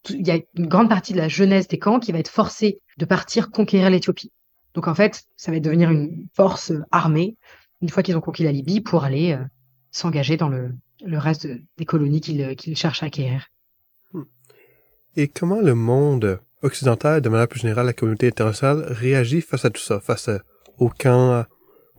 il 0.09 0.27
y 0.27 0.31
a 0.31 0.39
une 0.55 0.67
grande 0.67 0.89
partie 0.89 1.13
de 1.13 1.17
la 1.17 1.27
jeunesse 1.27 1.67
des 1.67 1.79
camps 1.79 1.99
qui 1.99 2.11
va 2.11 2.19
être 2.19 2.29
forcée 2.29 2.79
de 2.97 3.05
partir 3.05 3.51
conquérir 3.51 3.89
l'Éthiopie. 3.89 4.31
Donc 4.73 4.87
en 4.87 4.95
fait, 4.95 5.23
ça 5.37 5.51
va 5.51 5.59
devenir 5.59 5.91
une 5.91 6.27
force 6.33 6.73
armée 6.91 7.37
une 7.81 7.89
fois 7.89 8.01
qu'ils 8.01 8.15
ont 8.15 8.21
conquis 8.21 8.43
la 8.43 8.51
Libye 8.51 8.81
pour 8.81 9.03
aller 9.03 9.33
euh, 9.33 9.43
s'engager 9.91 10.37
dans 10.37 10.49
le, 10.49 10.73
reste 11.05 11.47
des 11.77 11.85
colonies 11.85 12.21
qu'ils 12.21 12.77
cherchent 12.77 13.03
à 13.03 13.07
acquérir. 13.07 13.47
Et 15.15 15.27
comment 15.27 15.59
le 15.59 15.75
monde 15.75 16.39
occidental, 16.61 17.21
de 17.21 17.29
manière 17.29 17.47
plus 17.47 17.59
générale, 17.59 17.85
la 17.85 17.93
communauté 17.93 18.27
internationale, 18.27 18.85
réagit 18.87 19.41
face 19.41 19.65
à 19.65 19.69
tout 19.69 19.81
ça, 19.81 19.99
face 19.99 20.29
au 20.77 20.89
camp, 20.89 21.45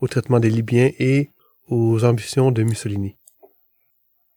au 0.00 0.08
traitement 0.08 0.40
des 0.40 0.48
Libyens 0.50 0.90
et 0.98 1.30
aux 1.68 2.04
ambitions 2.04 2.50
de 2.50 2.62
Mussolini? 2.62 3.16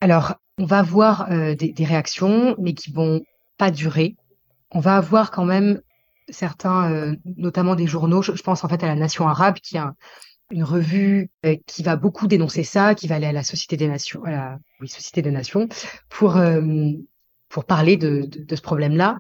Alors, 0.02 0.36
on 0.58 0.66
va 0.66 0.80
avoir 0.80 1.32
euh, 1.32 1.56
des, 1.56 1.86
réactions, 1.86 2.56
mais 2.60 2.74
qui 2.74 2.92
vont 2.92 3.22
pas 3.58 3.72
durer. 3.72 4.16
On 4.72 4.80
va 4.80 4.98
avoir 4.98 5.32
quand 5.32 5.46
même 5.46 5.82
certains, 6.30 6.92
euh, 6.92 7.16
notamment 7.38 7.76
des 7.76 7.88
journaux, 7.88 8.22
je, 8.22 8.32
pense 8.42 8.64
en 8.64 8.70
fait 8.70 8.84
à 8.84 8.88
la 8.88 8.96
Nation 8.96 9.28
arabe, 9.28 9.56
qui 9.56 9.78
a 9.78 9.94
une 10.52 10.64
revue 10.64 11.30
euh, 11.46 11.56
qui 11.66 11.84
va 11.84 11.96
beaucoup 11.96 12.28
dénoncer 12.28 12.64
ça, 12.64 12.96
qui 12.96 13.08
va 13.08 13.16
aller 13.16 13.28
à 13.28 13.32
la 13.32 13.44
Société 13.44 13.78
des 13.78 13.88
Nations, 13.88 14.24
à 14.24 14.32
la 14.32 14.60
Société 14.86 15.22
des 15.22 15.32
Nations, 15.32 15.68
pour 16.10 16.40
pour 17.50 17.64
parler 17.64 17.96
de, 17.96 18.28
de, 18.28 18.56
ce 18.56 18.62
problème-là. 18.62 19.20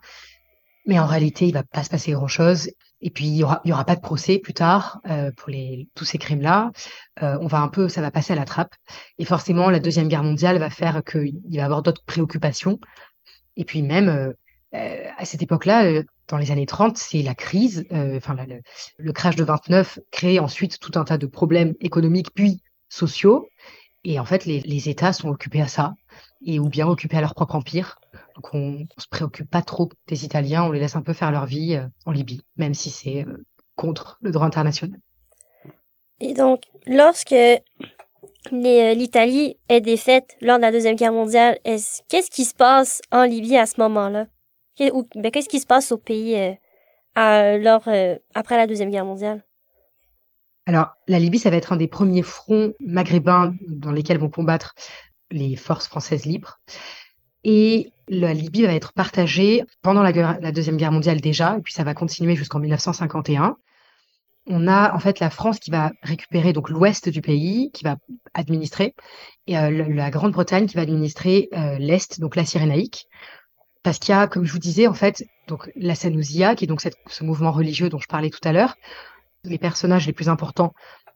Mais 0.85 0.99
en 0.99 1.05
réalité, 1.05 1.47
il 1.47 1.53
va 1.53 1.63
pas 1.63 1.83
se 1.83 1.89
passer 1.89 2.11
grand-chose. 2.11 2.71
Et 3.01 3.11
puis, 3.11 3.25
il 3.25 3.35
y 3.35 3.43
aura, 3.43 3.61
y 3.63 3.71
aura 3.71 3.85
pas 3.85 3.95
de 3.95 4.01
procès 4.01 4.39
plus 4.39 4.53
tard 4.53 4.99
euh, 5.09 5.31
pour 5.35 5.49
les, 5.49 5.87
tous 5.95 6.05
ces 6.05 6.17
crimes-là. 6.17 6.71
Euh, 7.21 7.37
on 7.41 7.47
va 7.47 7.59
un 7.59 7.67
peu, 7.67 7.89
ça 7.89 8.01
va 8.01 8.09
passer 8.11 8.33
à 8.33 8.35
la 8.35 8.45
trappe. 8.45 8.73
Et 9.19 9.25
forcément, 9.25 9.69
la 9.69 9.79
Deuxième 9.79 10.07
Guerre 10.07 10.23
mondiale 10.23 10.57
va 10.57 10.69
faire 10.69 11.03
qu'il 11.03 11.35
va 11.35 11.55
y 11.55 11.59
avoir 11.59 11.83
d'autres 11.83 12.03
préoccupations. 12.05 12.79
Et 13.57 13.65
puis 13.65 13.81
même, 13.81 14.09
euh, 14.09 14.31
euh 14.75 15.09
à 15.17 15.25
cette 15.25 15.41
époque-là, 15.41 15.85
euh, 15.85 16.03
dans 16.27 16.37
les 16.37 16.51
années 16.51 16.65
30, 16.65 16.97
c'est 16.97 17.21
la 17.21 17.35
crise, 17.35 17.85
euh, 17.91 18.17
enfin 18.17 18.35
le, 18.35 18.61
le, 18.97 19.13
crash 19.13 19.35
de 19.35 19.43
29 19.43 19.99
crée 20.11 20.39
ensuite 20.39 20.79
tout 20.79 20.91
un 20.95 21.03
tas 21.03 21.17
de 21.17 21.25
problèmes 21.25 21.73
économiques 21.79 22.33
puis 22.33 22.61
sociaux. 22.89 23.47
Et 24.03 24.19
en 24.19 24.25
fait, 24.25 24.45
les, 24.45 24.59
les 24.61 24.89
États 24.89 25.13
sont 25.13 25.29
occupés 25.29 25.61
à 25.61 25.67
ça, 25.67 25.93
et 26.45 26.59
ou 26.59 26.69
bien 26.69 26.87
occupés 26.87 27.17
à 27.17 27.21
leur 27.21 27.33
propre 27.33 27.55
empire. 27.55 27.99
Donc 28.37 28.53
on, 28.53 28.71
ne 28.71 28.85
se 28.99 29.07
préoccupe 29.09 29.49
pas 29.49 29.63
trop 29.63 29.89
des 30.07 30.23
Italiens, 30.23 30.63
on 30.63 30.71
les 30.71 30.79
laisse 30.79 30.95
un 30.95 31.01
peu 31.01 31.13
faire 31.13 31.31
leur 31.31 31.47
vie 31.47 31.73
euh, 31.75 31.87
en 32.05 32.11
Libye, 32.11 32.41
même 32.55 32.75
si 32.75 32.91
c'est 32.91 33.25
euh, 33.25 33.43
contre 33.75 34.19
le 34.21 34.31
droit 34.31 34.45
international. 34.45 34.99
Et 36.19 36.35
donc, 36.35 36.61
lorsque 36.85 37.33
euh, 37.33 37.57
l'Italie 38.51 39.57
est 39.69 39.81
défaite 39.81 40.37
lors 40.39 40.57
de 40.57 40.61
la 40.61 40.71
Deuxième 40.71 40.95
Guerre 40.95 41.13
mondiale, 41.13 41.57
qu'est-ce 41.63 42.29
qui 42.29 42.45
se 42.45 42.53
passe 42.53 43.01
en 43.11 43.23
Libye 43.23 43.57
à 43.57 43.65
ce 43.65 43.81
moment-là? 43.81 44.27
Ben, 44.79 45.31
qu'est-ce 45.31 45.49
qui 45.49 45.59
se 45.59 45.65
passe 45.65 45.91
au 45.91 45.97
pays 45.97 46.55
lors, 47.15 47.89
après 48.35 48.57
la 48.57 48.67
Deuxième 48.67 48.91
Guerre 48.91 49.05
mondiale? 49.05 49.43
Alors, 50.67 50.89
la 51.07 51.17
Libye, 51.17 51.39
ça 51.39 51.49
va 51.49 51.57
être 51.57 51.73
un 51.73 51.77
des 51.77 51.87
premiers 51.87 52.21
fronts 52.21 52.73
maghrébins 52.79 53.55
dans 53.67 53.91
lesquels 53.91 54.19
vont 54.19 54.29
combattre 54.29 54.75
les 55.31 55.55
forces 55.55 55.87
françaises 55.87 56.25
libres. 56.25 56.59
Et 57.49 57.93
la 58.09 58.33
Libye 58.33 58.63
va 58.63 58.73
être 58.73 58.91
partagée 58.91 59.63
pendant 59.81 60.03
la, 60.03 60.51
Deuxième 60.51 60.75
Guerre 60.75 60.91
mondiale 60.91 61.21
déjà, 61.21 61.55
et 61.57 61.61
puis 61.61 61.71
ça 61.71 61.85
va 61.85 61.93
continuer 61.93 62.35
jusqu'en 62.35 62.59
1951. 62.59 63.55
On 64.47 64.67
a 64.67 64.93
en 64.93 64.99
fait 64.99 65.21
la 65.21 65.29
France 65.29 65.57
qui 65.59 65.71
va 65.71 65.93
récupérer 66.03 66.51
donc 66.51 66.69
l'ouest 66.69 67.07
du 67.07 67.21
pays, 67.21 67.71
qui 67.71 67.85
va 67.85 67.95
administrer, 68.33 68.95
et 69.47 69.57
euh, 69.57 69.69
la 69.87 70.09
Grande-Bretagne 70.09 70.67
qui 70.67 70.75
va 70.75 70.81
administrer 70.81 71.47
euh, 71.53 71.77
l'est, 71.77 72.19
donc 72.19 72.35
la 72.35 72.43
Cyrénaïque. 72.43 73.07
Parce 73.81 73.97
qu'il 73.99 74.13
y 74.13 74.17
a, 74.17 74.27
comme 74.27 74.43
je 74.43 74.51
vous 74.51 74.59
disais, 74.59 74.87
en 74.87 74.93
fait, 74.93 75.23
donc 75.47 75.71
la 75.77 75.95
Sanouzia, 75.95 76.53
qui 76.53 76.65
est 76.65 76.67
donc 76.67 76.81
ce 76.81 77.23
mouvement 77.23 77.53
religieux 77.53 77.87
dont 77.87 77.99
je 77.99 78.07
parlais 78.07 78.29
tout 78.29 78.45
à 78.45 78.51
l'heure. 78.51 78.75
Les 79.45 79.57
personnages 79.57 80.05
les 80.05 80.11
plus 80.11 80.27
importants 80.27 80.73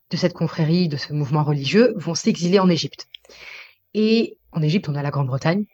de 0.09 0.15
cette 0.15 0.33
confrérie, 0.33 0.87
de 0.87 0.95
ce 0.95 1.11
mouvement 1.11 1.43
religieux, 1.43 1.93
vont 1.97 2.15
s'exiler 2.15 2.59
en 2.59 2.69
Égypte. 2.69 3.09
Et 3.93 4.37
en 4.53 4.61
Égypte, 4.61 4.87
on 4.87 4.95
a 4.95 5.01
la 5.01 5.11
Grande-Bretagne, 5.11 5.65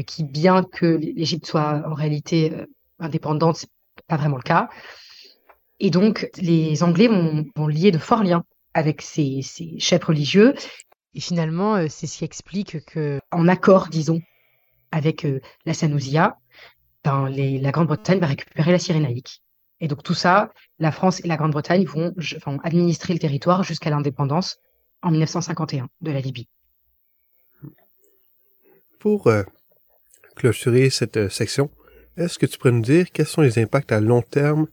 qui, 0.00 0.24
bien 0.24 0.62
que 0.62 0.86
l'Égypte 0.86 1.46
soit 1.46 1.82
en 1.86 1.94
réalité 1.94 2.52
euh, 2.52 2.66
indépendante, 2.98 3.56
c'est 3.56 3.70
pas 4.06 4.16
vraiment 4.16 4.36
le 4.36 4.42
cas. 4.42 4.70
Et 5.80 5.90
donc, 5.90 6.30
les 6.38 6.82
Anglais 6.82 7.08
vont, 7.08 7.44
vont 7.56 7.66
lier 7.66 7.90
de 7.90 7.98
forts 7.98 8.22
liens 8.22 8.44
avec 8.72 9.02
ces, 9.02 9.40
ces 9.42 9.78
chefs 9.78 10.04
religieux. 10.04 10.54
Et 11.14 11.20
finalement, 11.20 11.76
euh, 11.76 11.86
c'est 11.90 12.06
ce 12.06 12.18
qui 12.18 12.24
explique 12.24 12.84
que, 12.86 13.20
en 13.30 13.48
accord, 13.48 13.88
disons, 13.88 14.22
avec 14.92 15.26
la 15.64 15.74
Sanouzia, 15.74 16.38
ben, 17.04 17.28
les, 17.28 17.58
la 17.58 17.72
Grande-Bretagne 17.72 18.20
va 18.20 18.26
récupérer 18.26 18.72
la 18.72 18.78
Cyrénaïque. 18.78 19.42
Et 19.80 19.88
donc 19.88 20.04
tout 20.04 20.14
ça, 20.14 20.52
la 20.78 20.92
France 20.92 21.20
et 21.24 21.28
la 21.28 21.36
Grande-Bretagne 21.36 21.84
vont, 21.84 22.14
vont 22.46 22.58
administrer 22.62 23.14
le 23.14 23.18
territoire 23.18 23.64
jusqu'à 23.64 23.90
l'indépendance 23.90 24.58
en 25.02 25.10
1951 25.10 25.88
de 26.00 26.10
la 26.12 26.20
Libye. 26.20 26.48
Pour 29.00 29.28
clôturer 30.34 30.90
cette 30.90 31.16
euh, 31.16 31.28
section, 31.28 31.70
est-ce 32.16 32.38
que 32.38 32.46
tu 32.46 32.58
pourrais 32.58 32.72
nous 32.72 32.82
dire 32.82 33.10
quels 33.10 33.26
sont 33.26 33.40
les 33.40 33.58
impacts 33.58 33.92
à 33.92 34.00
long 34.00 34.22
terme 34.22 34.66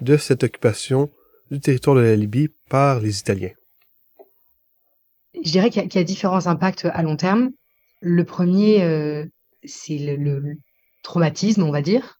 de 0.00 0.16
cette 0.16 0.44
occupation 0.44 1.10
du 1.50 1.60
territoire 1.60 1.96
de 1.96 2.00
la 2.00 2.16
Libye 2.16 2.48
par 2.68 3.00
les 3.00 3.18
Italiens? 3.18 3.52
Je 5.42 5.50
dirais 5.50 5.70
qu'il 5.70 5.94
y, 5.94 5.98
a 5.98 6.04
différents 6.04 6.46
impacts 6.46 6.86
à 6.86 7.02
long 7.02 7.16
terme. 7.16 7.50
Le 8.00 8.24
premier, 8.24 8.82
euh, 8.82 9.24
c'est 9.64 9.98
le, 9.98 10.56
traumatisme, 11.02 11.62
on 11.62 11.70
va 11.70 11.82
dire. 11.82 12.18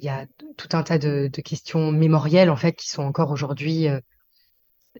Il 0.00 0.06
y 0.06 0.08
a 0.08 0.26
tout 0.56 0.68
un 0.72 0.82
tas 0.82 0.98
de, 0.98 1.28
questions 1.28 1.92
mémorielles, 1.92 2.50
en 2.50 2.56
fait, 2.56 2.72
qui 2.72 2.88
sont 2.88 3.02
encore 3.02 3.30
aujourd'hui 3.30 3.88
euh. 3.88 4.00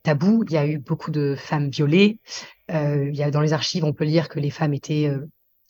Il 0.05 0.53
y 0.53 0.59
a 0.59 0.67
eu 0.67 0.79
beaucoup 0.79 1.11
de 1.11 1.35
femmes 1.37 1.71
violées. 1.71 2.21
il 2.69 3.15
y 3.15 3.23
a, 3.23 3.31
dans 3.31 3.41
les 3.41 3.55
archives, 3.55 3.83
on 3.83 3.95
peut 3.95 4.05
lire 4.05 4.29
que 4.29 4.39
les 4.39 4.51
femmes 4.51 4.75
étaient 4.75 5.11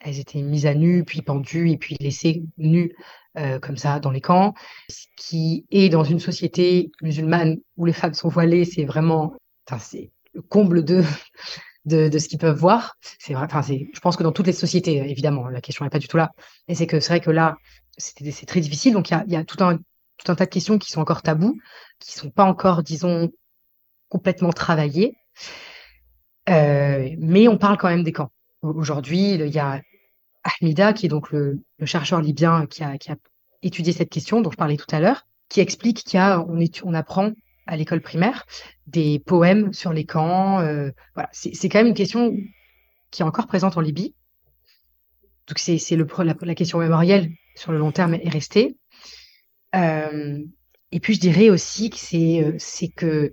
elles 0.00 0.18
étaient 0.18 0.42
mises 0.42 0.66
à 0.66 0.74
nu, 0.74 1.04
puis 1.04 1.22
pendues, 1.22 1.70
et 1.70 1.78
puis 1.78 1.96
laissées 2.00 2.42
nues 2.58 2.94
euh, 3.38 3.58
comme 3.58 3.76
ça 3.76 4.00
dans 4.00 4.10
les 4.10 4.20
camps. 4.20 4.54
Ce 4.88 5.06
qui 5.16 5.66
est 5.70 5.88
dans 5.88 6.04
une 6.04 6.20
société 6.20 6.90
musulmane 7.02 7.56
où 7.76 7.84
les 7.84 7.92
femmes 7.92 8.14
sont 8.14 8.28
voilées, 8.28 8.64
c'est 8.64 8.84
vraiment, 8.84 9.34
c'est 9.78 10.10
le 10.34 10.42
comble 10.42 10.84
de, 10.84 11.02
de, 11.84 12.08
de 12.08 12.18
ce 12.18 12.28
qu'ils 12.28 12.38
peuvent 12.38 12.58
voir. 12.58 12.96
C'est 13.18 13.34
vrai, 13.34 13.46
c'est, 13.62 13.88
je 13.92 14.00
pense 14.00 14.16
que 14.16 14.22
dans 14.22 14.32
toutes 14.32 14.46
les 14.46 14.52
sociétés, 14.52 14.96
évidemment, 15.10 15.48
la 15.48 15.60
question 15.60 15.84
n'est 15.84 15.90
pas 15.90 15.98
du 15.98 16.08
tout 16.08 16.16
là. 16.16 16.30
Et 16.68 16.74
c'est 16.74 16.86
que 16.86 17.00
c'est 17.00 17.12
vrai 17.12 17.20
que 17.20 17.30
là, 17.30 17.56
c'est 17.98 18.46
très 18.46 18.60
difficile. 18.60 18.92
Donc, 18.92 19.10
il 19.10 19.12
y 19.12 19.16
a, 19.16 19.24
y 19.26 19.36
a 19.36 19.44
tout 19.44 19.62
un, 19.62 19.76
tout 19.76 20.32
un 20.32 20.34
tas 20.34 20.44
de 20.44 20.50
questions 20.50 20.78
qui 20.78 20.90
sont 20.90 21.00
encore 21.00 21.22
tabous, 21.22 21.58
qui 21.98 22.12
sont 22.12 22.30
pas 22.30 22.44
encore, 22.44 22.82
disons, 22.82 23.30
complètement 24.08 24.52
travaillées. 24.52 25.16
Euh, 26.48 27.10
mais 27.18 27.48
on 27.48 27.58
parle 27.58 27.76
quand 27.76 27.88
même 27.88 28.04
des 28.04 28.12
camps. 28.12 28.30
Aujourd'hui, 28.74 29.34
il 29.34 29.46
y 29.48 29.58
a 29.58 29.80
Ahmida, 30.44 30.92
qui 30.92 31.06
est 31.06 31.08
donc 31.08 31.30
le, 31.30 31.62
chercheur 31.84 32.20
libyen 32.20 32.66
qui 32.66 32.82
a, 32.82 32.96
étudié 33.62 33.92
cette 33.92 34.10
question 34.10 34.40
dont 34.40 34.50
je 34.50 34.56
parlais 34.56 34.76
tout 34.76 34.94
à 34.94 35.00
l'heure, 35.00 35.26
qui 35.48 35.60
explique 35.60 36.04
qu'il 36.04 36.20
on, 36.20 36.94
apprend 36.94 37.32
à 37.66 37.76
l'école 37.76 38.00
primaire 38.00 38.44
des 38.86 39.18
poèmes 39.18 39.72
sur 39.72 39.92
les 39.92 40.04
camps. 40.04 40.60
Euh, 40.60 40.90
voilà, 41.14 41.28
c'est 41.32 41.68
quand 41.68 41.78
même 41.78 41.88
une 41.88 41.94
question 41.94 42.36
qui 43.10 43.22
est 43.22 43.24
encore 43.24 43.46
présente 43.46 43.76
en 43.76 43.80
Libye. 43.80 44.14
Donc 45.48 45.58
c'est 45.58 45.96
le 45.96 46.06
la, 46.42 46.54
question 46.54 46.78
mémorielle 46.78 47.30
sur 47.54 47.72
le 47.72 47.78
long 47.78 47.92
terme 47.92 48.14
est 48.14 48.28
restée. 48.28 48.76
Euh, 49.74 50.38
Et 50.92 51.00
puis 51.00 51.14
je 51.14 51.20
dirais 51.20 51.50
aussi 51.50 51.90
que 51.90 51.96
c'est 51.96 52.54
c'est 52.58 52.88
que 52.88 53.32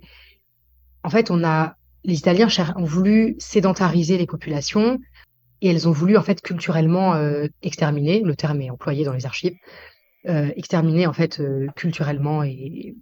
en 1.02 1.10
fait 1.10 1.30
on 1.30 1.44
a 1.44 1.76
les 2.04 2.18
Italiens 2.18 2.48
ont 2.76 2.84
voulu 2.84 3.34
sédentariser 3.38 4.18
les 4.18 4.26
populations 4.26 4.98
et 5.64 5.70
elles 5.70 5.88
ont 5.88 5.92
voulu 5.92 6.16
en 6.16 6.22
fait 6.22 6.40
culturellement 6.42 7.16
exterminer, 7.62 8.20
le 8.20 8.36
terme 8.36 8.60
est 8.60 8.70
employé 8.70 9.04
dans 9.04 9.14
les 9.14 9.24
archives, 9.24 9.56
exterminer 10.24 11.06
en 11.06 11.12
fait 11.12 11.42
culturellement 11.74 12.44
et 12.44 12.94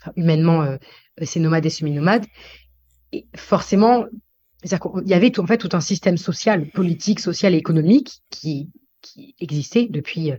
enfin, 0.00 0.12
humainement 0.16 0.76
ces 1.22 1.40
nomades 1.40 1.66
et 1.66 1.70
semi-nomades. 1.70 2.26
Et 3.12 3.26
forcément, 3.34 4.04
il 4.62 5.08
y 5.08 5.14
avait 5.14 5.30
tout, 5.30 5.40
en 5.40 5.46
fait 5.46 5.58
tout 5.58 5.70
un 5.72 5.80
système 5.80 6.16
social, 6.16 6.68
politique, 6.70 7.20
social 7.20 7.54
et 7.54 7.58
économique 7.58 8.20
qui, 8.30 8.70
qui 9.00 9.34
existait 9.40 9.86
depuis, 9.88 10.32
euh, 10.32 10.36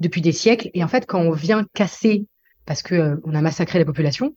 depuis 0.00 0.20
des 0.20 0.32
siècles. 0.32 0.70
Et 0.74 0.82
en 0.82 0.88
fait, 0.88 1.06
quand 1.06 1.20
on 1.20 1.32
vient 1.32 1.64
casser, 1.74 2.26
parce 2.66 2.82
que 2.82 2.94
euh, 2.94 3.16
on 3.24 3.34
a 3.34 3.40
massacré 3.40 3.78
la 3.78 3.84
population, 3.84 4.34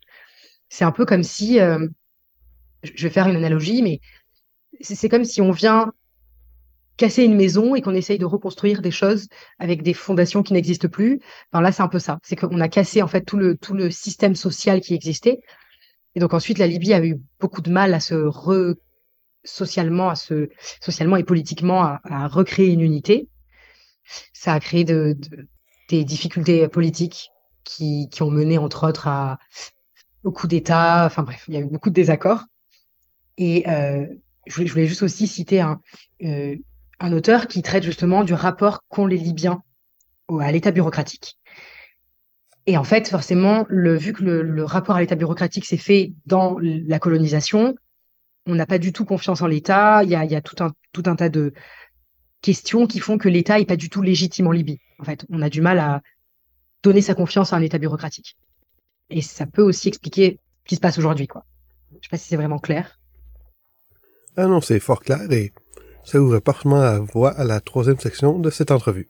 c'est 0.69 0.85
un 0.85 0.91
peu 0.91 1.05
comme 1.05 1.23
si, 1.23 1.59
euh, 1.59 1.87
je 2.83 3.03
vais 3.03 3.13
faire 3.13 3.27
une 3.27 3.35
analogie, 3.35 3.81
mais 3.81 3.99
c'est 4.81 5.09
comme 5.09 5.23
si 5.23 5.41
on 5.41 5.51
vient 5.51 5.93
casser 6.97 7.23
une 7.23 7.35
maison 7.35 7.75
et 7.75 7.81
qu'on 7.81 7.93
essaye 7.93 8.17
de 8.17 8.25
reconstruire 8.25 8.81
des 8.81 8.91
choses 8.91 9.27
avec 9.59 9.83
des 9.83 9.93
fondations 9.93 10.43
qui 10.43 10.53
n'existent 10.53 10.87
plus. 10.87 11.19
Enfin, 11.51 11.61
là, 11.61 11.71
c'est 11.71 11.83
un 11.83 11.87
peu 11.87 11.99
ça. 11.99 12.19
C'est 12.23 12.35
qu'on 12.35 12.59
a 12.61 12.69
cassé 12.69 13.01
en 13.01 13.07
fait 13.07 13.21
tout 13.21 13.37
le, 13.37 13.57
tout 13.57 13.73
le 13.73 13.91
système 13.91 14.35
social 14.35 14.81
qui 14.81 14.93
existait. 14.93 15.41
Et 16.15 16.19
donc 16.19 16.33
ensuite, 16.33 16.57
la 16.57 16.67
Libye 16.67 16.93
a 16.93 17.05
eu 17.05 17.19
beaucoup 17.39 17.61
de 17.61 17.71
mal 17.71 17.93
à 17.93 17.99
se 17.99 18.15
re 18.15 18.75
socialement, 19.43 20.09
à 20.09 20.15
se, 20.15 20.49
socialement 20.81 21.17
et 21.17 21.23
politiquement 21.23 21.83
à, 21.83 22.27
recréer 22.27 22.71
une 22.71 22.81
unité. 22.81 23.27
Ça 24.33 24.53
a 24.53 24.59
créé 24.59 24.83
de, 24.83 25.17
des 25.89 26.03
difficultés 26.03 26.67
politiques 26.67 27.29
qui, 27.63 28.09
qui, 28.09 28.23
ont 28.23 28.31
mené, 28.31 28.57
entre 28.57 28.87
autres, 28.87 29.07
à, 29.07 29.37
au 30.23 30.31
coup 30.31 30.47
d'État. 30.47 31.05
Enfin 31.05 31.23
bref, 31.23 31.45
il 31.47 31.53
y 31.53 31.57
a 31.57 31.59
eu 31.59 31.65
beaucoup 31.65 31.89
de 31.89 31.95
désaccords. 31.95 32.45
Et 33.37 33.67
euh, 33.69 34.05
je, 34.47 34.63
voulais, 34.63 34.87
juste 34.87 35.03
aussi 35.03 35.27
citer 35.27 35.59
un, 35.59 35.81
euh, 36.23 36.55
un 36.99 37.11
auteur 37.13 37.47
qui 37.47 37.61
traite 37.61 37.83
justement 37.83 38.23
du 38.23 38.33
rapport 38.33 38.81
qu'ont 38.87 39.05
les 39.05 39.17
Libyens 39.17 39.61
à 40.39 40.51
l'État 40.51 40.71
bureaucratique. 40.71 41.37
Et 42.67 42.77
en 42.77 42.83
fait, 42.83 43.07
forcément, 43.07 43.65
vu 43.69 44.13
que 44.13 44.23
le, 44.23 44.63
rapport 44.63 44.95
à 44.95 45.01
l'État 45.01 45.15
bureaucratique 45.15 45.65
s'est 45.65 45.77
fait 45.77 46.13
dans 46.25 46.57
la 46.59 46.99
colonisation, 46.99 47.75
on 48.47 48.55
n'a 48.55 48.65
pas 48.65 48.79
du 48.79 48.91
tout 48.91 49.05
confiance 49.05 49.41
en 49.41 49.47
l'État. 49.47 50.03
Il 50.03 50.09
y 50.09 50.15
a, 50.15 50.41
tout, 50.41 50.63
un, 50.63 50.71
tout 50.91 51.03
un 51.05 51.15
tas 51.15 51.29
de 51.29 51.53
questions 52.41 52.87
qui 52.87 52.99
font 52.99 53.17
que 53.17 53.29
l'État 53.29 53.59
n'est 53.59 53.65
pas 53.65 53.75
du 53.75 53.89
tout 53.89 54.01
légitime 54.01 54.47
en 54.47 54.51
Libye. 54.51 54.79
En 54.99 55.03
fait, 55.03 55.25
on 55.29 55.41
a 55.41 55.49
du 55.49 55.61
mal 55.61 55.79
à 55.79 56.01
donner 56.81 57.01
sa 57.01 57.13
confiance 57.13 57.53
à 57.53 57.57
un 57.57 57.61
État 57.61 57.77
bureaucratique. 57.77 58.35
Et 59.09 59.21
ça 59.21 59.45
peut 59.45 59.61
aussi 59.61 59.87
expliquer 59.87 60.39
ce 60.63 60.69
qui 60.69 60.75
se 60.75 60.81
passe 60.81 60.97
aujourd'hui. 60.97 61.27
Quoi. 61.27 61.45
Je 61.91 61.97
ne 61.97 62.01
sais 62.01 62.09
pas 62.09 62.17
si 62.17 62.27
c'est 62.27 62.35
vraiment 62.35 62.59
clair. 62.59 62.99
Ah 64.37 64.47
non, 64.47 64.59
c'est 64.59 64.79
fort 64.79 65.01
clair 65.01 65.31
et 65.31 65.53
ça 66.05 66.19
ouvre 66.19 66.39
parfaitement 66.39 66.81
la 66.81 66.99
voie 66.99 67.31
à 67.31 67.43
la 67.43 67.59
troisième 67.59 67.99
section 67.99 68.39
de 68.39 68.49
cette 68.49 68.71
entrevue. 68.71 69.09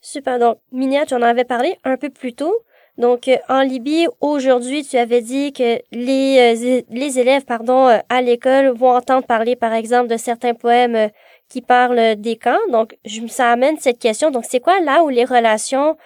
Super. 0.00 0.38
Donc, 0.38 0.58
Minia, 0.72 1.06
tu 1.06 1.14
en 1.14 1.22
avais 1.22 1.44
parlé 1.44 1.76
un 1.84 1.96
peu 1.96 2.10
plus 2.10 2.34
tôt. 2.34 2.54
Donc, 2.98 3.28
euh, 3.28 3.36
en 3.48 3.62
Libye, 3.62 4.06
aujourd'hui, 4.20 4.84
tu 4.84 4.98
avais 4.98 5.22
dit 5.22 5.52
que 5.52 5.80
les, 5.92 6.54
euh, 6.54 6.82
les 6.90 7.18
élèves 7.18 7.44
pardon, 7.44 7.88
euh, 7.88 7.98
à 8.10 8.20
l'école 8.20 8.76
vont 8.76 8.90
entendre 8.90 9.26
parler, 9.26 9.56
par 9.56 9.72
exemple, 9.72 10.08
de 10.08 10.16
certains 10.16 10.54
poèmes 10.54 11.08
qui 11.48 11.62
parlent 11.62 12.16
des 12.16 12.36
camps. 12.36 12.60
Donc, 12.70 12.98
ça 13.28 13.50
amène 13.50 13.78
cette 13.78 13.98
question. 13.98 14.30
Donc, 14.30 14.44
c'est 14.46 14.60
quoi 14.60 14.80
là 14.80 15.02
où 15.04 15.08
les 15.08 15.24
relations 15.24 15.96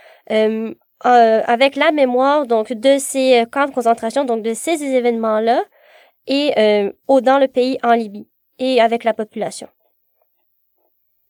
avec 1.01 1.77
la 1.77 1.93
mémoire 1.93 2.47
donc 2.47 2.73
de 2.73 2.99
ces 2.99 3.45
camps 3.53 3.67
de 3.67 3.71
concentration, 3.71 4.25
donc 4.25 4.43
de 4.43 4.55
ces 4.55 4.83
événements-là, 4.83 5.63
et 6.27 6.93
au, 7.07 7.21
dans 7.21 7.39
le 7.39 7.49
pays 7.49 7.79
en 7.83 7.93
Libye 7.93 8.29
et 8.59 8.81
avec 8.81 9.05
la 9.05 9.15
population? 9.15 9.69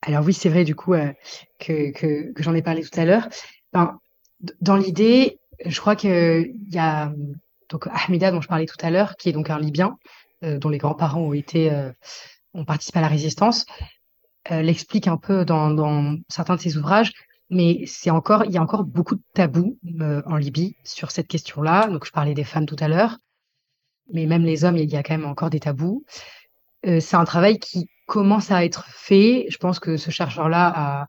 Alors 0.02 0.24
oui, 0.24 0.32
c'est 0.32 0.48
vrai 0.48 0.64
du 0.64 0.74
coup 0.74 0.94
que, 1.58 1.90
que, 1.90 2.32
que 2.32 2.42
j'en 2.42 2.54
ai 2.54 2.62
parlé 2.62 2.82
tout 2.82 2.98
à 2.98 3.04
l'heure. 3.04 3.28
Ben, 3.72 3.98
dans 4.60 4.76
l'idée, 4.76 5.38
je 5.64 5.80
crois 5.80 5.96
qu'il 5.96 6.54
y 6.70 6.78
a 6.78 7.12
donc 7.68 7.88
Ahmida 7.88 8.30
dont 8.30 8.40
je 8.40 8.48
parlais 8.48 8.66
tout 8.66 8.76
à 8.80 8.90
l'heure, 8.90 9.16
qui 9.16 9.28
est 9.28 9.32
donc 9.32 9.50
un 9.50 9.58
Libyen 9.58 9.96
euh, 10.44 10.58
dont 10.58 10.68
les 10.68 10.78
grands-parents 10.78 11.20
ont 11.20 11.32
été 11.32 11.72
euh, 11.72 11.90
ont 12.54 12.64
participé 12.64 12.98
à 12.98 13.02
la 13.02 13.08
résistance, 13.08 13.66
euh, 14.50 14.62
l'explique 14.62 15.08
un 15.08 15.16
peu 15.16 15.44
dans, 15.44 15.70
dans, 15.70 16.16
certains 16.28 16.56
de 16.56 16.60
ses 16.60 16.76
ouvrages. 16.76 17.12
Mais 17.48 17.84
c'est 17.86 18.10
encore, 18.10 18.44
il 18.44 18.50
y 18.50 18.58
a 18.58 18.62
encore 18.62 18.82
beaucoup 18.82 19.14
de 19.14 19.22
tabous 19.32 19.78
en 20.26 20.36
Libye 20.36 20.74
sur 20.82 21.12
cette 21.12 21.28
question-là. 21.28 21.86
Donc 21.86 22.04
je 22.04 22.10
parlais 22.10 22.34
des 22.34 22.42
femmes 22.42 22.66
tout 22.66 22.76
à 22.80 22.88
l'heure, 22.88 23.18
mais 24.12 24.26
même 24.26 24.44
les 24.44 24.64
hommes, 24.64 24.76
il 24.76 24.90
y 24.90 24.96
a 24.96 25.02
quand 25.02 25.16
même 25.16 25.26
encore 25.26 25.50
des 25.50 25.60
tabous. 25.60 26.04
c'est 26.84 27.14
un 27.14 27.24
travail 27.24 27.58
qui 27.58 27.88
commence 28.06 28.50
à 28.50 28.64
être 28.64 28.86
fait. 28.88 29.46
Je 29.48 29.58
pense 29.58 29.78
que 29.80 29.96
ce 29.96 30.10
chercheur-là 30.10 30.72
a 30.74 31.06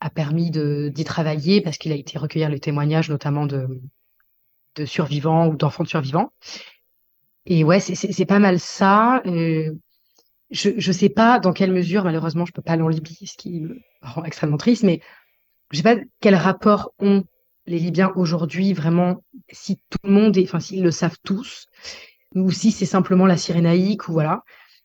a 0.00 0.10
permis 0.10 0.50
d'y 0.50 1.04
travailler 1.04 1.60
parce 1.60 1.78
qu'il 1.78 1.92
a 1.92 1.94
été 1.94 2.18
recueillir 2.18 2.48
les 2.48 2.60
témoignages 2.60 3.10
notamment 3.10 3.46
de, 3.46 3.80
de 4.76 4.84
survivants 4.84 5.48
ou 5.48 5.56
d'enfants 5.56 5.84
de 5.84 5.88
survivants. 5.88 6.32
Et 7.46 7.64
ouais, 7.64 7.80
c'est 7.80 8.26
pas 8.26 8.38
mal 8.38 8.58
ça. 8.58 9.22
Euh, 9.26 9.72
je 10.50 10.70
ne 10.70 10.92
sais 10.92 11.08
pas 11.08 11.38
dans 11.38 11.52
quelle 11.52 11.72
mesure, 11.72 12.04
malheureusement, 12.04 12.44
je 12.44 12.52
peux 12.52 12.62
pas 12.62 12.72
aller 12.72 12.82
en 12.82 12.88
Libye, 12.88 13.26
ce 13.26 13.36
qui 13.36 13.60
me 13.60 13.78
rend 14.02 14.24
extrêmement 14.24 14.56
triste, 14.56 14.82
mais 14.82 15.00
je 15.70 15.76
sais 15.76 15.82
pas 15.82 15.96
quel 16.20 16.34
rapport 16.34 16.92
ont 16.98 17.24
les 17.66 17.78
Libyens 17.78 18.12
aujourd'hui, 18.16 18.72
vraiment, 18.72 19.22
si 19.52 19.76
tout 19.90 19.98
le 20.02 20.10
monde, 20.10 20.36
est, 20.36 20.42
enfin, 20.44 20.58
s'ils 20.58 20.82
le 20.82 20.90
savent 20.90 21.18
tous, 21.22 21.68
ou 22.34 22.50
si 22.50 22.70
c'est 22.70 22.86
simplement 22.86 23.26
la 23.26 23.36
Cyrénaïque, 23.36 24.08
ou 24.08 24.12
voilà. 24.12 24.42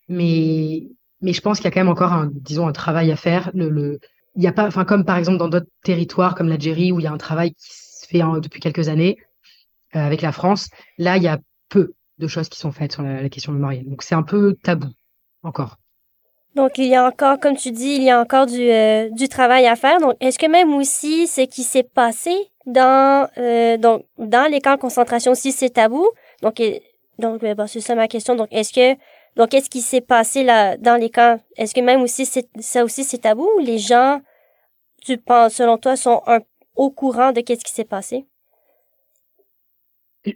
Mais, 0.08 0.84
mais 1.22 1.34
je 1.34 1.42
pense 1.42 1.58
qu'il 1.58 1.66
y 1.66 1.68
a 1.68 1.72
quand 1.72 1.80
même 1.80 1.90
encore 1.90 2.14
un, 2.14 2.30
disons, 2.34 2.68
un 2.68 2.72
travail 2.72 3.12
à 3.12 3.16
faire. 3.16 3.52
Le, 3.54 3.70
le, 3.70 4.00
il 4.36 4.44
y 4.44 4.48
a 4.48 4.52
pas, 4.52 4.68
enfin 4.68 4.86
comme 4.86 5.06
par 5.06 5.18
exemple 5.18 5.38
dans 5.38 5.48
d'autres 5.48 5.70
territoires 5.84 6.36
comme 6.36 6.50
l'Algérie 6.50 6.92
où 6.92 7.00
il 7.00 7.04
y 7.04 7.08
a 7.08 7.12
un 7.12 7.18
travail 7.18 7.52
qui 7.54 7.68
se 7.70 8.08
fait 8.08 8.22
hein, 8.22 8.40
depuis 8.40 8.60
quelques 8.60 8.90
années 8.90 9.18
euh, 9.96 10.00
avec 10.00 10.22
la 10.22 10.32
France. 10.32 10.70
Là, 10.98 11.18
il 11.18 11.24
y 11.24 11.28
a 11.28 11.40
peu 11.70 11.94
de 12.18 12.28
choses 12.28 12.50
qui 12.50 12.60
sont 12.60 12.72
faites 12.72 12.94
sur 12.94 13.04
la, 13.04 13.30
question 13.30 13.52
mémorielle. 13.52 13.90
Donc 13.90 14.04
c'est 14.04 14.16
un 14.16 14.24
peu 14.24 14.56
tabou 14.62 14.88
encore. 15.44 15.78
Donc 16.56 16.78
il 16.78 16.88
y 16.88 16.96
a 16.96 17.06
encore, 17.06 17.40
comme 17.40 17.58
tu 17.58 17.72
dis, 17.72 17.96
il 17.96 18.04
y 18.04 18.10
a 18.10 18.20
encore 18.20 18.46
du, 18.46 18.70
euh, 18.70 19.10
du 19.12 19.28
travail 19.28 19.68
à 19.68 19.76
faire. 19.76 20.00
Donc 20.00 20.16
est-ce 20.22 20.40
que 20.40 20.50
même 20.50 20.74
aussi 20.74 21.28
ce 21.28 21.42
qui 21.42 21.64
s'est 21.64 21.84
passé 21.84 22.34
dans 22.66 23.28
euh, 23.38 23.78
donc 23.78 24.06
dans 24.18 24.50
les 24.50 24.60
camps 24.60 24.76
de 24.76 24.80
concentration 24.80 25.34
aussi 25.34 25.52
c'est 25.52 25.70
tabou 25.70 26.10
Donc 26.42 26.60
donc 27.20 27.42
ben, 27.42 27.68
c'est 27.68 27.82
ça 27.82 27.96
ma 27.96 28.08
question. 28.08 28.36
Donc 28.36 28.48
est-ce 28.52 28.74
que 28.74 29.00
donc, 29.36 29.50
qu'est-ce 29.50 29.70
qui 29.70 29.82
s'est 29.82 30.02
passé 30.02 30.44
là 30.44 30.78
dans 30.78 30.96
les 30.96 31.10
camps? 31.10 31.40
Est-ce 31.58 31.74
que 31.74 31.82
même 31.82 32.02
aussi 32.02 32.26
ça 32.60 32.84
aussi 32.84 33.04
c'est 33.04 33.20
tabou 33.20 33.48
ou 33.58 33.60
les 33.60 33.78
gens, 33.78 34.22
tu 35.02 35.18
penses, 35.18 35.56
selon 35.56 35.78
toi, 35.78 35.96
sont 35.98 36.22
au 36.76 36.90
courant 36.90 37.32
de 37.32 37.42
qu'est-ce 37.42 37.64
qui 37.66 37.74
s'est 37.74 37.86
passé? 37.86 38.26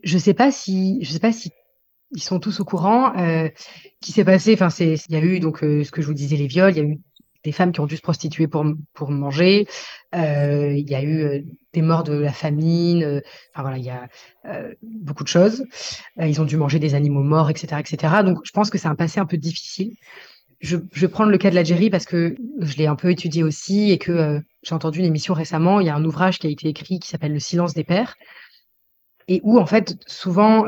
Je 0.04 0.18
sais 0.18 0.34
pas 0.34 0.52
si, 0.52 1.00
je 1.02 1.12
sais 1.12 1.20
pas 1.20 1.32
si 1.32 1.52
ils 2.12 2.22
sont 2.22 2.40
tous 2.40 2.60
au 2.60 2.66
courant. 2.66 3.16
Euh, 3.18 3.50
qui 4.02 4.12
s'est 4.12 4.26
passé 4.26 4.54
Enfin, 4.54 4.70
c'est, 4.70 4.96
il 5.10 5.16
y 5.16 5.18
a 5.18 5.22
eu 5.22 5.40
donc 5.40 5.64
euh, 5.64 5.84
ce 5.84 5.92
que 5.92 6.02
je 6.02 6.08
vous 6.08 6.14
disais 6.14 6.36
les 6.36 6.48
viols. 6.48 6.72
Il 6.72 6.78
y 6.78 6.82
a 6.82 6.84
eu 6.84 7.00
des 7.44 7.52
femmes 7.52 7.72
qui 7.72 7.80
ont 7.80 7.86
dû 7.86 7.98
se 7.98 8.02
prostituer 8.02 8.48
pour, 8.48 8.66
pour 8.94 9.12
manger. 9.12 9.68
Euh, 10.16 10.74
il 10.74 10.90
y 10.90 10.96
a 10.96 11.02
eu 11.02 11.22
euh, 11.22 11.42
des 11.74 11.82
morts 11.82 12.04
de 12.04 12.14
la 12.14 12.34
famine. 12.34 13.04
Euh, 13.04 13.22
enfin 13.54 13.62
voilà, 13.62 13.78
il 13.78 13.86
y 13.86 13.90
a 13.90 14.08
euh, 14.46 14.74
beaucoup 14.82 15.24
de 15.24 15.30
choses. 15.30 15.64
ils 16.18 16.42
ont 16.42 16.46
dû 16.46 16.58
manger 16.58 16.80
des 16.80 16.96
animaux 16.96 17.24
morts, 17.24 17.50
etc., 17.50 17.78
etc. 17.80 18.24
Donc 18.24 18.40
je 18.44 18.52
pense 18.52 18.70
que 18.70 18.78
c'est 18.78 18.88
un 18.88 18.96
passé 18.96 19.20
un 19.20 19.26
peu 19.26 19.38
difficile. 19.38 19.94
Je, 20.60 20.78
je 20.92 21.02
vais 21.02 21.08
prendre 21.08 21.32
le 21.32 21.38
cas 21.38 21.50
de 21.50 21.56
l'Algérie 21.56 21.90
parce 21.90 22.06
que 22.06 22.36
je 22.60 22.78
l'ai 22.78 22.88
un 22.88 22.98
peu 22.98 23.10
étudié 23.10 23.44
aussi 23.44 23.92
et 23.92 23.98
que 23.98 24.42
j'ai 24.62 24.76
entendu 24.76 25.00
une 25.00 25.06
émission 25.06 25.34
récemment. 25.34 25.80
Il 25.80 25.88
y 25.88 25.90
a 25.90 25.96
un 25.96 26.04
ouvrage 26.04 26.40
qui 26.40 26.48
a 26.48 26.50
été 26.50 26.68
écrit 26.68 27.00
qui 27.00 27.08
s'appelle 27.08 27.32
Le 27.32 27.40
silence 27.40 27.74
des 27.74 27.86
pères 27.86 28.16
et 29.30 29.40
où 29.44 29.58
en 29.58 29.66
fait 29.66 29.96
souvent 30.06 30.66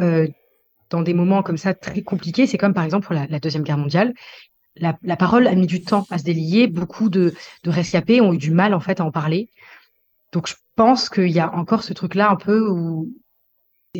dans 0.89 1.01
des 1.01 1.13
moments 1.13 1.41
comme 1.41 1.57
ça 1.57 1.73
très 1.73 2.03
compliqués, 2.03 2.47
c'est 2.47 2.57
comme 2.57 2.73
par 2.73 2.84
exemple 2.84 3.05
pour 3.05 3.15
la, 3.15 3.25
la 3.27 3.39
Deuxième 3.39 3.63
Guerre 3.63 3.77
mondiale, 3.77 4.13
la, 4.75 4.97
la, 5.03 5.17
parole 5.17 5.47
a 5.47 5.55
mis 5.55 5.67
du 5.67 5.84
temps 5.84 6.05
à 6.10 6.17
se 6.17 6.23
délier. 6.23 6.67
Beaucoup 6.67 7.10
de, 7.10 7.34
de 7.63 7.69
rescapés 7.69 8.21
ont 8.21 8.34
eu 8.34 8.38
du 8.38 8.51
mal 8.51 8.73
en 8.73 8.79
fait 8.79 8.99
à 8.99 9.05
en 9.05 9.12
parler. 9.12 9.49
Donc 10.31 10.47
je 10.47 10.55
pense 10.75 11.10
qu'il 11.10 11.29
y 11.29 11.39
a 11.39 11.53
encore 11.53 11.84
ce 11.84 11.93
truc-là 11.93 12.29
un 12.29 12.36
peu 12.36 12.67
où 12.69 13.12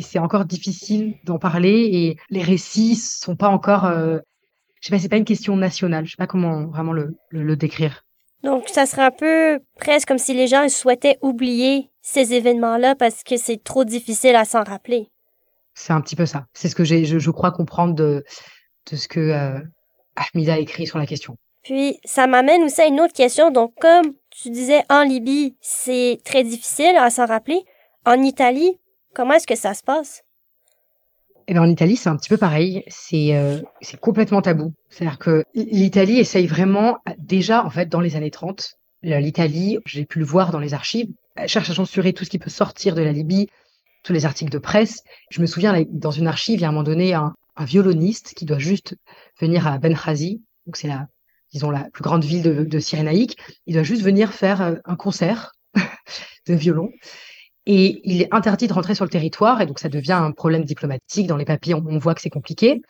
c'est 0.00 0.18
encore 0.18 0.46
difficile 0.46 1.16
d'en 1.24 1.38
parler 1.38 1.90
et 1.92 2.16
les 2.30 2.42
récits 2.42 2.96
sont 2.96 3.36
pas 3.36 3.48
encore. 3.48 3.84
Euh, 3.84 4.18
je 4.80 4.88
sais 4.88 4.94
pas, 4.94 4.98
c'est 4.98 5.08
pas 5.08 5.16
une 5.16 5.24
question 5.24 5.56
nationale. 5.56 6.06
Je 6.06 6.12
sais 6.12 6.16
pas 6.16 6.26
comment 6.26 6.66
vraiment 6.66 6.92
le, 6.92 7.14
le, 7.30 7.56
décrire. 7.56 8.04
Donc 8.42 8.68
ça 8.68 8.86
serait 8.86 9.04
un 9.04 9.10
peu 9.10 9.60
presque 9.78 10.08
comme 10.08 10.18
si 10.18 10.34
les 10.34 10.46
gens 10.46 10.68
souhaitaient 10.68 11.18
oublier 11.20 11.90
ces 12.00 12.34
événements-là 12.34 12.96
parce 12.96 13.22
que 13.22 13.36
c'est 13.36 13.62
trop 13.62 13.84
difficile 13.84 14.34
à 14.34 14.44
s'en 14.44 14.64
rappeler. 14.64 15.08
C'est 15.74 15.92
un 15.92 16.00
petit 16.00 16.16
peu 16.16 16.26
ça. 16.26 16.46
C'est 16.52 16.68
ce 16.68 16.74
que 16.74 16.84
j'ai, 16.84 17.04
je, 17.04 17.18
je, 17.18 17.30
crois 17.30 17.52
comprendre 17.52 17.94
de, 17.94 18.24
de 18.90 18.96
ce 18.96 19.06
que 19.06 19.20
euh, 19.20 19.60
Ahmida 20.16 20.54
a 20.54 20.58
écrit 20.58 20.86
sur 20.86 20.98
la 20.98 21.06
question. 21.06 21.36
Puis, 21.62 21.98
ça 22.04 22.26
m'amène 22.26 22.64
aussi 22.64 22.80
à 22.80 22.86
une 22.86 23.00
autre 23.00 23.12
question. 23.12 23.50
Donc, 23.50 23.72
comme 23.80 24.14
tu 24.30 24.50
disais 24.50 24.82
en 24.90 25.04
Libye, 25.04 25.56
c'est 25.60 26.18
très 26.24 26.42
difficile 26.42 26.96
à 26.96 27.10
s'en 27.10 27.26
rappeler. 27.26 27.62
En 28.04 28.20
Italie, 28.22 28.78
comment 29.14 29.34
est-ce 29.34 29.46
que 29.46 29.56
ça 29.56 29.74
se 29.74 29.82
passe? 29.82 30.24
Eh 31.46 31.52
bien, 31.52 31.62
en 31.62 31.68
Italie, 31.68 31.96
c'est 31.96 32.08
un 32.08 32.16
petit 32.16 32.28
peu 32.28 32.36
pareil. 32.36 32.82
C'est 32.88 33.36
euh, 33.36 33.60
c'est 33.80 34.00
complètement 34.00 34.42
tabou. 34.42 34.72
C'est-à-dire 34.90 35.18
que 35.18 35.44
l'Italie 35.54 36.18
essaye 36.18 36.46
vraiment, 36.46 36.98
déjà, 37.18 37.64
en 37.64 37.70
fait, 37.70 37.88
dans 37.88 38.00
les 38.00 38.16
années 38.16 38.30
30, 38.30 38.74
l'Italie, 39.02 39.78
j'ai 39.84 40.04
pu 40.04 40.18
le 40.18 40.24
voir 40.24 40.50
dans 40.50 40.60
les 40.60 40.74
archives, 40.74 41.08
elle 41.36 41.48
cherche 41.48 41.70
à 41.70 41.74
censurer 41.74 42.12
tout 42.12 42.24
ce 42.24 42.30
qui 42.30 42.38
peut 42.38 42.50
sortir 42.50 42.94
de 42.94 43.02
la 43.02 43.12
Libye, 43.12 43.48
tous 44.02 44.12
les 44.12 44.26
articles 44.26 44.52
de 44.52 44.58
presse. 44.58 45.02
Je 45.30 45.40
me 45.40 45.46
souviens, 45.46 45.84
dans 45.90 46.10
une 46.10 46.26
archive, 46.26 46.58
il 46.58 46.62
y 46.62 46.64
a 46.64 46.68
un 46.68 46.72
moment 46.72 46.84
donné, 46.84 47.14
un, 47.14 47.34
un 47.56 47.64
violoniste 47.64 48.34
qui 48.34 48.44
doit 48.44 48.58
juste 48.58 48.96
venir 49.40 49.66
à 49.66 49.78
Benghazi, 49.78 50.42
donc 50.66 50.76
c'est 50.76 50.88
la, 50.88 51.08
disons, 51.52 51.70
la 51.70 51.90
plus 51.90 52.02
grande 52.02 52.24
ville 52.24 52.42
de, 52.42 52.64
de 52.64 52.78
Cyrénaïque. 52.78 53.36
Il 53.66 53.74
doit 53.74 53.82
juste 53.82 54.02
venir 54.02 54.32
faire 54.32 54.62
euh, 54.62 54.74
un 54.84 54.96
concert 54.96 55.52
de 56.46 56.54
violon. 56.54 56.90
Et 57.66 58.00
il 58.04 58.22
est 58.22 58.34
interdit 58.34 58.66
de 58.66 58.72
rentrer 58.72 58.94
sur 58.94 59.04
le 59.04 59.10
territoire, 59.10 59.60
et 59.60 59.66
donc 59.66 59.78
ça 59.78 59.88
devient 59.88 60.12
un 60.12 60.32
problème 60.32 60.64
diplomatique. 60.64 61.28
Dans 61.28 61.36
les 61.36 61.44
papiers, 61.44 61.74
on, 61.74 61.98
voit 61.98 62.14
que 62.14 62.20
c'est 62.20 62.30
compliqué, 62.30 62.82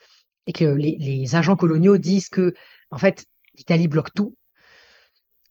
et 0.47 0.53
que 0.53 0.65
les, 0.65 0.97
les, 0.99 1.35
agents 1.37 1.57
coloniaux 1.57 1.99
disent 1.99 2.31
que, 2.31 2.55
en 2.91 2.99
fait, 2.99 3.27
l'Italie 3.55 3.89
bloque 3.89 4.15
tout. 4.15 4.35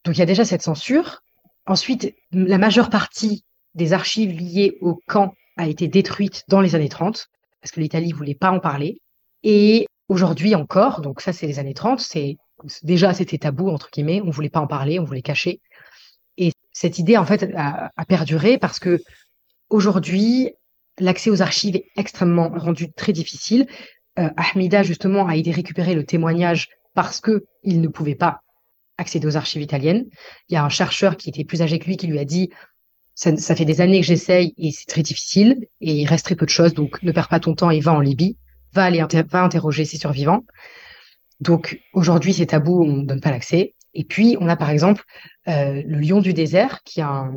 Donc 0.04 0.16
il 0.16 0.18
y 0.18 0.22
a 0.22 0.26
déjà 0.26 0.44
cette 0.44 0.62
censure. 0.62 1.22
Ensuite, 1.66 2.14
la 2.32 2.58
majeure 2.58 2.90
partie 2.90 3.44
des 3.74 3.92
archives 3.92 4.32
liées 4.32 4.76
au 4.80 5.00
camp 5.06 5.34
a 5.56 5.68
été 5.68 5.86
détruite 5.86 6.42
dans 6.48 6.60
les 6.60 6.74
années 6.74 6.88
30, 6.88 7.28
parce 7.62 7.72
que 7.72 7.80
l'Italie 7.80 8.12
voulait 8.12 8.34
pas 8.34 8.50
en 8.50 8.60
parler. 8.60 9.00
Et 9.42 9.86
aujourd'hui 10.08 10.54
encore, 10.54 11.00
donc 11.00 11.20
ça 11.20 11.32
c'est 11.32 11.46
les 11.46 11.58
années 11.58 11.74
30, 11.74 12.00
c'est 12.00 12.36
déjà 12.82 13.14
c'était 13.14 13.38
tabou 13.38 13.70
entre 13.70 13.88
guillemets, 13.90 14.20
on 14.20 14.30
voulait 14.30 14.50
pas 14.50 14.60
en 14.60 14.66
parler, 14.66 14.98
on 14.98 15.04
voulait 15.04 15.22
cacher. 15.22 15.60
Et 16.36 16.52
cette 16.72 16.98
idée 16.98 17.16
en 17.16 17.24
fait 17.24 17.50
a, 17.56 17.90
perduré 18.06 18.58
parce 18.58 18.78
que 18.78 19.00
aujourd'hui 19.70 20.50
l'accès 20.98 21.30
aux 21.30 21.40
archives 21.40 21.76
est 21.76 21.86
extrêmement 21.96 22.50
rendu 22.54 22.92
très 22.92 23.12
difficile. 23.12 23.66
Euh, 24.18 24.28
Ahmida 24.36 24.82
justement 24.82 25.26
a 25.26 25.36
aidé 25.36 25.52
récupérer 25.52 25.94
le 25.94 26.04
témoignage 26.04 26.68
parce 26.94 27.20
que 27.20 27.46
il 27.62 27.80
ne 27.80 27.88
pouvait 27.88 28.14
pas 28.14 28.40
accéder 28.98 29.26
aux 29.26 29.36
archives 29.36 29.62
italiennes. 29.62 30.06
Il 30.48 30.54
y 30.54 30.56
a 30.56 30.64
un 30.64 30.68
chercheur 30.68 31.16
qui 31.16 31.30
était 31.30 31.44
plus 31.44 31.62
âgé 31.62 31.78
que 31.78 31.86
lui 31.86 31.96
qui 31.96 32.06
lui 32.06 32.18
a 32.18 32.24
dit 32.24 32.50
ça, 33.14 33.36
ça 33.36 33.54
fait 33.54 33.64
des 33.64 33.80
années 33.80 34.00
que 34.00 34.06
j'essaye 34.06 34.54
et 34.58 34.70
c'est 34.70 34.86
très 34.86 35.02
difficile 35.02 35.66
et 35.80 36.00
il 36.00 36.06
reste 36.06 36.24
très 36.24 36.36
peu 36.36 36.46
de 36.46 36.50
choses 36.50 36.74
donc 36.74 37.02
ne 37.02 37.12
perds 37.12 37.28
pas 37.28 37.40
ton 37.40 37.54
temps 37.54 37.70
et 37.70 37.80
va 37.80 37.92
en 37.92 38.00
Libye, 38.00 38.36
va 38.72 38.84
aller 38.84 39.04
va 39.30 39.42
interroger 39.42 39.84
ses 39.84 39.98
survivants. 39.98 40.44
Donc 41.40 41.80
aujourd'hui, 41.92 42.32
c'est 42.32 42.46
tabou, 42.46 42.84
on 42.84 42.98
ne 42.98 43.04
donne 43.04 43.20
pas 43.20 43.30
l'accès. 43.30 43.74
Et 43.94 44.04
puis, 44.04 44.36
on 44.40 44.48
a 44.48 44.56
par 44.56 44.70
exemple 44.70 45.02
euh, 45.48 45.82
Le 45.84 45.98
Lion 45.98 46.20
du 46.20 46.32
désert, 46.32 46.82
qui 46.84 47.00
est 47.00 47.04
un, 47.04 47.34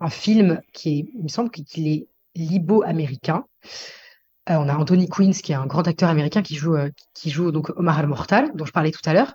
un 0.00 0.10
film 0.10 0.60
qui 0.72 0.98
est, 0.98 1.04
il 1.14 1.22
me 1.22 1.28
semble 1.28 1.50
qu'il 1.50 1.86
est 1.86 2.08
libo-américain. 2.34 3.44
Euh, 4.48 4.54
on 4.54 4.68
a 4.68 4.74
Anthony 4.74 5.08
Quinn, 5.08 5.32
qui 5.32 5.52
est 5.52 5.56
un 5.56 5.66
grand 5.66 5.86
acteur 5.86 6.08
américain 6.08 6.42
qui 6.42 6.54
joue, 6.56 6.76
euh, 6.76 6.90
qui 7.14 7.30
joue 7.30 7.52
donc 7.52 7.70
Omar 7.76 7.98
al-Mortal, 7.98 8.50
dont 8.54 8.64
je 8.64 8.72
parlais 8.72 8.90
tout 8.90 9.00
à 9.04 9.12
l'heure. 9.12 9.34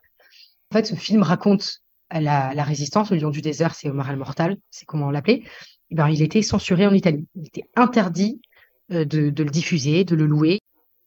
En 0.72 0.78
fait, 0.78 0.86
ce 0.86 0.96
film 0.96 1.22
raconte 1.22 1.82
la, 2.20 2.64
résistance. 2.64 3.12
Le 3.12 3.18
Lion 3.18 3.30
du 3.30 3.42
désert, 3.42 3.76
c'est 3.76 3.90
Omar 3.90 4.10
al-Mortal, 4.10 4.58
c'est 4.70 4.86
comment 4.86 5.08
on 5.08 5.12
l'appelait. 5.12 5.44
Eh 5.90 5.96
ben, 5.96 6.10
il 6.10 6.22
était 6.22 6.42
censuré 6.42 6.86
en 6.86 6.94
Italie. 6.94 7.28
Il 7.36 7.48
était 7.48 7.66
interdit 7.76 8.42
de, 8.90 9.04
de 9.04 9.44
le 9.44 9.50
diffuser, 9.50 10.04
de 10.04 10.16
le 10.16 10.26
louer. 10.26 10.60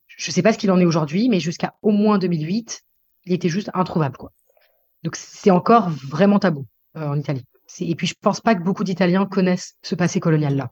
Je 0.06 0.30
ne 0.30 0.32
sais 0.32 0.42
pas 0.42 0.52
ce 0.52 0.58
qu'il 0.58 0.70
en 0.70 0.78
est 0.78 0.84
aujourd'hui, 0.84 1.28
mais 1.28 1.40
jusqu'à 1.40 1.74
au 1.82 1.90
moins 1.90 2.18
2008, 2.18 2.82
il 3.26 3.32
était 3.32 3.48
juste 3.48 3.70
introuvable. 3.74 4.16
Donc 5.02 5.16
c'est 5.16 5.50
encore 5.50 5.90
vraiment 5.90 6.38
tabou 6.38 6.66
euh, 6.96 7.06
en 7.06 7.18
Italie. 7.18 7.44
Et 7.80 7.94
puis 7.94 8.06
je 8.06 8.14
pense 8.20 8.40
pas 8.40 8.54
que 8.54 8.62
beaucoup 8.62 8.84
d'Italiens 8.84 9.26
connaissent 9.26 9.74
ce 9.82 9.94
passé 9.94 10.20
colonial-là. 10.20 10.70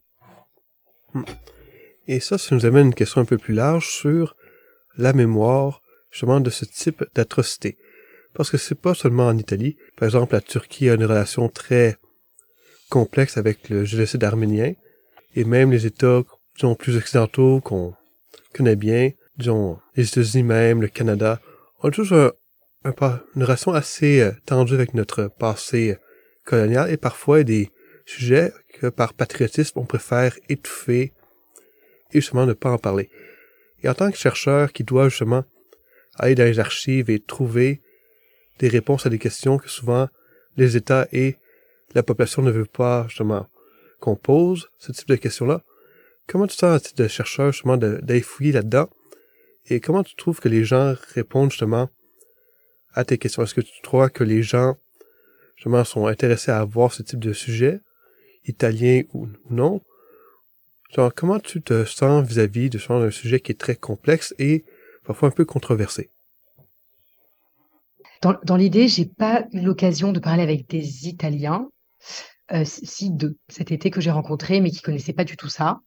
Hmm. 1.14 1.24
Et 2.06 2.20
ça, 2.20 2.38
ça 2.38 2.54
nous 2.54 2.66
amène 2.66 2.88
une 2.88 2.94
question 2.94 3.20
un 3.20 3.24
peu 3.24 3.38
plus 3.38 3.54
large 3.54 3.88
sur 3.88 4.36
la 4.96 5.12
mémoire 5.12 5.82
justement 6.10 6.40
de 6.40 6.50
ce 6.50 6.64
type 6.64 7.04
d'atrocité. 7.14 7.76
Parce 8.34 8.50
que 8.50 8.56
c'est 8.56 8.80
pas 8.80 8.94
seulement 8.94 9.26
en 9.26 9.36
Italie. 9.36 9.76
Par 9.96 10.06
exemple, 10.06 10.34
la 10.34 10.40
Turquie 10.40 10.88
a 10.88 10.94
une 10.94 11.04
relation 11.04 11.48
très 11.48 11.96
complexe 12.88 13.36
avec 13.36 13.68
le 13.68 13.84
génocide 13.84 14.24
arménien. 14.24 14.72
Et 15.34 15.44
même 15.44 15.70
les 15.70 15.86
États, 15.86 16.22
disons, 16.56 16.74
plus 16.74 16.96
occidentaux 16.96 17.60
qu'on 17.60 17.94
connaît 18.54 18.76
bien, 18.76 19.10
disons, 19.38 19.78
les 19.96 20.06
États-Unis 20.08 20.44
même, 20.44 20.82
le 20.82 20.88
Canada, 20.88 21.40
ont 21.82 21.90
toujours 21.90 22.32
un, 22.84 22.94
une 23.36 23.44
relation 23.44 23.72
assez 23.72 24.20
euh, 24.20 24.32
tendue 24.46 24.74
avec 24.74 24.94
notre 24.94 25.24
passé 25.26 25.96
colonial 26.44 26.90
et 26.90 26.96
parfois 26.96 27.44
des 27.44 27.70
sujets 28.04 28.52
que 28.74 28.88
par 28.88 29.14
patriotisme 29.14 29.78
on 29.78 29.84
préfère 29.84 30.34
étouffer 30.48 31.12
et 32.12 32.20
justement 32.20 32.46
ne 32.46 32.52
pas 32.52 32.70
en 32.70 32.78
parler. 32.78 33.10
Et 33.82 33.88
en 33.88 33.94
tant 33.94 34.10
que 34.10 34.16
chercheur 34.16 34.72
qui 34.72 34.84
doit 34.84 35.08
justement 35.08 35.44
aller 36.16 36.34
dans 36.34 36.44
les 36.44 36.58
archives 36.58 37.10
et 37.10 37.20
trouver 37.20 37.80
des 38.58 38.68
réponses 38.68 39.06
à 39.06 39.10
des 39.10 39.18
questions 39.18 39.58
que 39.58 39.68
souvent 39.68 40.08
les 40.56 40.76
États 40.76 41.08
et 41.12 41.36
la 41.94 42.02
population 42.02 42.42
ne 42.42 42.50
veulent 42.50 42.68
pas 42.68 43.06
justement 43.08 43.46
qu'on 44.00 44.16
pose 44.16 44.68
ce 44.78 44.92
type 44.92 45.08
de 45.08 45.16
questions-là, 45.16 45.62
comment 46.26 46.46
tu 46.46 46.56
sens 46.56 46.74
un 46.74 46.78
titre 46.80 47.02
de 47.02 47.08
chercheur 47.08 47.52
justement 47.52 47.76
d'aller 47.76 48.20
fouiller 48.20 48.52
là-dedans? 48.52 48.88
Et 49.66 49.80
comment 49.80 50.02
tu 50.02 50.16
trouves 50.16 50.40
que 50.40 50.48
les 50.48 50.64
gens 50.64 50.94
répondent 51.14 51.50
justement 51.50 51.88
à 52.94 53.04
tes 53.04 53.16
questions? 53.18 53.42
Est-ce 53.42 53.54
que 53.54 53.60
tu 53.60 53.80
crois 53.82 54.10
que 54.10 54.24
les 54.24 54.42
gens, 54.42 54.76
justement, 55.56 55.84
sont 55.84 56.06
intéressés 56.06 56.50
à 56.50 56.64
voir 56.64 56.92
ce 56.92 57.02
type 57.02 57.20
de 57.20 57.32
sujet, 57.32 57.80
italien 58.44 59.02
ou, 59.14 59.28
non? 59.50 59.80
Genre, 60.94 61.14
comment 61.14 61.38
tu 61.38 61.62
te 61.62 61.84
sens 61.84 62.26
vis-à-vis 62.26 62.70
de 62.70 62.78
ce 62.78 63.10
sujet 63.10 63.40
qui 63.40 63.52
est 63.52 63.60
très 63.60 63.76
complexe 63.76 64.34
et 64.38 64.64
parfois 65.04 65.28
un 65.28 65.32
peu 65.32 65.44
controversé? 65.44 66.10
Dans, 68.22 68.36
dans 68.44 68.56
l'idée, 68.56 68.88
j'ai 68.88 69.04
pas 69.04 69.44
eu 69.52 69.60
l'occasion 69.60 70.12
de 70.12 70.20
parler 70.20 70.42
avec 70.42 70.68
des 70.68 71.08
Italiens, 71.08 71.68
euh, 72.52 72.64
si 72.64 73.10
deux 73.10 73.36
cet 73.48 73.72
été 73.72 73.90
que 73.90 74.00
j'ai 74.00 74.12
rencontré, 74.12 74.60
mais 74.60 74.70
qui 74.70 74.80
connaissaient 74.80 75.12
pas 75.12 75.24
du 75.24 75.36
tout 75.36 75.48
ça. 75.48 75.80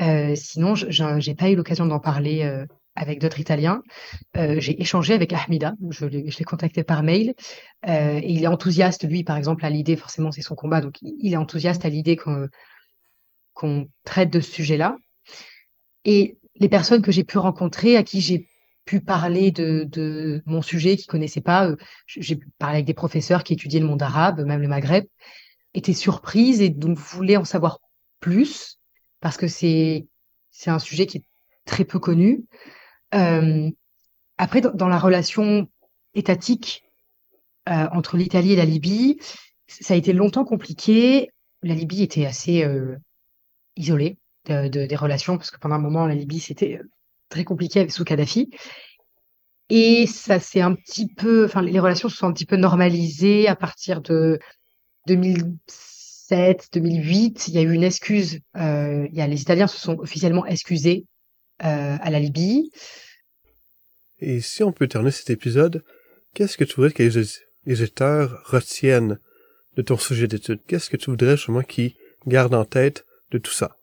Euh, 0.00 0.34
sinon, 0.36 0.74
j'ai 0.76 1.34
pas 1.34 1.50
eu 1.50 1.56
l'occasion 1.56 1.86
d'en 1.86 1.98
parler 1.98 2.42
euh, 2.42 2.64
avec 2.94 3.20
d'autres 3.20 3.40
Italiens. 3.40 3.82
Euh, 4.36 4.60
j'ai 4.60 4.80
échangé 4.80 5.14
avec 5.14 5.32
Ahmida, 5.32 5.74
je 5.90 6.06
l'ai 6.06 6.44
contacté 6.44 6.84
par 6.84 7.02
mail, 7.02 7.34
et 7.86 8.32
il 8.32 8.44
est 8.44 8.46
enthousiaste, 8.46 9.08
lui, 9.08 9.24
par 9.24 9.36
exemple, 9.36 9.64
à 9.64 9.70
l'idée, 9.70 9.96
forcément, 9.96 10.30
c'est 10.30 10.42
son 10.42 10.54
combat, 10.54 10.80
donc 10.80 10.96
il 11.02 11.32
est 11.32 11.36
enthousiaste 11.36 11.84
à 11.84 11.88
l'idée 11.88 12.16
qu'on 13.54 13.88
traite 14.04 14.30
de 14.30 14.40
ce 14.40 14.52
sujet-là. 14.52 14.96
Et 16.04 16.38
les 16.56 16.68
personnes 16.68 17.02
que 17.02 17.12
j'ai 17.12 17.24
pu 17.24 17.38
rencontrer, 17.38 17.96
à 17.96 18.02
qui 18.02 18.20
j'ai 18.20 18.47
pu 18.88 19.02
parler 19.02 19.50
de, 19.50 20.42
mon 20.46 20.62
sujet, 20.62 20.96
qui 20.96 21.06
connaissaient 21.06 21.42
pas, 21.42 21.68
euh, 21.68 21.76
j'ai 22.06 22.36
pu 22.36 22.48
parler 22.58 22.76
avec 22.76 22.86
des 22.86 22.94
professeurs 22.94 23.44
qui 23.44 23.52
étudiaient 23.52 23.80
le 23.80 23.86
monde 23.86 24.00
arabe, 24.00 24.40
même 24.46 24.62
le 24.62 24.68
Maghreb, 24.68 25.04
étaient 25.74 25.92
surprises 25.92 26.62
et 26.62 26.70
donc 26.70 26.96
voulaient 26.96 27.36
en 27.36 27.44
savoir 27.44 27.80
plus, 28.18 28.78
parce 29.20 29.36
que 29.36 29.46
c'est 29.46 30.06
c'est 30.50 30.70
un 30.70 30.78
sujet 30.78 31.06
qui 31.06 31.18
est 31.18 31.24
très 31.66 31.84
peu 31.84 31.98
connu. 31.98 32.46
Euh, 33.14 33.70
après, 34.38 34.62
dans, 34.62 34.88
la 34.88 34.98
relation 34.98 35.68
étatique 36.14 36.82
euh, 37.68 37.88
entre 37.92 38.16
l'Italie 38.16 38.54
et 38.54 38.56
la 38.56 38.64
Libye, 38.64 39.18
ça 39.66 39.92
a 39.92 39.98
été 39.98 40.14
longtemps 40.14 40.46
compliqué. 40.46 41.28
La 41.62 41.74
Libye 41.74 42.02
était 42.02 42.24
assez 42.24 42.66
isolée 43.76 44.16
de, 44.46 44.68
des 44.68 44.96
relations, 44.96 45.36
parce 45.36 45.50
que 45.50 45.58
pendant 45.58 45.74
un 45.74 45.80
moment, 45.80 46.06
la 46.06 46.14
Libye, 46.14 46.40
c'était 46.40 46.80
très 47.28 47.44
compliqué 47.44 47.88
sous 47.90 48.04
Kadhafi. 48.04 48.50
Et 49.70 50.06
ça 50.06 50.40
s'est 50.40 50.60
un 50.60 50.74
petit 50.74 51.06
peu, 51.06 51.44
enfin, 51.44 51.60
les 51.62 51.78
relations 51.78 52.08
se 52.08 52.16
sont 52.16 52.26
un 52.26 52.32
petit 52.32 52.46
peu 52.46 52.56
normalisées 52.56 53.48
à 53.48 53.56
partir 53.56 54.00
de 54.00 54.38
2007, 55.06 56.68
2008. 56.72 57.48
Il 57.48 57.54
y 57.54 57.58
a 57.58 57.62
eu 57.62 57.72
une 57.72 57.84
excuse. 57.84 58.40
Euh, 58.56 59.06
il 59.10 59.16
y 59.16 59.20
a, 59.20 59.26
les 59.26 59.42
Italiens 59.42 59.66
se 59.66 59.78
sont 59.78 59.98
officiellement 59.98 60.46
excusés 60.46 61.06
euh, 61.64 61.96
à 62.00 62.10
la 62.10 62.18
Libye. 62.18 62.70
Et 64.20 64.40
si 64.40 64.62
on 64.62 64.72
peut 64.72 64.88
terminer 64.88 65.10
cet 65.10 65.30
épisode, 65.30 65.84
qu'est-ce 66.34 66.56
que 66.56 66.64
tu 66.64 66.76
voudrais 66.76 66.92
que 66.92 67.02
les, 67.02 67.38
éditeurs 67.66 68.42
retiennent 68.46 69.18
de 69.76 69.82
ton 69.82 69.98
sujet 69.98 70.26
d'étude? 70.26 70.60
Qu'est-ce 70.66 70.88
que 70.88 70.96
tu 70.96 71.10
voudrais 71.10 71.36
justement 71.36 71.62
qu'ils 71.62 71.94
gardent 72.26 72.54
en 72.54 72.64
tête 72.64 73.04
de 73.30 73.38
tout 73.38 73.52
ça? 73.52 73.76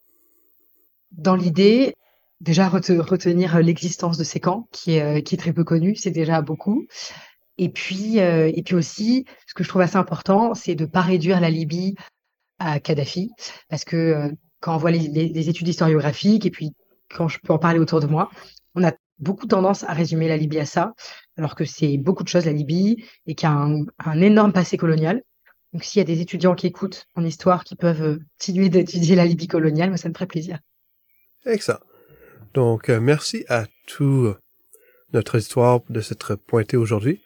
Dans 1.11 1.35
l'idée, 1.35 1.93
déjà 2.41 2.67
retenir 2.69 3.59
l'existence 3.59 4.17
de 4.17 4.23
ces 4.23 4.39
camps, 4.39 4.67
qui 4.71 4.95
est, 4.95 5.01
euh, 5.01 5.21
qui 5.21 5.35
est 5.35 5.37
très 5.37 5.53
peu 5.53 5.63
connu, 5.63 5.95
c'est 5.95 6.11
déjà 6.11 6.41
beaucoup. 6.41 6.87
Et 7.57 7.69
puis, 7.69 8.19
euh, 8.19 8.51
et 8.53 8.63
puis 8.63 8.75
aussi, 8.75 9.25
ce 9.47 9.53
que 9.53 9.63
je 9.63 9.69
trouve 9.69 9.81
assez 9.81 9.97
important, 9.97 10.53
c'est 10.53 10.75
de 10.75 10.85
pas 10.85 11.01
réduire 11.01 11.39
la 11.39 11.49
Libye 11.49 11.95
à 12.59 12.79
Kadhafi, 12.79 13.31
parce 13.69 13.85
que 13.85 14.31
quand 14.65 14.75
on 14.75 14.77
voit 14.77 14.91
les, 14.91 15.49
études 15.49 15.67
historiographiques 15.67 16.45
et 16.45 16.51
puis 16.51 16.71
quand 17.13 17.27
je 17.27 17.39
peux 17.39 17.53
en 17.53 17.59
parler 17.59 17.79
autour 17.79 17.99
de 17.99 18.07
moi, 18.07 18.29
on 18.73 18.83
a 18.83 18.93
beaucoup 19.19 19.45
tendance 19.47 19.83
à 19.83 19.93
résumer 19.93 20.27
la 20.27 20.37
Libye 20.37 20.59
à 20.59 20.65
ça, 20.65 20.93
alors 21.37 21.55
que 21.55 21.65
c'est 21.65 21.97
beaucoup 21.97 22.23
de 22.23 22.27
choses 22.27 22.45
la 22.45 22.51
Libye 22.51 23.05
et 23.27 23.35
qu'il 23.35 23.47
y 23.47 23.51
a 23.51 23.55
un, 23.55 24.21
énorme 24.21 24.53
passé 24.53 24.77
colonial. 24.77 25.21
Donc 25.71 25.83
s'il 25.83 25.99
y 25.99 26.01
a 26.01 26.05
des 26.05 26.21
étudiants 26.21 26.55
qui 26.55 26.67
écoutent 26.67 27.05
en 27.15 27.23
histoire 27.23 27.63
qui 27.63 27.75
peuvent 27.75 28.01
euh, 28.01 28.19
continuer 28.39 28.69
d'étudier 28.69 29.15
la 29.15 29.25
Libye 29.25 29.47
coloniale, 29.47 29.89
moi 29.89 29.97
ça 29.97 30.09
me 30.09 30.13
ferait 30.13 30.25
plaisir. 30.25 30.59
Excellent. 31.45 31.79
Donc 32.55 32.89
euh, 32.89 32.99
merci 33.01 33.45
à 33.49 33.65
tout 33.85 34.33
notre 35.13 35.37
histoire 35.37 35.81
de 35.89 35.99
s'être 35.99 36.35
pointé 36.35 36.77
aujourd'hui. 36.77 37.21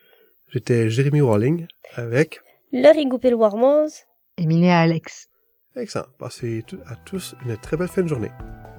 J'étais 0.51 0.89
Jérémy 0.89 1.21
Walling 1.21 1.67
avec 1.93 2.41
Laurie 2.73 3.05
Goupil-Warmoz 3.05 4.05
et 4.37 4.47
Minéa 4.47 4.79
Alex. 4.79 5.29
Excellent. 5.75 6.07
Passez 6.17 6.65
à 6.87 6.95
tous 6.95 7.35
une 7.45 7.55
très 7.57 7.77
belle 7.77 7.87
fin 7.87 8.01
de 8.01 8.07
journée. 8.07 8.31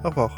Au 0.03 0.09
revoir. 0.09 0.35